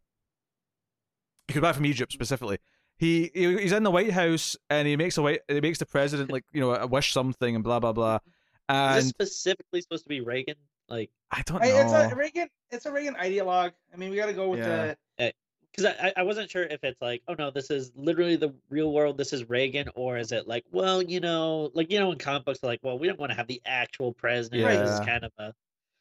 [1.48, 2.58] he comes back from Egypt specifically.
[2.98, 5.86] He, he he's in the White House and he makes a white he makes the
[5.86, 8.16] president like you know a wish something and blah blah blah.
[8.16, 8.22] Is
[8.70, 10.56] And this specifically supposed to be Reagan?
[10.90, 11.82] Like, I don't Hey, know.
[12.04, 12.48] it's a Reagan.
[12.70, 13.72] It's a Reagan ideologue.
[13.94, 14.94] I mean, we got to go with Yeah.
[15.18, 15.34] the.
[15.76, 18.54] Because I, I- I wasn't sure if it's like, oh no, this is literally the
[18.70, 19.18] real world.
[19.18, 22.46] This is Reagan, or is it like, well, you know, like you know, in comic
[22.46, 24.64] books, they're like, well, we don't want to have the actual president.
[24.68, 25.06] This is Yeah.
[25.06, 25.54] kind of a.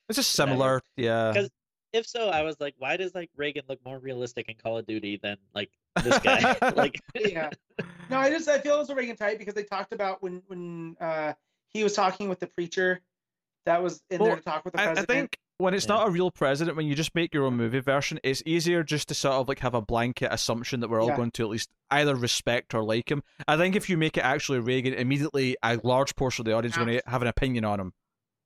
[0.08, 1.32] it's just similar, yeah.
[1.34, 1.50] 'Cause-
[1.92, 4.86] If so, I was like, why does like Reagan look more realistic in Call of
[4.86, 5.70] Duty than like
[6.02, 6.56] this guy?
[6.76, 7.50] like, Yeah.
[8.08, 10.42] No, I just I feel it was a Reagan type because they talked about when
[10.46, 11.34] when uh,
[11.68, 13.00] he was talking with the preacher
[13.66, 15.08] that was in Well, there to talk with the I, I president.
[15.08, 15.94] think when it's Yeah.
[15.96, 19.08] not a real president, when you just make your own movie version, it's easier just
[19.08, 21.16] to sort of like have a blanket assumption that we're all Yeah.
[21.16, 23.22] going to at least either respect or like him.
[23.46, 26.74] I think if you make it actually Reagan, immediately a large portion of the audience
[26.76, 27.92] is going to have an opinion on him.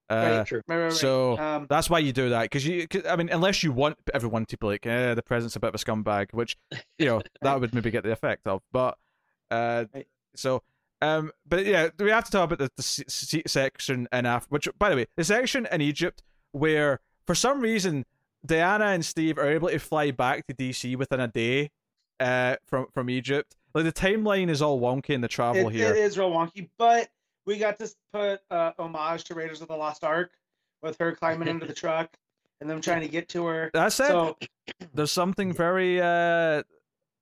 [0.09, 0.47] Uh, Right.
[0.47, 0.63] True.
[0.69, 2.87] Right, right, so um, that's why you do that because you.
[2.87, 5.69] 'cause, I mean, unless you want everyone to be like, eh, the president's a bit
[5.69, 6.57] of a scumbag, which
[6.99, 8.63] you know that would maybe get the effect of.
[8.71, 8.97] But
[9.51, 9.87] uh,
[10.37, 10.63] so
[11.03, 14.47] um, but yeah, we have to talk about the, the se- se- section in Af,
[14.49, 16.23] which by the way, the section in Egypt
[16.57, 18.05] where for some reason
[18.45, 21.71] Diana and Steve are able to fly back to DC within a day
[22.21, 23.57] uh from from Egypt.
[23.75, 25.91] Like the timeline is all wonky in the travel it, here.
[25.91, 27.09] it is real wonky, but
[27.45, 30.33] we got to put uh, homage to Raiders of the Lost Ark
[30.83, 32.17] with her climbing into the truck
[32.61, 33.71] and them trying to get to her.
[33.75, 34.07] That's it.
[34.07, 34.39] So
[34.95, 36.63] There's something very uh,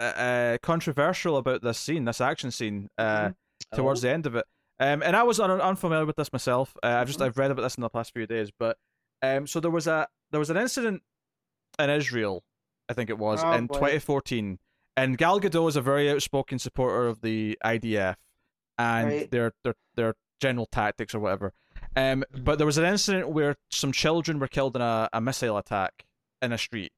[0.00, 2.88] uh, uh controversial about this scene, this action scene.
[2.96, 3.30] Uh,
[3.72, 4.44] towards Oh, the end of it.
[4.80, 6.76] Um, and I was un- unfamiliar with this myself.
[6.82, 7.26] Uh, I've just Mhm.
[7.26, 8.76] I've read about this in the past few days, but
[9.36, 11.02] um, so there was a there was an incident
[11.78, 12.44] in Israel,
[12.88, 13.74] I think it was Oh, in boy.
[13.74, 14.58] 2014,
[14.96, 18.16] and Gal Gadot is a very outspoken supporter of the IDF
[18.78, 19.30] and Right.
[19.30, 21.52] their their their general tactics or whatever.
[21.96, 25.56] Um, but there was an incident where some children were killed in a, a missile
[25.56, 26.04] attack
[26.42, 26.92] in a street.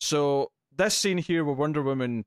[0.00, 2.26] So this scene here where Wonder Woman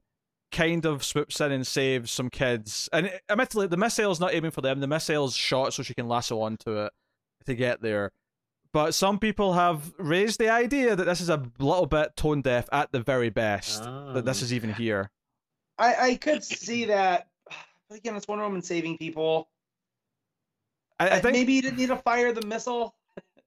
[0.52, 2.90] kind of swoops in and saves some kids.
[2.92, 4.80] And admittedly, the missile's not aiming for them.
[4.80, 6.92] The missile's shot so she can lasso onto it
[7.46, 8.12] to get there.
[8.72, 12.70] But some people have raised the idea that this is a little bit tone deaf
[12.72, 13.84] at the very best.
[13.84, 14.46] That this Oh.
[14.46, 15.10] is even here.
[15.80, 17.28] I, I could see that.
[17.90, 19.50] But again, it's Wonder Woman saving people.
[21.00, 22.94] I, I think maybe you didn't need to fire the missile.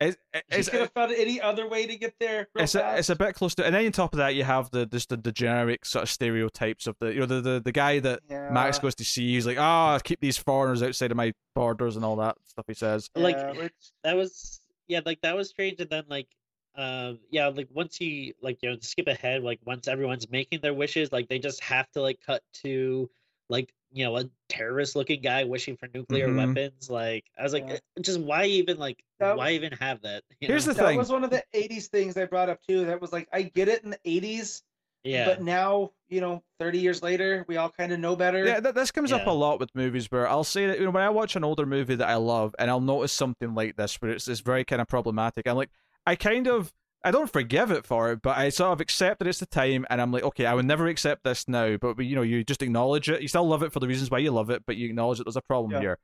[0.01, 2.49] it's, She it's, could have found any other way to get there.
[2.57, 2.99] It's, a, fast.
[2.99, 5.11] it's a bit close to, and then on top of that, you have the just
[5.11, 8.20] the, the generic sort of stereotypes of the you know the the, the guy that
[8.28, 8.51] yeah.
[8.51, 9.35] Max goes to see.
[9.35, 12.65] He's like, oh, keep these foreigners outside of my borders and all that stuff.
[12.66, 13.09] He says.
[13.15, 13.69] like Yeah,
[14.03, 16.28] that was yeah like that was strange and then like
[16.74, 20.74] um yeah like once you like you know skip ahead like once everyone's making their
[20.74, 23.10] wishes like they just have to like cut to
[23.50, 26.36] like you know a terrorist looking guy wishing for nuclear Mhm.
[26.36, 27.74] weapons like i was like Yeah.
[27.74, 30.72] "Uh, just why even like That- why even have that you Here's know?
[30.72, 30.96] the that thing.
[30.96, 32.86] That was one of the '80s things I brought up too.
[32.86, 34.62] That was like I get it in the '80s,
[35.04, 38.44] yeah but now you know, 30 years later, we all kind of know better.
[38.44, 40.90] Yeah, th- this comes up a lot with movies where I'll say that you know
[40.90, 43.94] when I watch an older movie that I love and I'll notice something like this
[43.96, 45.48] where it's, it's very kind of problematic.
[45.48, 45.70] I'm like,
[46.06, 46.70] I kind of
[47.02, 49.86] I don't forgive it for it, but I sort of accept that it's the time,
[49.88, 51.78] and I'm like, okay, I would never accept this now.
[51.78, 53.22] But you know, you just acknowledge it.
[53.22, 55.24] You still love it for the reasons why you love it, but you acknowledge that
[55.24, 55.80] there's a problem Yeah.
[55.80, 55.98] here.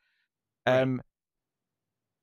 [0.66, 0.80] Right.
[0.80, 1.02] Um,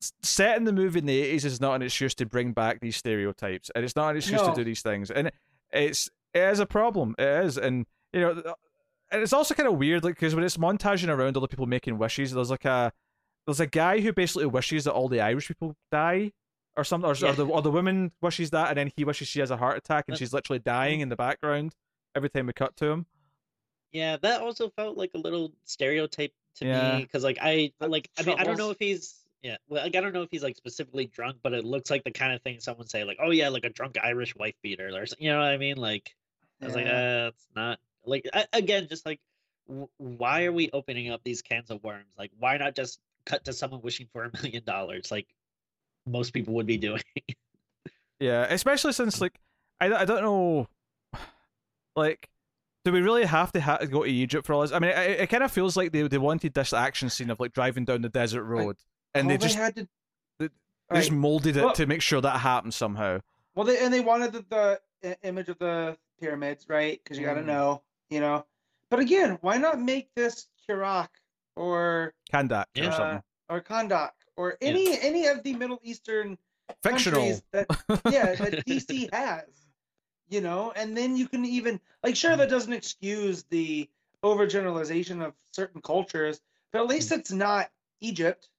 [0.01, 2.97] s- setting the movie in the 80s is not an excuse to bring back these
[2.97, 4.49] stereotypes, and it's not an excuse No.
[4.49, 5.31] to do these things, and
[5.71, 7.15] it's it is a problem.
[7.17, 8.53] It is, and you know, uh,
[9.11, 11.65] and it's also kind of weird, like because when it's montaging around all the people
[11.65, 12.91] making wishes, there's like a
[13.47, 16.31] there's a guy who basically wishes that all the Irish people die.
[16.77, 19.39] Or something, or, or the or the woman wishes that, and then he wishes she
[19.39, 20.69] has a heart attack, and That- she's literally mm-hmm.
[20.77, 21.73] dying in the background
[22.15, 23.05] every time we cut to him.
[23.93, 26.97] yeah that also felt like a little stereotype to Yeah.
[26.97, 29.95] me because like i like i mean i don't know if he's yeah well like
[29.95, 32.41] i don't know if he's like specifically drunk but it looks like the kind of
[32.41, 35.31] thing someone say like oh yeah like a drunk irish wife beater or something you
[35.31, 36.13] know what i mean like
[36.61, 37.25] I was like, Yeah.
[37.25, 39.19] uh, it's not like I, again, just like,
[39.67, 42.05] w- why are we opening up these cans of worms?
[42.17, 45.27] Like, why not just cut to someone wishing for a million dollars, like
[46.05, 47.01] most people would be doing?
[48.19, 49.37] Yeah, especially since like
[49.81, 50.67] I, I don't know,
[51.95, 52.29] like,
[52.85, 54.71] do we really have to ha- go to Egypt for all this?
[54.71, 57.39] I mean, it, it kind of feels like they they wanted this action scene of
[57.39, 58.77] like driving down the desert road,
[59.13, 59.87] and All they just had to.
[60.39, 60.49] they
[60.89, 60.99] Right.
[60.99, 63.19] just molded it Well- to make sure that happened somehow.
[63.55, 66.99] Well, they and they wanted the, the image of the pyramids, right?
[67.03, 67.47] Because you got to Mm.
[67.47, 68.45] know, you know.
[68.89, 71.09] But again, why not make this Qurac
[71.55, 74.69] or Kahndaq or something or Kahndaq or Yeah.
[74.69, 76.37] any any of the Middle Eastern
[76.83, 77.41] fictional.
[77.51, 77.67] that
[78.11, 79.45] yeah that DC has,
[80.29, 80.71] you know?
[80.75, 83.89] And then you can even like sure that doesn't excuse the
[84.23, 87.69] overgeneralization of certain cultures, but at least it's not
[88.01, 88.49] Egypt,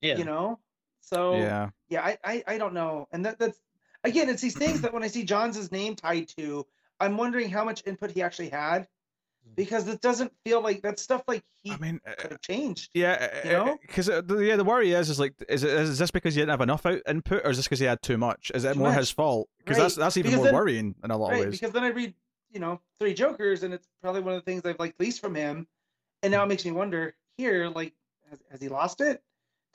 [0.00, 0.58] yeah, you know.
[1.00, 3.58] So yeah, yeah I, I i don't know and that that's
[4.04, 6.66] again it's these things that when i see Johns' name tied to
[7.00, 8.86] i'm wondering how much input he actually had
[9.44, 9.52] hmm.
[9.54, 12.90] because it doesn't feel like that stuff like he I mean, uh, could have changed
[12.94, 13.72] yeah, You uh, uh, know?
[13.72, 16.40] Uh, because the yeah the worry is is like is it is this because he
[16.40, 18.50] didn't have enough out input, or is this because he had too much?
[18.54, 18.98] Is it Too more much.
[18.98, 19.48] his fault?
[19.58, 19.82] Because Right.
[19.84, 21.60] that's that's even Because more then- worrying in a lot right of ways.
[21.60, 22.14] because then i read
[22.50, 25.34] you know three jokers and it's probably one of the things i've liked least from
[25.34, 25.66] him
[26.22, 26.48] and now it hmm.
[26.50, 27.94] makes me wonder here like
[28.30, 29.22] has, has he lost it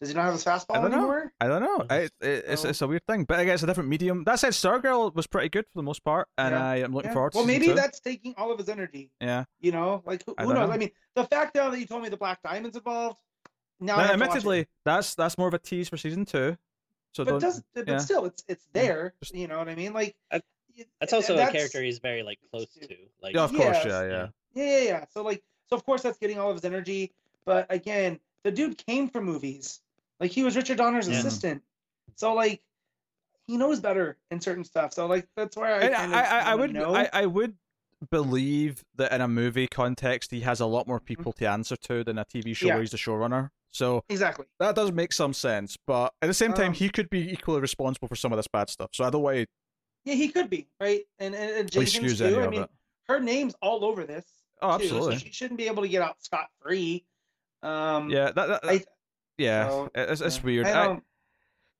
[0.01, 0.97] does he not have his I fastball don't know.
[0.97, 1.77] anymore I don't know.
[1.79, 1.91] Mhm.
[1.91, 4.23] I, it, it's So- it's a weird thing, but I guess a different medium.
[4.25, 6.65] That said, Stargirl was pretty good for the most part, and Yeah.
[6.65, 7.13] I am looking Yeah.
[7.13, 7.73] forward to well maybe two.
[7.75, 10.67] that's taking all of his energy Yeah, you know like who, I who don't knows
[10.69, 10.73] know.
[10.75, 13.19] i mean the fact now that you told me the black diamond's involved
[13.79, 13.95] now.
[13.97, 14.23] Now, have to watch it.
[14.29, 16.57] admittedly, that's that's more of a tease for season two.
[17.13, 17.39] So but don't.
[17.41, 17.97] does but yeah.
[17.99, 19.13] still, it's it's there.
[19.21, 19.93] Just- You know what I mean?
[19.93, 20.43] Like That-
[20.77, 22.87] y- That's and also a character he's very like close to.
[23.21, 23.85] Like yeah, of course, Yes.
[23.85, 24.27] yeah, yeah.
[24.53, 25.05] Yeah, yeah, yeah.
[25.13, 27.13] So like, so of course that's getting all of his energy.
[27.45, 29.81] But again, the dude came from movies.
[30.19, 31.19] Like he was Richard Donner's Yeah.
[31.19, 31.61] assistant.
[32.15, 32.61] So like,
[33.47, 34.93] he knows better in certain stuff.
[34.93, 36.95] So like, that's where I kind I, of I, I would know.
[36.95, 37.55] I, I would
[38.11, 41.05] believe that in a movie context he has a lot more Mm-hmm.
[41.05, 42.73] people to answer to than a TV show Yeah.
[42.75, 43.49] where he's the showrunner.
[43.71, 44.45] So exactly.
[44.59, 47.59] that does make some sense, but at the same time Um, he could be equally
[47.59, 48.91] responsible for some of this bad stuff.
[48.93, 49.45] So either don't want to
[50.05, 51.01] Yeah, he could be right.
[51.19, 52.25] And and, and Jenkins too.
[52.25, 52.69] any I of mean, it.
[53.09, 54.25] her name's all over this.
[54.61, 55.17] Oh, too, so absolutely.
[55.19, 57.03] she shouldn't be able to get out scot free.
[57.63, 58.83] Um, Yeah, that, that, I-
[59.37, 60.43] yeah, so, it's, it's yeah.
[60.43, 60.67] weird.
[60.67, 61.01] I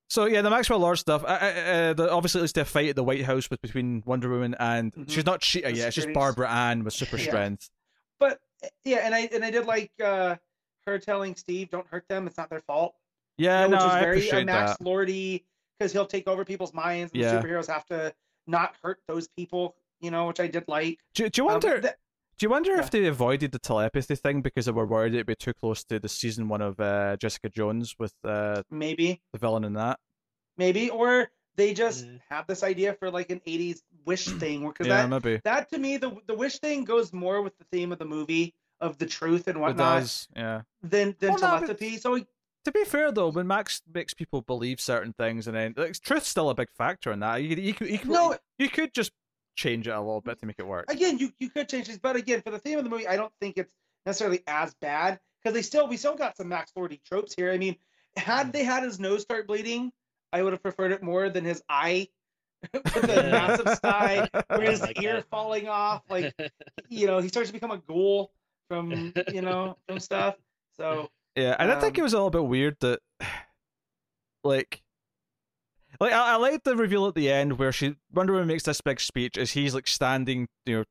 [0.07, 1.23] So yeah, the Maxwell Lord stuff.
[1.25, 1.49] I, I,
[1.89, 4.93] uh, the, obviously, it's a fight at the White House with between Wonder Woman and
[4.93, 5.09] Mhm.
[5.09, 5.87] she's not Cheetah yet.
[5.87, 6.13] It's just.
[6.13, 7.23] Barbara Ann with super Yeah.
[7.23, 7.69] strength.
[8.19, 8.39] but
[8.83, 10.35] yeah, and I and I did like uh,
[10.85, 12.27] her telling Steve, "Don't hurt them.
[12.27, 12.95] It's not their fault."
[13.37, 14.81] Yeah, you know, no, which is I very uh, Max that.
[14.85, 15.45] Lordy
[15.77, 17.11] because he'll take over people's minds.
[17.13, 17.35] And Yeah.
[17.35, 18.13] the superheroes have to
[18.47, 19.75] not hurt those people.
[20.01, 20.99] You know, which I did like.
[21.15, 21.81] Do, do you Um, wonder?
[21.81, 21.93] th-
[22.37, 22.79] do you wonder yeah.
[22.79, 25.99] if they avoided the telepathy thing because they were worried it'd be too close to
[25.99, 29.99] the season one of uh, Jessica Jones with uh, maybe, the villain in that?
[30.57, 32.19] maybe, or they just Mm.
[32.29, 34.65] have this idea for like an '80s wish thing.
[34.67, 37.63] Because Yeah, that maybe that to me, the the wish thing goes more with the
[37.71, 40.27] theme of the movie of the truth and it whatnot does.
[40.35, 40.61] Yeah.
[40.83, 41.97] than than Well, no, but- telepathy.
[41.97, 42.19] So
[42.65, 46.27] To be fair though, when Max makes people believe certain things, and then like, truth's
[46.27, 47.37] still a big factor in that.
[47.43, 49.11] You, could- you, you, no, you could just
[49.55, 50.85] change it a little bit to make it work.
[50.89, 53.15] again, you you could change this, but again, for the theme of the movie, I
[53.15, 53.73] don't think it's
[54.05, 57.51] necessarily as bad because they still we still got some Max Lordy tropes here.
[57.51, 57.75] I mean,
[58.17, 59.91] had they had his nose start bleeding,
[60.33, 62.07] I would have preferred it more than his eye
[62.73, 63.31] with the Yeah.
[63.31, 65.29] massive sty or his Like ear that.
[65.29, 66.03] falling off.
[66.09, 66.33] Like
[66.89, 68.31] you know, he starts to become a ghoul
[68.69, 70.35] from you know from stuff.
[70.77, 72.99] So Yeah, and I think Um, it was a little bit weird that,
[74.43, 74.81] like,
[75.99, 78.81] like I, I like the reveal at the end where she Wonder Woman makes this
[78.81, 80.83] big speech as he's like standing, you know,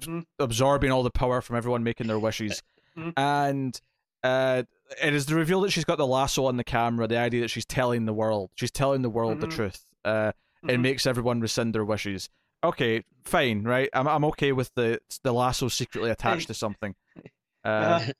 [0.00, 0.24] mhm.
[0.38, 2.62] absorbing all the power from everyone making their wishes,
[2.96, 3.12] Mhm.
[3.16, 3.80] and
[4.24, 4.62] uh,
[5.02, 7.06] it is the reveal that she's got the lasso on the camera.
[7.06, 9.50] The idea that she's telling the world, she's telling the world the Mhm.
[9.54, 9.84] truth.
[10.04, 10.32] Uh,
[10.64, 10.80] it Mhm.
[10.80, 12.28] makes everyone rescind their wishes.
[12.64, 13.88] Okay, fine, right?
[13.92, 16.94] I'm I'm okay with the the lasso secretly attached to something.
[17.64, 18.12] Uh, Uh,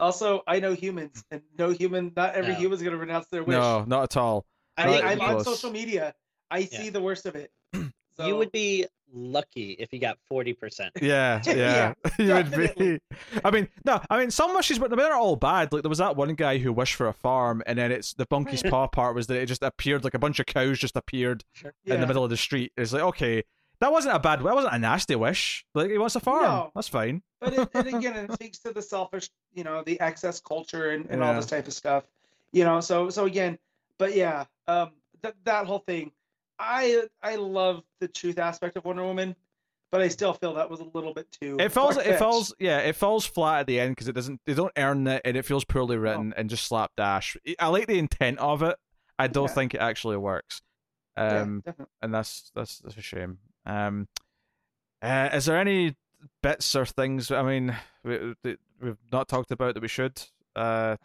[0.00, 2.58] also, I know humans, and no human, not every No.
[2.58, 3.54] human's gonna renounce their wish.
[3.54, 4.44] no, not at all.
[4.76, 6.14] I I, Not think I'm even on social media.
[6.50, 6.80] I Yeah.
[6.82, 7.50] see the worst of it.
[8.16, 10.92] So, you would be lucky if you got forty percent.
[11.02, 13.00] Yeah, Yeah, yeah, you would be.
[13.44, 15.72] I mean, no, I mean, some wishes, but they're not all bad.
[15.72, 18.24] Like there was that one guy who wished for a farm, and then it's the
[18.30, 21.42] monkey's paw part was that it just appeared like a bunch of cows just appeared
[21.64, 21.96] in yeah.
[21.96, 22.70] the middle of the street.
[22.76, 23.42] It's like okay,
[23.80, 25.64] that wasn't a bad, that wasn't a nasty wish.
[25.74, 26.70] Like he wants a farm, No.
[26.74, 27.22] that's fine.
[27.40, 31.06] but it, and again, it speaks to the selfish, you know, the excess culture and,
[31.10, 32.04] and all this type of stuff,
[32.52, 32.80] you know.
[32.80, 33.58] So so again,
[33.98, 34.90] but yeah, um,
[35.22, 36.12] that that whole thing,
[36.58, 39.34] I I love the truth aspect of Wonder Woman,
[39.92, 41.56] but I still feel that was a little bit too.
[41.60, 44.54] It falls, it falls, yeah, it falls flat at the end because it doesn't, they
[44.54, 47.36] don't earn it, and it feels poorly written and just slapdash.
[47.58, 48.76] I like the intent of it.
[49.18, 49.54] I don't Yeah.
[49.54, 50.60] think it actually works.
[51.16, 51.92] Yeah, Um, definitely.
[52.02, 53.38] and that's that's that's a shame.
[53.66, 54.08] Um,
[55.00, 55.96] uh, is there any
[56.42, 57.30] bits or things?
[57.30, 60.20] I mean, we, that we've not talked about that we should.
[60.56, 60.96] Uh,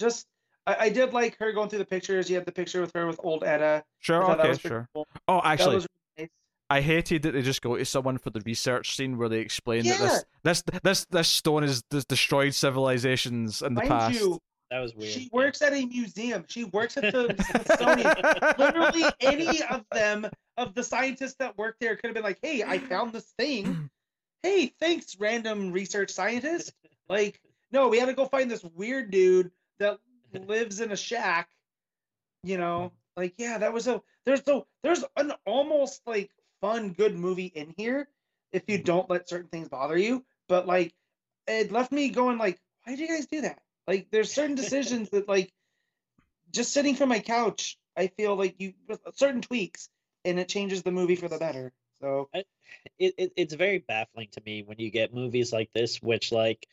[0.00, 0.26] Just
[0.66, 2.28] I, I did like her going through the pictures.
[2.28, 3.84] You had the picture with her with old Etta.
[4.00, 4.88] Sure, okay, sure.
[4.94, 5.06] cool.
[5.28, 5.86] Oh, actually, really
[6.18, 6.28] nice.
[6.70, 9.84] I hated that they just go to someone for the research scene where they explain
[9.84, 9.98] that
[10.42, 14.14] this this this this stone has has destroyed civilizations in the Mind past.
[14.20, 14.38] you,
[14.70, 15.12] That was weird.
[15.12, 15.28] she yeah.
[15.32, 16.44] works at a museum.
[16.48, 18.14] She works at the Smithsonian.
[18.58, 20.26] Literally, any of them,
[20.56, 23.90] of the scientists that work there, could have been like, "Hey, I found this thing.
[24.42, 26.72] Hey, thanks, random research scientist."
[27.08, 29.98] Like, no, we had to go find this weird dude that
[30.40, 31.48] lives in a shack.
[32.42, 36.30] You know, like, yeah, that was a there's so there's an almost like
[36.60, 38.08] fun, good movie in here
[38.52, 38.84] if you mm-hmm.
[38.84, 40.24] don't let certain things bother you.
[40.48, 40.94] But like,
[41.46, 43.60] it left me going like, why did you guys do that?
[43.86, 45.52] Like, there's certain decisions that like,
[46.50, 48.74] just sitting from my couch, I feel like you
[49.14, 49.88] certain tweaks,
[50.24, 51.72] and it changes the movie for the better.
[52.00, 52.28] So
[52.98, 56.66] it, it it's very baffling to me when you get movies like this which like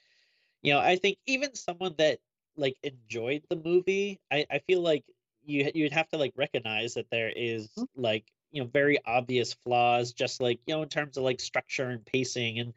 [0.61, 2.19] you know i think even someone that
[2.57, 5.03] like enjoyed the movie i i feel like
[5.43, 7.83] you you'd have to like recognize that there is mm-hmm.
[7.95, 11.89] like you know very obvious flaws just like you know in terms of like structure
[11.89, 12.73] and pacing and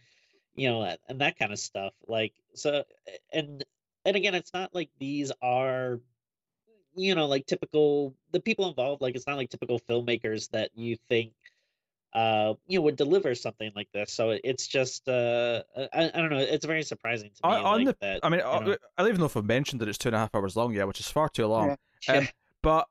[0.54, 2.84] you know and, and that kind of stuff like so
[3.32, 3.64] and
[4.04, 6.00] and again it's not like these are
[6.96, 10.96] you know like typical the people involved like it's not like typical filmmakers that you
[11.08, 11.32] think
[12.14, 14.12] uh, you know, would deliver something like this.
[14.12, 17.54] So it's just, uh, I, I don't know, it's very surprising to me.
[17.54, 18.20] On, on like the, that.
[18.22, 18.76] I mean, you uh, know.
[18.96, 20.72] I don't even know if I've mentioned that it's two and a half hours long
[20.72, 21.76] yet, which is far too long.
[22.06, 22.18] Yeah.
[22.18, 22.28] Um,
[22.62, 22.86] but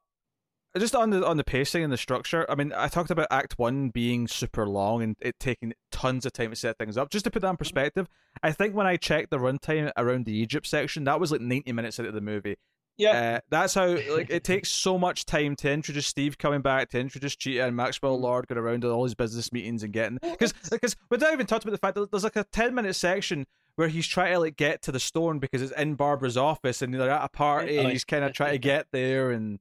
[0.78, 3.60] just on the on the pacing and the structure, I mean, I talked about Act
[3.60, 7.12] One being super long and it taking tons of time to set things up.
[7.12, 8.08] Just to put that in perspective,
[8.41, 11.72] I think when I checked the runtime around the Egypt section, that was like ninety
[11.72, 12.58] minutes into the movie.
[12.98, 13.36] Yeah.
[13.36, 16.99] Uh, that's how like it takes so much time to introduce Steve coming back, to
[16.99, 20.53] introduce Cheetah and Maxwell Lord going around to all his business meetings and getting because
[20.70, 23.45] because without even talking about the fact that there's like a ten minute section
[23.76, 26.94] where he's trying to like get to the stone because it's in Barbara's office and
[26.94, 29.60] they're at a party and he's kind of trying to get there and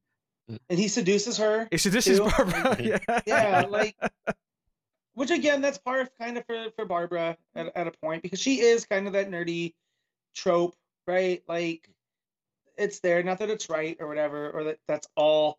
[0.68, 1.68] and he seduces her.
[1.70, 2.24] he seduces Too.
[2.24, 2.76] Barbara.
[2.80, 3.96] yeah, Yeah, like
[5.14, 8.40] which again, that's part of kind of for, for Barbara at, at a point because
[8.40, 9.74] she is kind of that nerdy
[10.34, 10.74] trope,
[11.06, 11.42] right?
[11.48, 11.88] Like
[12.82, 15.58] it's there, not that it's right or whatever, or that that's all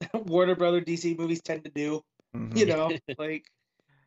[0.14, 2.02] Warner Brother DC movies tend to do,
[2.36, 2.56] Mhm.
[2.56, 3.44] you know, like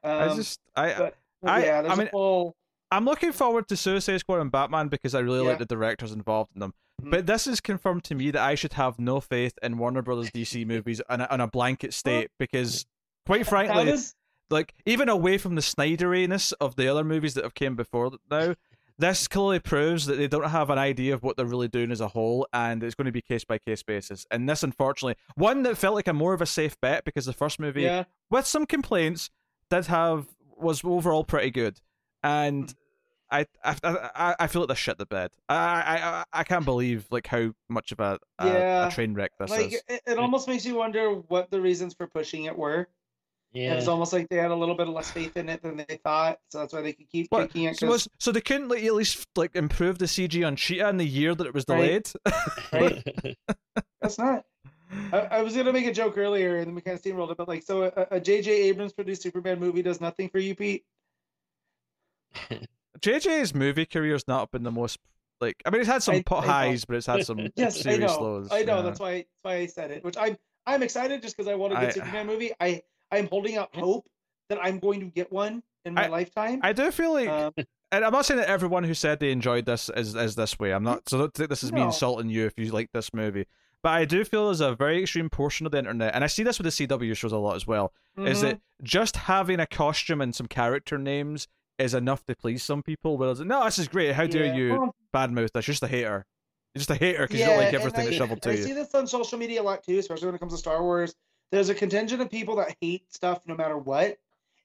[0.04, 2.56] um, I just I but, but I- yeah, I mean, a whole
[2.92, 6.52] I'm looking forward to Suicide Squad and Batman because I really like the directors involved
[6.56, 6.74] in them.
[7.02, 7.12] Mhm.
[7.12, 10.32] But this has confirmed to me that I should have no faith in Warner Brothers
[10.32, 12.86] DC movies on a, on a blanket state because,
[13.26, 14.16] quite frankly, does
[14.50, 18.56] like even away from the Snyderiness of the other movies that have came before now,
[18.98, 22.02] this clearly proves that they don't have an idea of what they're really doing as
[22.02, 24.26] a whole, and it's going to be case by case basis.
[24.32, 27.34] And this, unfortunately, one that felt like a more of a safe bet because the
[27.34, 29.30] first movie, yeah with some complaints,
[29.70, 30.28] did have
[30.58, 31.82] was overall pretty good,
[32.24, 32.68] and.
[32.68, 32.76] Mm.
[33.32, 35.32] I, I I I feel like they shit the bed.
[35.50, 38.88] I I I, I can't believe like how much of a a, Yeah.
[38.88, 39.82] a train wreck this like is.
[39.88, 42.88] it, it almost makes you wonder what the reasons for pushing it were.
[43.56, 43.74] Yeah.
[43.74, 45.78] It was almost like they had a little bit of less faith in it than
[45.78, 47.48] they thought, so that's why they could keep What?
[47.48, 47.78] kicking it.
[47.78, 50.98] So, was, so they couldn't like at least like improve the CG on Cheetah in
[50.98, 52.12] the year that it was Right.
[52.72, 53.36] delayed.
[54.02, 54.44] That's not.
[55.12, 57.38] I, I was gonna make a joke earlier, and then we kind of steamrolled it.
[57.38, 58.52] But like, so a, J.J.
[58.70, 60.84] Abrams produced Superman movie does nothing for you, Pete.
[63.00, 65.00] JJ's movie career's not been the most
[65.42, 65.62] like.
[65.66, 66.42] I mean, it's had some I- I know.
[66.42, 68.22] highs, but it's had some Yes, I serious know.
[68.22, 68.48] lows.
[68.52, 68.78] I know.
[68.78, 68.82] yeah.
[68.84, 69.14] That's why.
[69.18, 70.04] That's why I said it.
[70.04, 70.38] Which I'm.
[70.68, 72.52] I'm excited just because I want a good I- Superman movie.
[72.60, 72.82] I.
[73.12, 74.06] I'm holding out hope
[74.50, 76.60] that I'm going to get one in my I- lifetime.
[76.64, 77.54] I do feel like, um,
[77.92, 80.72] and I'm not saying that everyone who said they enjoyed this is is this way.
[80.72, 81.08] I'm not.
[81.10, 83.46] So don't think this is me insulting you if you like this movie.
[83.84, 86.42] But I do feel there's a very extreme portion of the internet, and I see
[86.42, 87.94] this with the CW shows a lot as well.
[88.18, 88.42] Is mhm.
[88.42, 93.18] that just having a costume and some character names is enough to please some people?
[93.18, 94.14] Whereas, no, this is great.
[94.14, 96.26] How dare Yeah, you well, badmouth That's just a hater.
[96.74, 98.64] You're just a hater because you don't like everything I, that's shoveled to I you.
[98.64, 100.82] I see this on social media a lot too, especially when it comes to Star
[100.82, 101.14] Wars.
[101.56, 104.18] There's a contingent of people that hate stuff no matter what,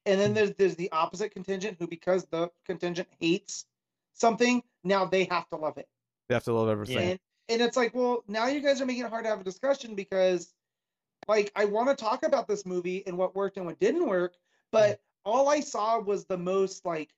[0.06, 0.18] and Hmm.
[0.18, 3.66] then there's there's the opposite contingent who, because the contingent hates
[4.14, 5.88] something, now they have to love it.
[6.28, 7.10] They have to love everything.
[7.10, 9.44] And and it's like, well, now you guys are making it hard to have a
[9.44, 10.52] discussion because,
[11.28, 14.36] like, I want to talk about this movie and what worked and what didn't work,
[14.72, 17.14] but all I saw was the most like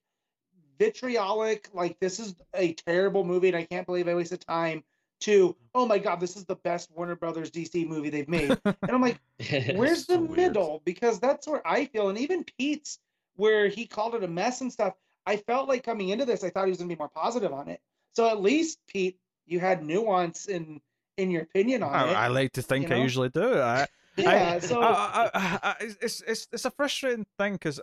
[0.77, 4.83] vitriolic, like this is a terrible movie and I can't believe I wasted time.
[5.23, 8.75] To oh my god, this is the best Warner Brothers DC movie they've made, and
[8.89, 9.19] I'm like,
[9.75, 10.37] where's so the weird.
[10.37, 10.81] middle?
[10.85, 12.99] Because that's where I feel, and even Pete's,
[13.35, 14.93] where he called it a mess and stuff.
[15.25, 17.69] I felt like coming into this, I thought he was gonna be more positive on
[17.69, 17.79] it.
[18.11, 20.81] So at least Pete, you had nuance in
[21.17, 22.13] in your opinion on I, it.
[22.13, 23.59] I like to think you I usually do.
[23.59, 23.87] I,
[24.17, 24.53] yeah.
[24.55, 27.79] I, so I, I, I, I, it's it's it's a frustrating thing because,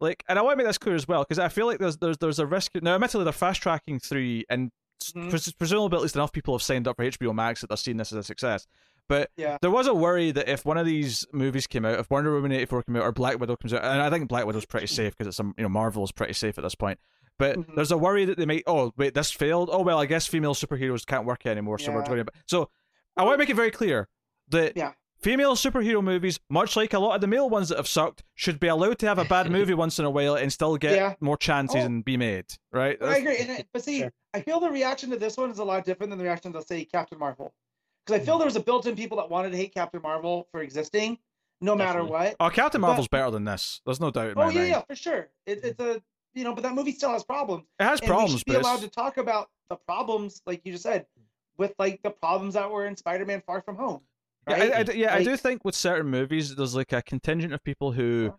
[0.00, 1.96] like, and I want to make this clear as well because I feel like there's
[1.96, 2.72] there's there's a risk.
[2.80, 4.70] Now, admittedly, they're fast tracking three, and
[5.02, 5.58] Mhm.
[5.58, 8.12] presumably at least enough people have signed up for HBO Max that they're seeing this
[8.12, 8.66] as a success.
[9.08, 9.56] But Yeah.
[9.62, 12.50] there was a worry that if one of these movies came out, if Wonder Woman
[12.52, 14.88] eighty four came out, or Black Widow comes out, and I think Black Widow's pretty
[14.88, 16.98] safe because it's some you know Marvel's pretty safe at this point.
[17.38, 17.74] But Mhm.
[17.76, 18.64] there's a worry that they might.
[18.66, 19.68] Oh wait, this failed.
[19.72, 21.78] Oh well, I guess female superheroes can't work anymore.
[21.78, 22.06] So we're Yeah.
[22.08, 22.32] going to.
[22.46, 22.70] So
[23.16, 24.08] I want to make it very clear
[24.48, 24.92] that Yeah.
[25.20, 28.60] Female superhero movies, much like a lot of the male ones that have sucked, should
[28.60, 31.14] be allowed to have a bad movie once in a while and still get Yeah.
[31.20, 31.86] more chances Oh.
[31.86, 32.46] and be made.
[32.72, 33.00] Right?
[33.02, 33.38] I agree.
[33.38, 34.12] And it, but see, Sure.
[34.34, 36.62] I feel the reaction to this one is a lot different than the reaction to
[36.62, 37.54] say Captain Marvel,
[38.04, 38.40] because I feel mm.
[38.40, 41.18] there was a built-in people that wanted to hate Captain Marvel for existing,
[41.60, 42.36] no matter what.
[42.38, 43.80] Oh, Captain But- Marvel's better than this.
[43.86, 44.68] There's no doubt in Oh yeah, mind.
[44.68, 45.28] yeah, for sure.
[45.46, 45.96] It, it's mm.
[45.96, 46.02] a
[46.34, 47.64] you know, but that movie still has problems.
[47.80, 50.72] It has and we problems, should be allowed to talk about the problems, like you
[50.72, 51.06] just said,
[51.56, 54.02] with like the problems that were in Spider-Man: Far From Home.
[54.48, 54.72] Yeah, Right?
[54.72, 57.62] I, I d- yeah, I do think with certain movies, there's like a contingent of
[57.64, 58.34] people who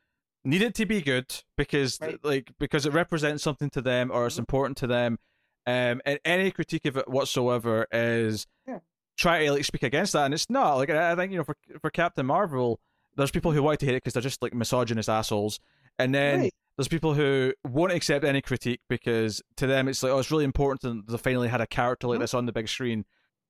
[0.45, 1.25] need it to be good
[1.57, 2.17] because, Right.
[2.23, 4.39] like, because it represents something to them or it's Mhm.
[4.39, 5.19] important to them.
[5.65, 8.79] Um, and any critique of it whatsoever is Yeah.
[9.17, 10.75] try to like speak against that, and it's not.
[10.75, 12.79] Like, I I think you know, for for Captain Marvel,
[13.17, 15.59] there's people who want to hate it because they're just like misogynist assholes,
[15.99, 16.53] and then Right.
[16.77, 20.45] there's people who won't accept any critique because to them it's like, oh, it's really
[20.45, 22.21] important that they finally had a character like Mhm.
[22.21, 23.03] this on the big screen.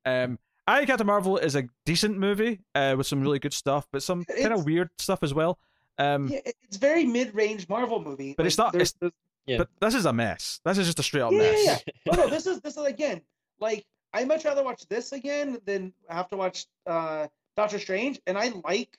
[0.03, 3.87] Um, I think Captain Marvel is a decent movie uh, with some really good stuff,
[3.91, 5.57] but some kind of weird stuff as well.
[5.97, 8.33] Um, Yeah, it's very mid-range Marvel movie.
[8.35, 9.13] But it's not- there's- it's- there's-
[9.47, 9.57] Yeah.
[9.59, 10.59] But this is a mess.
[10.65, 11.83] This is just a straight up Yeah, yeah, mess.
[11.87, 11.93] yeah.
[12.11, 13.21] oh no, this is this is again
[13.61, 18.37] like I much rather watch this again than have to watch uh Doctor Strange, and
[18.37, 18.97] I like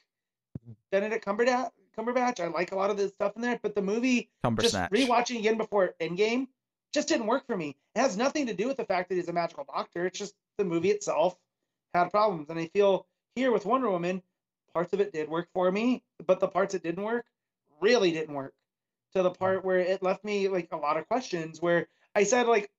[0.90, 1.70] Benedict Cumberbatch.
[1.97, 2.40] Cumberbatch.
[2.40, 5.39] I like a lot of the stuff in there, but the movie Cumber just rewatching
[5.40, 6.47] again before Endgame
[6.95, 7.77] just didn't work for me.
[7.95, 10.07] It has nothing to do with the fact that he's a magical doctor.
[10.07, 11.36] It's just the movie itself
[11.94, 14.23] had problems, and I feel here with Wonder Woman,
[14.74, 17.24] parts of it did work for me, but the parts that didn't work
[17.81, 18.55] really didn't work
[19.15, 21.62] to the part where it left me like a lot of questions.
[21.62, 22.70] Where I said like,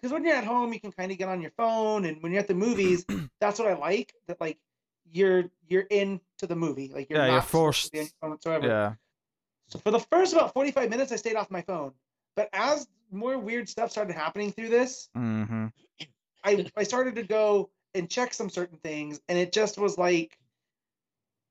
[0.00, 2.32] because when you're at home, you can kind of get on your phone, and when
[2.32, 3.04] you're at the movies,
[3.40, 4.14] that's what I like.
[4.28, 4.58] That like
[5.10, 7.92] you're you're into the movie, like you're Yeah, not you're to forced.
[7.92, 8.66] be on your phone whatsoever.
[8.66, 8.94] Yeah.
[9.68, 11.92] So for the first about 45 minutes, I stayed off my phone.
[12.34, 15.66] But as more weird stuff started happening through this, Mm-hmm.
[16.44, 20.36] I, I started to go and check some certain things, and it just was like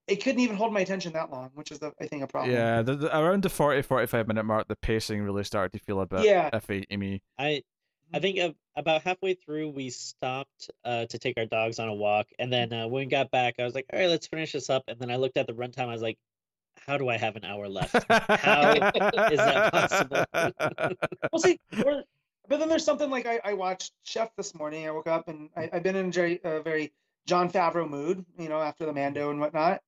[0.07, 2.52] it couldn't even hold my attention that long, which is, the, I think, a problem.
[2.52, 2.82] Yeah.
[2.82, 6.07] The, the, around the 40, 45 minute mark, the pacing really started to feel a
[6.07, 6.49] bit Yeah.
[6.49, 7.22] iffy to me.
[7.38, 7.61] I
[8.11, 12.26] I think about halfway through we stopped uh, to take our dogs on a walk,
[12.40, 14.68] and then uh, when we got back, I was like, "All right, let's finish this
[14.72, 15.90] up." And then I looked at the runtime.
[15.90, 16.18] I was like,
[16.88, 18.72] "How do I have an hour left?" How
[19.32, 20.26] is that possible?
[21.32, 22.03] Well, see, or,
[22.49, 24.88] but then there's something like I, I watched Chef this morning.
[24.88, 26.91] I woke up and I, I've been in a very, very
[27.26, 29.81] Jon Favreau mood, you know, after the Mando and whatnot.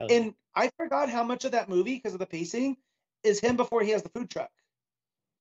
[0.00, 2.76] And I forgot how much of that movie, because of the pacing,
[3.22, 4.50] is him before he has the food truck.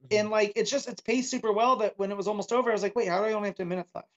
[0.06, 0.20] Mhm.
[0.20, 2.74] and like it's just it's paced super well that when it was almost over, I
[2.74, 4.08] was like, wait, how do I only have ten minutes left?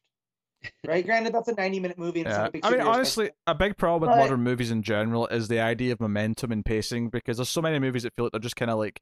[0.86, 1.04] Right?
[1.06, 2.20] Granted, that's a ninety-minute movie.
[2.20, 2.36] And Yeah.
[2.38, 2.94] not a big I mean, superhero special.
[2.94, 6.50] honestly, a big problem with But- modern movies in general is the idea of momentum
[6.52, 9.00] and pacing because there's so many movies that feel like they're just kind of like,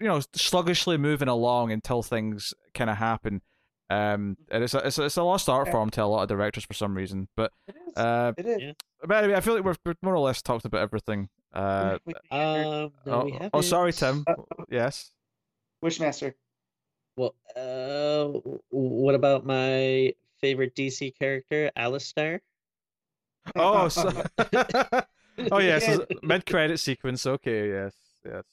[0.00, 3.42] you know, sluggishly moving along until things kind of happen.
[3.90, 6.28] Um, and it's a, it's a, it's a lost art form to a lot of
[6.28, 7.28] directors for some reason.
[7.36, 7.96] But it is.
[7.96, 8.74] uh, it is.
[9.06, 11.28] but anyway, I feel like we've, we've more or less talked about everything.
[11.52, 14.24] Uh, We- we- Um, no, oh, we oh, sorry, haven't.
[14.24, 14.44] Tim.
[14.70, 15.10] Yes.
[15.84, 16.32] Wishmaster.
[17.16, 18.40] Well, uh,
[18.70, 22.40] what about my favorite DC character, Alistair?
[23.54, 24.10] Oh, so...
[25.50, 25.98] oh yes, Yeah.
[26.22, 27.26] mid credit sequence.
[27.26, 27.94] Okay, yes,
[28.24, 28.44] yes.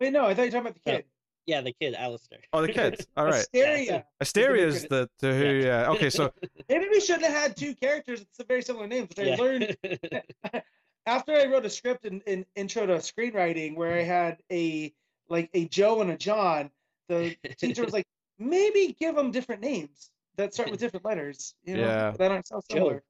[0.00, 1.04] Wait, no, I thought you were talking about the kid.
[1.46, 2.38] Yeah, the kid, Alistair.
[2.52, 3.06] Oh, the kids.
[3.16, 3.34] All right.
[3.34, 4.04] Asteria.
[4.20, 5.44] Asteria is the, the who.
[5.64, 5.90] Yeah.
[5.90, 6.32] Okay, so
[6.68, 9.36] Maybe we shouldn't have had two characters with some very similar names, which I Yeah.
[9.36, 9.76] learned
[11.06, 14.92] after I wrote a script in, in intro to screenwriting where I had a
[15.28, 16.70] like a Joe and a John.
[17.08, 18.06] The teacher was like,
[18.38, 21.54] maybe give them different names that start with different letters.
[21.64, 22.10] You know, Yeah.
[22.12, 23.02] that aren't so similar.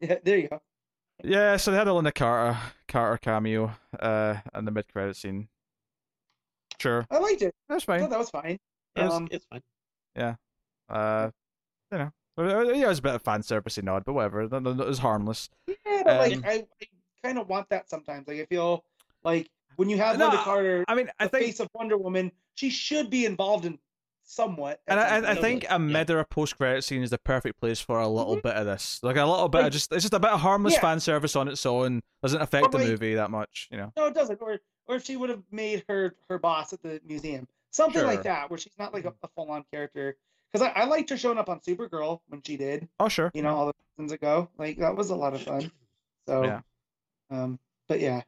[0.00, 0.60] Yeah, there you go.
[1.22, 2.58] yeah, so they had a Lynda Carter
[2.88, 3.70] Carter cameo
[4.00, 5.48] uh in the mid credit scene.
[6.80, 7.54] Sure, I liked it.
[7.68, 8.00] that's I fine.
[8.00, 8.58] thought that was fine.
[8.96, 9.62] it's, Um, it's fine.
[10.88, 11.30] Uh,
[11.90, 14.42] you know, uh, yeah, it was a bit of fan servicey nod, but whatever.
[14.42, 15.48] It was harmless.
[15.66, 15.74] Yeah,
[16.04, 16.86] but like Um, I, I
[17.22, 18.26] kind of want that sometimes.
[18.28, 18.84] Like I feel
[19.22, 21.96] like when you have No, Lynda Carter, I mean, I the think face of Wonder
[21.96, 23.78] Woman, she should be involved in
[24.24, 24.80] somewhat.
[24.86, 27.60] And I, I, I think a mid or a post credit scene is the perfect
[27.60, 28.98] place for a little bit of this.
[29.02, 30.80] Like a little bit of just it's just a bit of harmless Yeah.
[30.80, 32.00] fan service on its own.
[32.22, 33.92] Doesn't affect the like- movie that much, you know.
[33.96, 34.40] no, it doesn't.
[34.42, 38.06] Or or if she would have made her her boss at the museum, something Sure.
[38.06, 40.16] like that, where she's not like a, a full on character.
[40.52, 43.30] Because I, I liked her showing up on Supergirl when she did, Oh sure.
[43.34, 44.48] you know, all the seasons ago.
[44.56, 45.70] Like that was a lot of fun.
[46.28, 46.60] So, Yeah.
[47.30, 47.58] um,
[47.88, 48.22] but yeah,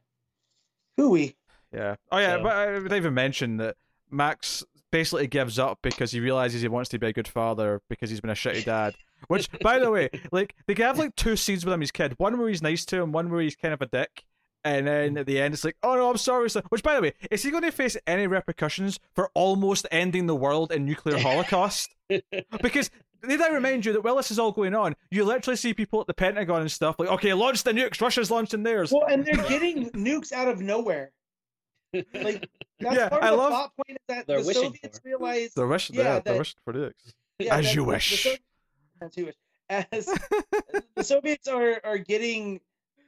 [0.96, 1.36] Hooey.
[1.72, 1.96] Yeah.
[2.10, 3.76] Oh yeah, So- but I didn't even mention that
[4.10, 8.10] Max basically gives up because he realizes he wants to be a good father because
[8.10, 8.94] he's been a shitty dad.
[9.28, 12.14] Which, by the way, like they can have like two scenes with him, his kid.
[12.18, 14.24] One where he's nice to him, one where he's kind of a dick.
[14.66, 16.50] And then at the end, it's like, oh no, I'm sorry.
[16.50, 20.26] sir." Which, by the way, is he going to face any repercussions for almost ending
[20.26, 21.94] the world in nuclear holocaust?
[22.62, 22.90] because
[23.28, 26.00] did I remind you that while this is all going on, you literally see people
[26.00, 28.00] at the Pentagon and stuff like, okay, launch the nukes.
[28.00, 28.92] Russia's launching theirs.
[28.92, 31.12] Well, and they're getting nukes out of nowhere.
[31.94, 32.48] Like
[32.80, 35.08] that's Yeah, part of I the love- plot point is that They're the Soviets for.
[35.08, 36.92] realized The wish, yeah, yeah, the that- wish for nukes.
[37.38, 38.26] yeah, As that you the- the wish.
[39.00, 39.34] As you wish.
[39.68, 40.06] As
[40.96, 42.60] the Soviets are are getting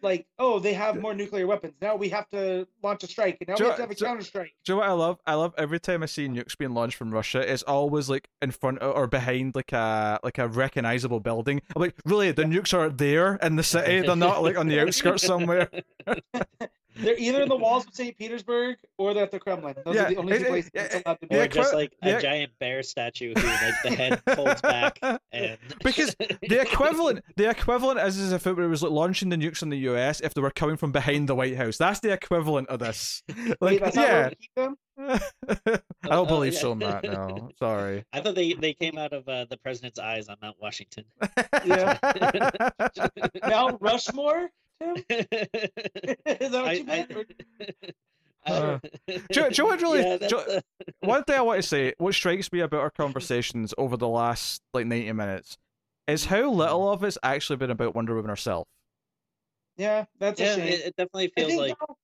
[0.03, 1.75] like, oh, they have more nuclear weapons.
[1.81, 3.95] Now we have to launch a strike, and now Jo- we have to have a
[3.95, 4.53] counter strike.
[4.65, 5.19] Do you know what I love?
[5.27, 7.41] I love every time I see nukes being launched from Russia.
[7.41, 11.62] It's always like in front of, or behind like a like a recognizable building.
[11.75, 12.33] I'm like, really?
[12.33, 14.01] The nukes are there in the city.
[14.01, 15.70] They're not like on the outskirts somewhere.
[16.97, 18.16] They're either in the walls of St.
[18.16, 19.74] Petersburg or they're at the Kremlin.
[19.85, 21.36] Those Yeah, are the only it- two it- places it's it- allowed to be.
[21.36, 22.16] Or just equi- like yeah.
[22.16, 24.98] a giant bear statue who like the head folds back
[25.32, 29.62] and Because the equivalent, the equivalent is as if it was like launching the nukes
[29.62, 30.20] in the U.S.
[30.20, 31.77] if they were coming from behind the White House.
[31.77, 33.23] That's the equivalent of this.
[33.60, 34.77] Wait, Like, that's yeah, we keep them?
[35.01, 35.20] I
[35.69, 36.59] don't Oh, believe yeah.
[36.59, 37.05] so, Matt.
[37.05, 38.05] No, sorry.
[38.12, 41.05] I thought they they came out of uh, the president's eyes on Mount Washington.
[41.65, 41.98] Yeah.
[43.48, 44.51] Mount Rushmore
[44.81, 44.97] Tim?
[45.11, 47.13] Is that what I- you meant?
[48.47, 50.61] I- Uh, Do you- do you know what really- Yeah, you- that's, uh,
[51.01, 54.63] One thing I want to say, what strikes me about our conversations over the last
[54.73, 55.59] like ninety minutes,
[56.07, 58.67] is how little of it's actually been about Wonder Woman herself.
[59.77, 60.61] yeah, that's a shame.
[60.69, 61.97] it, it definitely feels think like now-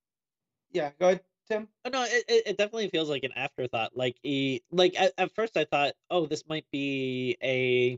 [0.71, 1.67] yeah, go ahead, Tim.
[1.85, 3.95] Oh, no, it, it it definitely feels like an afterthought.
[3.97, 7.97] Like he, like at, at first I thought, oh, this might be a,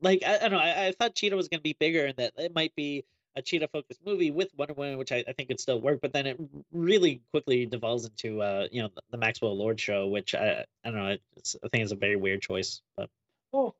[0.00, 2.34] like I, I don't know, I, I thought Cheetah was gonna be bigger and that
[2.36, 3.04] it might be
[3.36, 6.00] a Cheetah focused movie with Wonder Woman, which I, I think could still work.
[6.00, 6.38] But then it
[6.72, 10.90] really quickly devolves into uh, you know, the, the Maxwell Lord show, which I I
[10.90, 12.80] don't know, it's, I think it's a very weird choice.
[12.96, 13.10] But
[13.52, 13.74] Oh,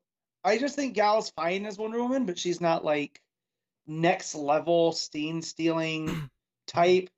[0.44, 3.20] I just think Gal's fine as Wonder Woman, but she's not like
[3.86, 6.30] next level scene stealing
[6.66, 7.10] type.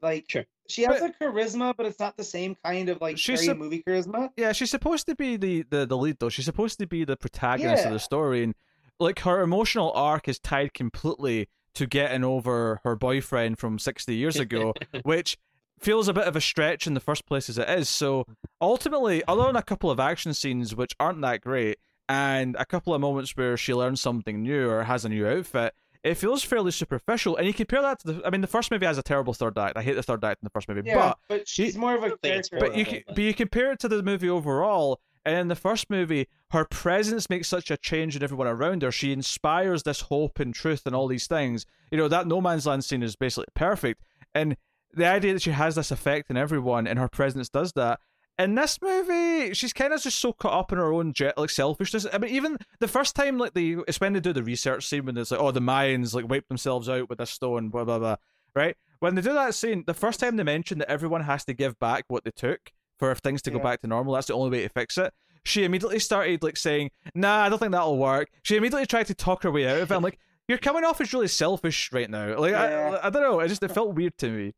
[0.00, 0.44] Like Sure.
[0.68, 3.46] she has But- a charisma, but it's not the same kind of like She's scary
[3.48, 4.30] sup- movie charisma.
[4.36, 6.28] Yeah, she's supposed to be the, the, the lead though.
[6.28, 8.54] She's supposed to be the protagonist of the story, and
[8.98, 14.36] like her emotional arc is tied completely to getting over her boyfriend from sixty years
[14.36, 15.38] ago, which
[15.80, 17.88] feels a bit of a stretch in the first place as it is.
[17.88, 18.24] So
[18.60, 21.78] ultimately, other than a couple of action scenes which aren't that great,
[22.08, 25.74] and a couple of moments where she learns something new or has a new outfit,
[26.04, 27.36] it feels fairly superficial.
[27.36, 29.58] And you compare that to the I mean, the first movie has a terrible third
[29.58, 29.76] act.
[29.76, 32.02] I hate the third act in the first movie, Yeah, but but, she's more of
[32.04, 32.68] a don't think it's character.
[32.70, 35.48] but you horrible, can, but- but you compare it to the movie overall, and in
[35.48, 38.92] the first movie, her presence makes such a change in everyone around her.
[38.92, 41.64] She inspires this hope and truth and all these things.
[41.90, 44.02] You know that no man's land scene is basically perfect,
[44.34, 44.56] and
[44.92, 48.00] the idea that she has this effect in everyone and her presence does that.
[48.38, 51.50] In this movie, she's kind of just so caught up in her own jet like
[51.50, 52.06] selfishness.
[52.12, 55.04] I mean, even the first time, like they, it's when they do the research scene
[55.04, 57.98] when it's like, oh, the Mayans like wiped themselves out with this stone, blah blah
[57.98, 58.16] blah.
[58.54, 61.52] Right when they do that scene, the first time they mention that everyone has to
[61.52, 64.50] give back what they took for things to go back to normal, that's the only
[64.50, 65.12] way to fix it.
[65.44, 69.14] She immediately started like saying, "Nah, I don't think that'll work." She immediately tried to
[69.14, 69.94] talk her way out of it.
[69.94, 72.98] I'm like, "You're coming off as really selfish right now." Like, Yeah.
[73.02, 73.40] I, I don't know.
[73.40, 74.52] It just it felt weird to me.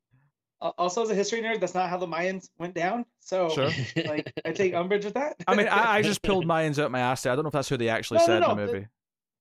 [0.61, 3.05] Also, as a history nerd, that's not how the Mayans went down.
[3.21, 3.71] So, Sure.
[4.07, 5.37] like, I take umbrage with that.
[5.47, 7.23] I mean, I, I just pulled Mayans out my ass.
[7.23, 7.33] There.
[7.33, 8.73] I don't know if that's who they actually No, no, said in no, the the-
[8.73, 8.87] movie.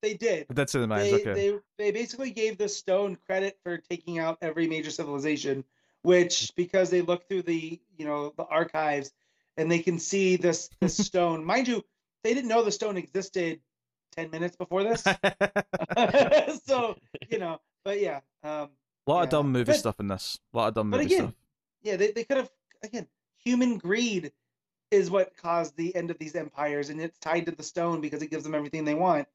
[0.01, 0.47] they did.
[0.47, 1.09] But that's in the Mayans.
[1.11, 1.33] They, okay.
[1.33, 5.63] they they basically gave the stone credit for taking out every major civilization,
[6.03, 9.11] which because they look through the you know the archives
[9.57, 11.43] and they can see this this stone.
[11.43, 11.83] Mind you,
[12.23, 13.59] they didn't know the stone existed
[14.15, 15.03] ten minutes before this.
[16.65, 16.95] so
[17.29, 18.69] you know, but yeah, um,
[19.07, 20.39] A lot of dumb movie But- stuff in this.
[20.53, 21.35] A lot of dumb but movie again, stuff.
[21.81, 22.49] yeah, they, they could have
[22.83, 23.07] again
[23.43, 24.31] human greed
[24.91, 28.21] is what caused the end of these empires, and it's tied to the stone because
[28.21, 29.27] it gives them everything they want.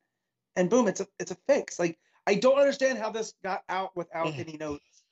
[0.57, 1.79] And boom, it's a it's a fix.
[1.79, 5.03] Like I don't understand how this got out without any notes.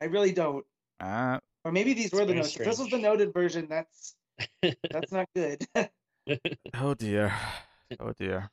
[0.00, 0.64] I really don't.
[1.00, 2.56] Ah, Or maybe these were the notes.
[2.56, 4.14] If this was the noted version, that's
[4.62, 5.66] that's not good.
[6.74, 7.32] oh dear.
[8.00, 8.50] Oh dear.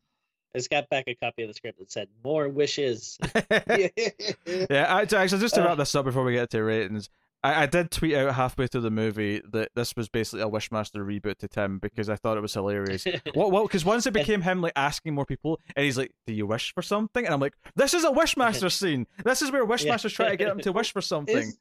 [0.53, 3.18] I just got back a copy of the script that said more wishes.
[3.49, 3.88] yeah.
[4.70, 5.65] yeah, I, actually, just to Uh.
[5.70, 7.10] wrap this up before we get to ratings,
[7.44, 11.03] I, I did tweet out halfway through the movie that this was basically a Wishmaster
[11.03, 13.06] reboot to Tim because I thought it was hilarious.
[13.34, 13.52] What?
[13.52, 13.64] What?
[13.64, 16.76] Because once it became him like asking more people, and he's like, "Do you wish
[16.76, 19.07] for something?" And I'm like, "This is a Wishmaster scene.
[19.26, 21.57] This is where Wishmaster's trying to get him to wish for something." Is,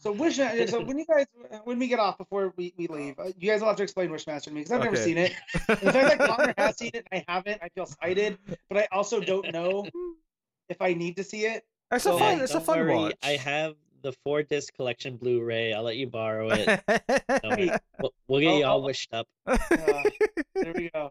[0.00, 0.68] so Wishmaster.
[0.68, 1.26] So when you guys
[1.64, 4.10] when we get off before we, we leave, uh, you guys will have to explain
[4.10, 5.32] Wishmaster to me because I've never seen it.
[5.68, 8.38] The fact that Connor has seen it and I haven't, I feel slighted.
[8.68, 9.86] But I also don't know
[10.68, 11.64] if I need to see it.
[11.92, 12.20] It's a fun.
[12.20, 13.14] like, It's a fun worry, watch.
[13.22, 15.74] I have the four disc collection Blu-ray.
[15.74, 16.66] I'll let you borrow it.
[16.88, 17.68] Don't worry.
[17.68, 19.26] Hey, We'll, we'll get I'll- you all I'll- wished up.
[19.46, 19.56] uh,
[20.54, 21.10] there we go.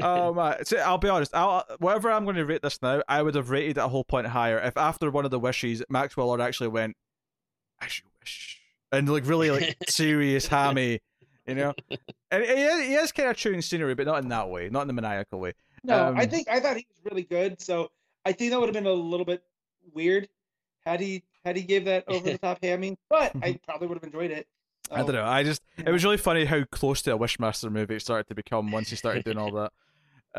[0.00, 0.64] oh man!
[0.66, 1.34] So I'll be honest.
[1.34, 4.04] I'll, whatever I'm going to rate this now, I would have rated it a whole
[4.04, 6.96] point higher if after one of the wishes, Maxwell Lord actually went,
[7.80, 8.09] "I should wish,"
[8.92, 11.00] and like really like serious hammy,
[11.46, 11.74] you know.
[12.32, 14.82] And he is, he is kind of chewing scenery, but not in that way, not
[14.82, 15.52] in the maniacal way.
[15.82, 17.60] No, I Um, think I thought he was really good.
[17.60, 17.90] So
[18.24, 19.42] I think that would have been a little bit
[19.92, 20.28] weird
[20.86, 24.04] had he had he gave that over the top hamming, But I probably would have
[24.04, 24.46] enjoyed it.
[24.92, 25.24] I don't know.
[25.24, 28.34] I just it was really funny how close to a Wishmaster movie it started to
[28.36, 29.72] become once he started doing all that.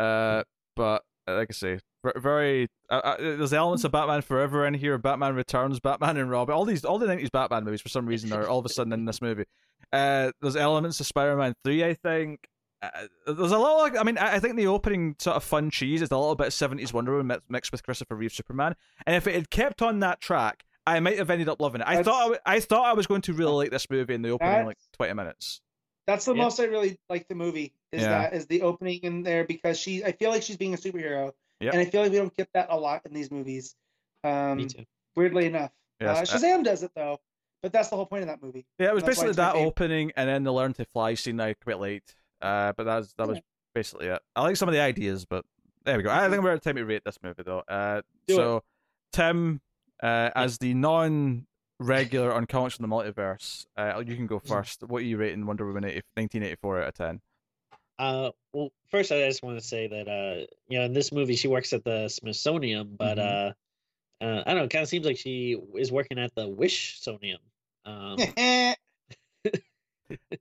[0.01, 0.43] Uh,
[0.77, 1.81] but uh, like I say, ver-
[2.17, 6.53] very uh, uh, there's elements of Batman Forever in here, Batman Returns, Batman and Robin.
[6.55, 8.93] All these all the nineties Batman movies for some reason are all of a sudden
[8.93, 9.45] in this movie.
[9.93, 12.47] Uh, there's elements of Spider-Man Three, I think.
[12.81, 12.89] Uh,
[13.27, 13.91] there's a lot.
[13.91, 16.35] Of, I mean, I I think the opening sort of fun cheese is a little
[16.35, 18.75] bit of seventies Wonder Woman mixed with Christopher Reeve Superman.
[19.05, 21.87] And if it had kept on that track, I might have ended up loving it.
[21.87, 24.13] I That's- thought I, w- I thought I was going to really like this movie
[24.15, 25.61] in the opening like twenty minutes.
[26.07, 26.43] That's the Yeah.
[26.43, 27.73] most I really like the movie.
[27.91, 28.09] Is Yeah.
[28.23, 31.33] that is the opening in there because she I feel like she's being a superhero.
[31.61, 31.73] Yep.
[31.73, 33.75] And I feel like we don't get that a lot in these movies.
[34.23, 34.85] Um Me too.
[35.15, 35.71] weirdly enough.
[35.99, 37.19] Yes, uh, Shazam does it though.
[37.61, 38.65] But that's the whole point of that movie.
[38.79, 41.79] Yeah, it was basically that opening and then the learn to fly scene I quite
[41.79, 42.15] late.
[42.41, 43.39] Uh, but that's that was
[43.75, 44.19] basically it.
[44.35, 45.45] I like some of the ideas, but
[45.85, 46.09] there we go.
[46.09, 47.59] I think we're at time to rate this movie though.
[47.67, 48.63] Uh, Do so
[49.13, 49.61] Tim,
[50.01, 54.83] Uh, as the non-regular on comics from the multiverse, uh, you can go first.
[54.83, 57.21] What are you rating Wonder Woman 80, 1984 out of ten?
[57.99, 61.35] Uh, well, first I just want to say that uh, you know, in this movie
[61.35, 63.53] she works at the Smithsonian, but Mhm.
[64.21, 66.47] uh, uh, I don't know, it kind of seems like she is working at the
[66.47, 67.39] Wish-sonium.
[67.85, 68.75] Um, I,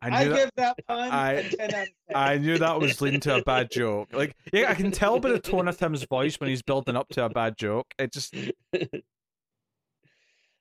[0.03, 0.37] I knew that.
[0.37, 2.17] give that pun I- a 10 out of 10.
[2.17, 4.09] I knew that was leading to a bad joke.
[4.13, 7.09] Like, yeah, I can tell by the tone of Tim's voice when he's building up
[7.11, 7.87] to a bad joke.
[7.99, 8.35] It just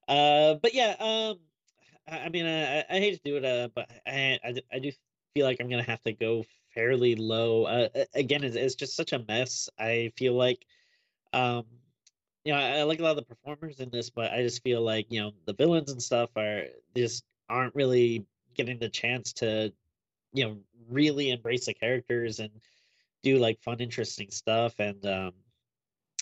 [0.07, 1.39] uh, but yeah, um,
[2.07, 4.39] I, I mean, I, I I hate to do it, uh, but i
[4.71, 4.91] i do
[5.35, 6.43] feel like I'm gonna have to go
[6.73, 7.65] fairly low.
[7.65, 9.69] Uh, again, it's, it's just such a mess.
[9.79, 10.65] I feel like,
[11.33, 11.65] um,
[12.43, 14.63] you know, I, I like a lot of the performers in this, but I just
[14.63, 16.63] feel like you know the villains and stuff are
[16.95, 18.25] just aren't really
[18.55, 19.71] getting the chance to,
[20.33, 20.57] you know,
[20.89, 22.51] really embrace the characters and
[23.23, 24.79] do like fun, interesting stuff.
[24.79, 25.33] And um,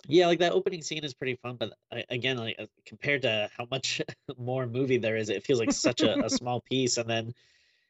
[0.07, 3.49] yeah, like that opening scene is pretty fun, but I, again, like uh, compared to
[3.57, 4.01] how much
[4.37, 6.97] more movie there is, it feels like such a, a small piece.
[6.97, 7.33] And then,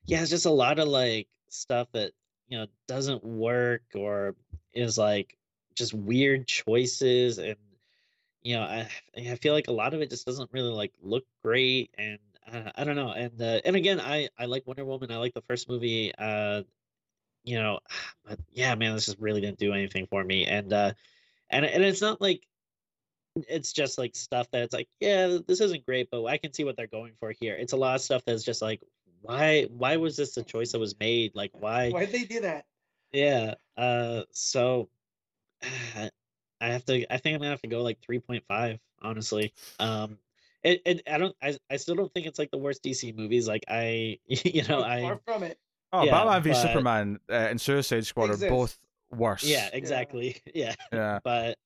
[0.06, 2.12] yeah, it's just a lot of like stuff that
[2.48, 4.36] you know doesn't work or
[4.74, 5.38] is like
[5.76, 7.58] just weird choices, and
[8.44, 11.26] you know, I I feel like a lot of it just doesn't really like look
[11.44, 12.20] great, and
[12.52, 13.12] uh, I don't know.
[13.12, 15.12] And uh, and again, I I like Wonder Woman.
[15.12, 16.14] I like the first movie.
[16.18, 16.64] Uh,
[17.44, 17.80] you know,
[18.26, 20.94] but yeah, man, this just really didn't do anything for me, and uh
[21.50, 22.44] and and it's not like
[23.48, 26.64] it's just like stuff that it's like yeah this isn't great but i can see
[26.64, 28.82] what they're going for here it's a lot of stuff that's just like
[29.22, 32.42] why why was this the choice that was made like why why did they do
[32.42, 32.66] that?
[33.12, 34.90] yeah uh so
[36.62, 40.18] i have to i think i'm gonna have to go like 3.5 honestly um
[40.64, 43.48] it, it i don't I, I still don't think it's like the worst dc movies
[43.48, 45.58] like i you know i Far from it.
[45.94, 48.44] oh, Yeah, Batman v but- Superman uh, and Suicide Squad Exist.
[48.46, 48.78] are both
[49.12, 49.44] worse.
[49.44, 51.20] yeah exactly yeah yeah.
[51.24, 51.58] but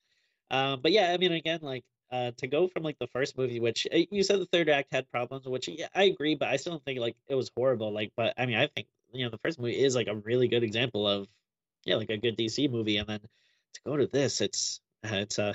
[0.52, 3.60] um but yeah i mean again like uh to go from like the first movie
[3.60, 6.56] which uh, you said the third act had problems which yeah i agree but i
[6.58, 9.30] still don't think like it was horrible like but i mean i think you know
[9.32, 11.28] the first movie is like a really good example of
[11.86, 13.20] yeah like a good dc movie and then
[13.74, 15.54] to go to this it's uh, it's uh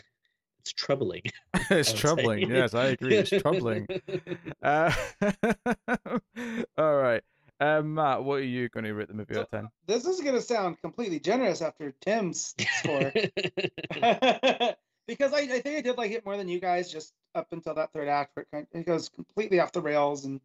[0.60, 1.22] it's troubling
[1.70, 1.94] it's I would say.
[1.96, 2.50] troubling.
[2.50, 3.16] Yes, I agree.
[3.16, 3.86] It's troubling.
[4.62, 4.92] Uh,
[6.76, 7.22] all right.
[7.60, 9.68] Um, Matt, what are you going to rate the movie out of 10?
[9.86, 13.12] This is going to sound completely generous after Tim's score.
[15.06, 17.74] Because I, I think I did like it more than you guys just up until
[17.74, 20.40] that third act where it, kind it goes completely off the rails and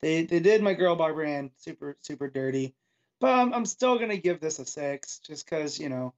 [0.00, 2.74] they, they did my girl Barbara Ann super super dirty.
[3.20, 6.14] But I'm, I'm still gonna give this a six just because you know.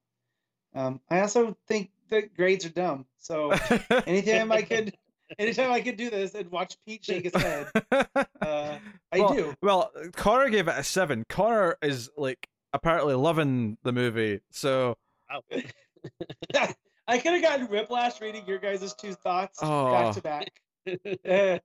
[0.75, 3.07] Um, I also think that grades are dumb.
[3.19, 3.53] So
[4.07, 4.95] anytime I could,
[5.39, 8.79] anytime I could do this and watch Pete shake his head, uh,
[9.11, 9.55] I well, do.
[9.63, 11.25] Well, Connor gave it a 7.
[11.29, 14.41] Connor is, like, apparently loving the movie.
[14.51, 14.99] So,
[15.31, 15.43] Wow.
[17.09, 19.91] I could have gotten whiplash reading your guys' two thoughts Oh.
[19.91, 20.53] back to back.
[21.29, 21.59] Uh,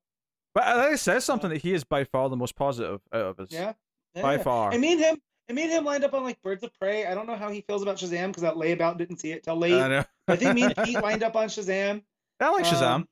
[0.56, 3.22] but I think it says something that he is by far the most positive out
[3.22, 3.48] of us.
[3.52, 3.74] yeah,
[4.15, 4.44] By yeah.
[4.44, 4.72] far.
[4.74, 5.18] I mean him.
[5.49, 7.06] I mean him lined up on like Birds of Prey.
[7.06, 9.56] I don't know how he feels about Shazam because that layabout didn't see it till
[9.57, 9.74] late.
[9.74, 10.03] I know.
[10.28, 12.03] I think me and Pete lined up on Shazam.
[12.40, 12.82] I like Shazam.
[12.95, 13.07] Um,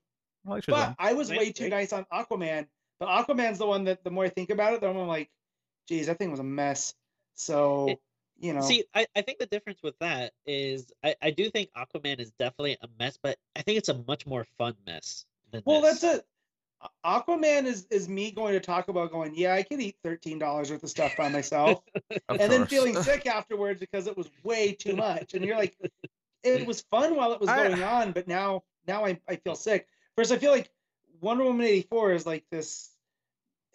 [0.45, 0.68] I like Shazam.
[0.72, 1.72] But I was Nice way too pick.
[1.72, 2.68] nice on Aquaman.
[2.99, 5.30] But Aquaman's the one that the more I think about it, the more I'm like,
[5.88, 6.94] geez, that thing was a mess.
[7.36, 7.99] So It-
[8.41, 11.69] you know, See, I, I think the difference with that is I, I do think
[11.77, 15.61] Aquaman is definitely a mess, but I think it's a much more fun mess than
[15.63, 16.01] well, this.
[16.01, 16.26] that's it.
[17.05, 20.72] Aquaman is is me going to talk about going, yeah, I could eat thirteen dollars
[20.72, 21.84] worth of stuff by myself,
[22.30, 25.35] and then feeling sick afterwards because it was way too much.
[25.35, 25.77] And you're like,
[26.43, 29.53] it was fun while it was I- going on, but now now I, I feel
[29.53, 29.88] sick.
[30.15, 30.72] First, I feel like
[31.22, 32.89] Wonder Woman eighty four is like this.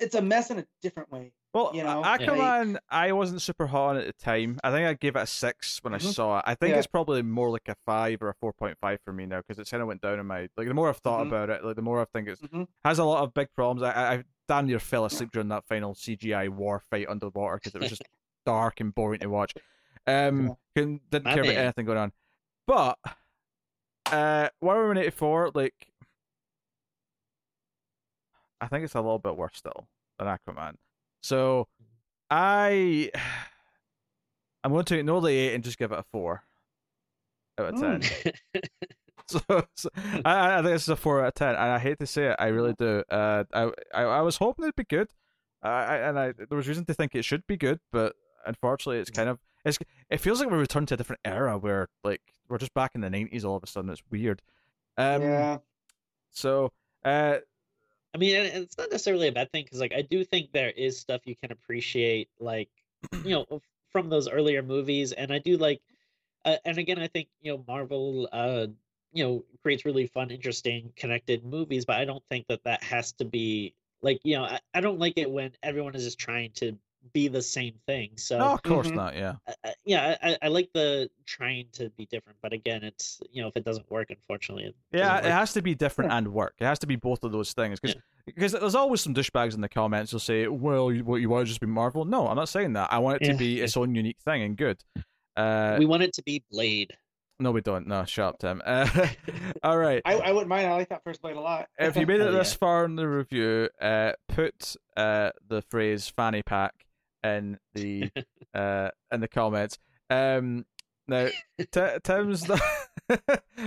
[0.01, 1.33] It's a mess in a different way.
[1.57, 4.61] Well, you know, Aquaman, I wasn't super hot on at the time.
[4.63, 6.13] I think I gave it a six when I Mhm.
[6.13, 6.45] saw it.
[6.47, 6.77] I think Yeah.
[6.79, 9.59] it's probably more like a five or a four point five for me now because
[9.59, 10.69] it kind of went down in my like.
[10.69, 11.29] The more I've thought Mhm.
[11.29, 12.69] about it, like the more I think it's Mhm.
[12.85, 13.83] has a lot of big problems.
[13.83, 17.75] I, I, I damn near fell asleep during that final CGI war fight underwater because
[17.75, 18.03] it was just
[18.45, 19.55] dark and boring to watch.
[20.07, 22.13] Um, couldn't, didn't My care about anything going on.
[22.67, 22.99] But
[24.13, 25.91] uh, Wonder Woman eighty four, like,
[28.61, 29.89] I think it's a little bit worse still
[30.19, 30.77] than Aquaman.
[31.23, 31.69] So
[32.31, 33.11] I,
[34.65, 36.43] I'm going to ignore the eight and just give it a four
[37.59, 38.03] out of ten.
[39.29, 39.41] So,
[39.75, 39.89] so
[40.25, 42.27] I, I think this is a four out of ten, and I hate to say
[42.27, 43.03] it, I really do.
[43.11, 45.09] Uh, I, I, I was hoping it'd be good,
[45.65, 48.15] uh, I, and I there was reason to think it should be good, but
[48.47, 49.79] unfortunately, it's kind of it's
[50.11, 53.01] it feels like we returned to a different era where like we're just back in
[53.01, 53.91] the nineties all of a sudden.
[53.91, 54.43] It's weird.
[54.97, 55.59] Um, yeah.
[56.31, 56.71] So,
[57.05, 57.39] uh,
[58.17, 60.71] I mean, and it's not necessarily a bad thing because, like, I do think there
[60.71, 62.71] is stuff you can appreciate, like,
[63.23, 63.61] you know,
[63.91, 65.83] from those earlier movies, and I do like,
[66.47, 68.69] uh, and again, I think you know, Marvel, uh,
[69.13, 71.85] you know creates really fun, interesting, connected movies.
[71.85, 74.99] But I don't think that that has to be like you know I, I don't
[74.99, 76.79] like it when everyone is just trying to
[77.13, 78.11] be the same thing.
[78.17, 78.95] So no, of course Mhm.
[78.95, 79.15] not.
[79.17, 79.35] Yeah.
[79.47, 83.43] I- I- yeah, I, I like the trying to be different, but again, it's you
[83.43, 86.29] know if it doesn't work, unfortunately, it Yeah, doesn't it has to be different and
[86.33, 86.55] work.
[86.59, 87.97] It has to be both of those things because
[88.27, 91.47] because there's always some douchebags in the comments who'll say, "Well, you, what you want
[91.47, 92.93] to just be Marvel?" No, I'm not saying that.
[92.93, 93.39] I want it to Yeah.
[93.39, 94.83] be its own unique thing and good.
[95.37, 96.97] Uh, we want it to be Blade.
[97.39, 97.87] no, we don't.
[97.87, 98.63] No, shut up, Tim.
[98.65, 98.89] Uh,
[99.63, 100.01] all right.
[100.07, 100.67] I, I wouldn't mind.
[100.67, 101.69] I like that first blade a lot.
[101.79, 102.57] If you made it Oh, this yeah.
[102.59, 106.73] far in the review, uh, put uh, the phrase "fanny pack"
[107.23, 108.11] in the
[108.55, 109.79] uh, in the comments.
[110.11, 110.65] Um,
[111.09, 111.29] now,
[111.59, 112.49] T- Tim's.
[112.49, 112.61] Not...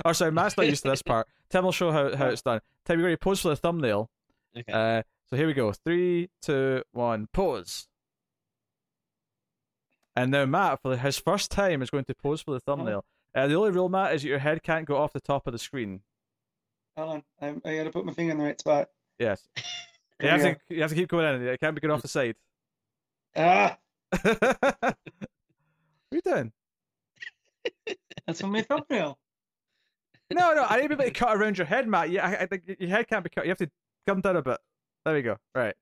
[0.06, 1.28] or sorry, Matt's not used to this part.
[1.50, 2.62] Tim will show how, how it's done.
[2.86, 4.10] Tim, you ready to pose for the thumbnail?
[4.58, 4.72] Okay.
[4.72, 5.72] Uh, so here we go.
[5.72, 7.88] Three, two, one, pose.
[10.16, 13.06] And now Matt, for his first time, is going to pose for the thumbnail.
[13.34, 15.54] Uh, the only rule, Matt, is that your head can't go off the top of
[15.54, 16.02] the screen.
[16.98, 17.24] Hold on.
[17.42, 18.90] I'm, I got to put my finger in the right spot.
[19.18, 19.48] Yes.
[19.56, 19.64] You
[20.20, 20.76] There have to.
[20.76, 21.48] You have to keep going in.
[21.48, 22.36] It can't be going off the side.
[23.36, 23.78] Ah,
[24.12, 24.26] what
[24.84, 24.96] are
[26.12, 26.52] you doing?
[28.26, 29.18] that's from my thumbnail.
[30.32, 30.66] No, no.
[30.68, 32.10] I need to be able to cut around your head, Matt.
[32.10, 33.46] Yeah, I, I think your head can't be cut.
[33.46, 33.70] You have to
[34.08, 34.58] come down a bit.
[35.06, 35.38] There we go.
[35.56, 35.74] Right,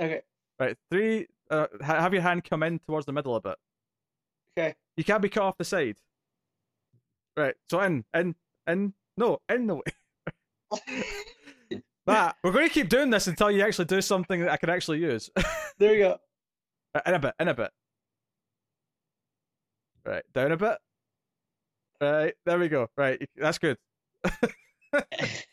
[0.00, 0.20] Okay.
[0.58, 0.76] right.
[0.90, 1.26] Three.
[1.50, 3.56] Uh, ha- have your hand come in towards the middle a bit.
[4.58, 4.74] Okay.
[4.96, 5.96] You can't be cut off the side.
[7.36, 7.54] Right.
[7.70, 8.34] So in, in,
[8.66, 8.94] in.
[9.16, 9.82] No, in the way.
[12.06, 14.68] Matt, we're going to keep doing this until you actually do something that I can
[14.70, 15.30] actually use.
[15.78, 16.18] There we go.
[16.94, 17.34] Uh, in a bit.
[17.40, 17.70] In a bit.
[20.04, 20.22] Right.
[20.32, 20.78] Down a bit.
[22.00, 22.34] Right.
[22.44, 22.88] There we go.
[22.96, 23.20] Right.
[23.36, 23.78] That's good.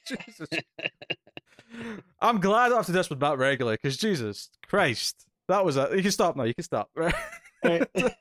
[0.06, 0.48] Jesus.
[2.20, 5.64] I'm glad I don't have to do this with Matt regularly because Jesus Christ, that
[5.66, 5.90] was a.
[5.96, 6.44] You can stop now.
[6.44, 6.90] You can stop.
[7.64, 7.88] Right.
[7.94, 8.12] Right.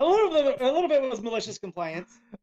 [0.00, 0.60] A little bit.
[0.60, 2.10] A little bit was malicious compliance.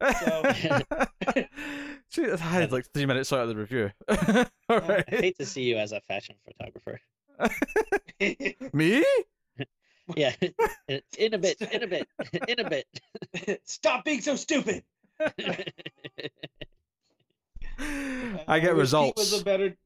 [2.10, 3.90] Gee, I had like three minutes out of the review.
[4.08, 7.02] All uh, I hate to see you as a fashion photographer.
[8.72, 9.04] Me?
[10.16, 10.32] Yeah,
[11.18, 12.08] in a bit, in a bit,
[12.48, 13.60] in a bit.
[13.64, 14.82] Stop being so stupid.
[18.46, 19.22] I get wish results.
[19.22, 19.76] Pete was a better.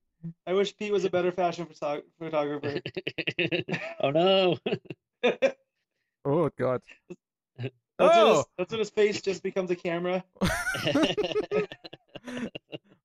[0.47, 2.81] I wish Pete was a better fashion photo- photographer.
[4.01, 4.59] oh no!
[6.25, 6.81] Oh God.
[7.59, 8.27] That's, Oh!
[8.27, 10.25] when his, that's when his face just becomes a camera.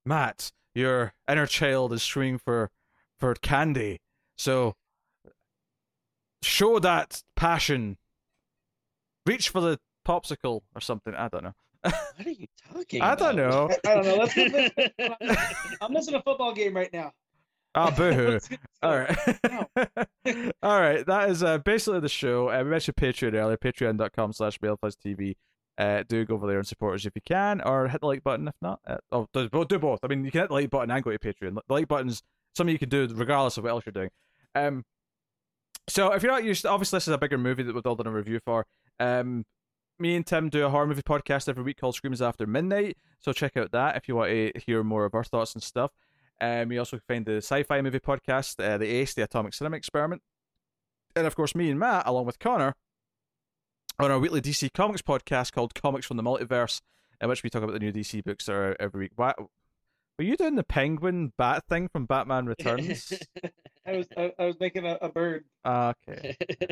[0.05, 2.71] Matt, your inner child is screaming for
[3.17, 3.99] for candy.
[4.37, 4.75] So
[6.41, 7.97] show that passion.
[9.25, 11.13] Reach for the popsicle or something.
[11.13, 11.53] I don't know.
[11.81, 13.01] what are you talking?
[13.01, 13.69] I don't know.
[13.85, 14.15] I, I don't know.
[14.15, 15.07] Let's get this.
[15.81, 17.11] I'm missing a football game right now.
[17.75, 18.11] Ah, boo.
[18.11, 18.49] Let's
[18.81, 19.17] All right.
[20.63, 21.05] All right.
[21.05, 22.49] That is uh, basically the show.
[22.49, 23.57] Uh, we mentioned Patreon earlier.
[23.57, 25.35] Patreon.com slash TV.
[25.77, 28.23] Uh, do go over there and support us if you can, or hit the like
[28.23, 28.79] button if not.
[28.87, 29.99] Uh, oh, do, do both.
[30.01, 31.53] I mean, you can hit the like button and go to Patreon.
[31.53, 32.23] The like button's
[32.55, 34.09] something you can do regardless of what else you're doing.
[34.55, 34.83] Um,
[35.89, 38.07] so if you're not used, obviously this is a bigger movie that we've all done
[38.07, 38.65] a review for.
[38.99, 39.45] Um,
[39.99, 42.97] me and Tim do a horror movie podcast every week called Screams After Midnight.
[43.19, 45.91] So check out that if you want to hear more of our thoughts and stuff.
[46.39, 50.21] Um, you also find the sci-fi movie podcast, uh, the Ace, the Atomic Cinema Experiment,
[51.15, 52.75] and of course me and Matt, along with Connor,
[53.99, 56.81] on our weekly DC Comics podcast called Comics from the Multiverse,
[57.19, 59.13] in which we talk about the new DC books that are every week.
[59.15, 63.13] Why, were you doing the penguin bat thing from Batman Returns?
[63.87, 66.35] I was I, I was making a, a bird, Ah okay.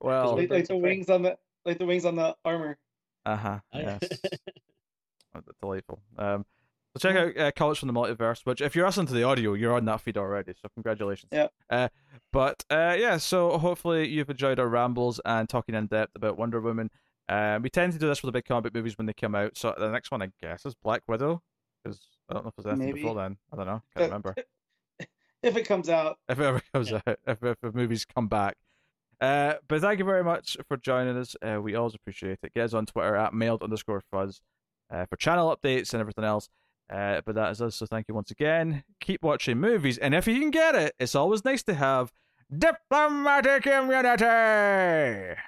[0.00, 1.36] Well, like, like the wings on the
[1.66, 2.78] like the wings on the armor.
[3.26, 3.58] uh huh.
[3.74, 4.00] Yes.
[5.34, 6.00] Oh, delightful.
[6.18, 6.44] Um,
[6.96, 9.54] so check out uh, Comics from the Multiverse, which if you're listening to the audio,
[9.54, 10.54] you're on that feed already.
[10.60, 11.28] So congratulations.
[11.30, 11.48] Yeah.
[11.68, 11.88] Uh,
[12.32, 16.60] but uh, yeah, so hopefully you've enjoyed our rambles and talking in depth about Wonder
[16.60, 16.90] Woman.
[17.28, 19.56] Uh, we tend to do this for the big comic movies when they come out.
[19.56, 21.42] So the next one, I guess, is Black Widow,
[21.84, 23.02] because I don't know if there's anything Maybe.
[23.02, 23.36] before then.
[23.52, 23.82] I don't know.
[23.94, 24.34] Can't remember
[25.42, 28.56] If it comes out, if it ever comes out, if, if the movies come back.
[29.20, 31.36] Uh, but thank you very much for joining us.
[31.42, 32.54] Uh, we always appreciate it.
[32.54, 34.40] Get us on Twitter at mailed underscore fuzz
[34.90, 36.48] uh, for channel updates and everything else.
[36.90, 37.76] Uh, but that is us.
[37.76, 38.82] So thank you once again.
[39.00, 42.12] Keep watching movies, and if you can get it, it's always nice to have
[42.50, 45.40] diplomatic immunity.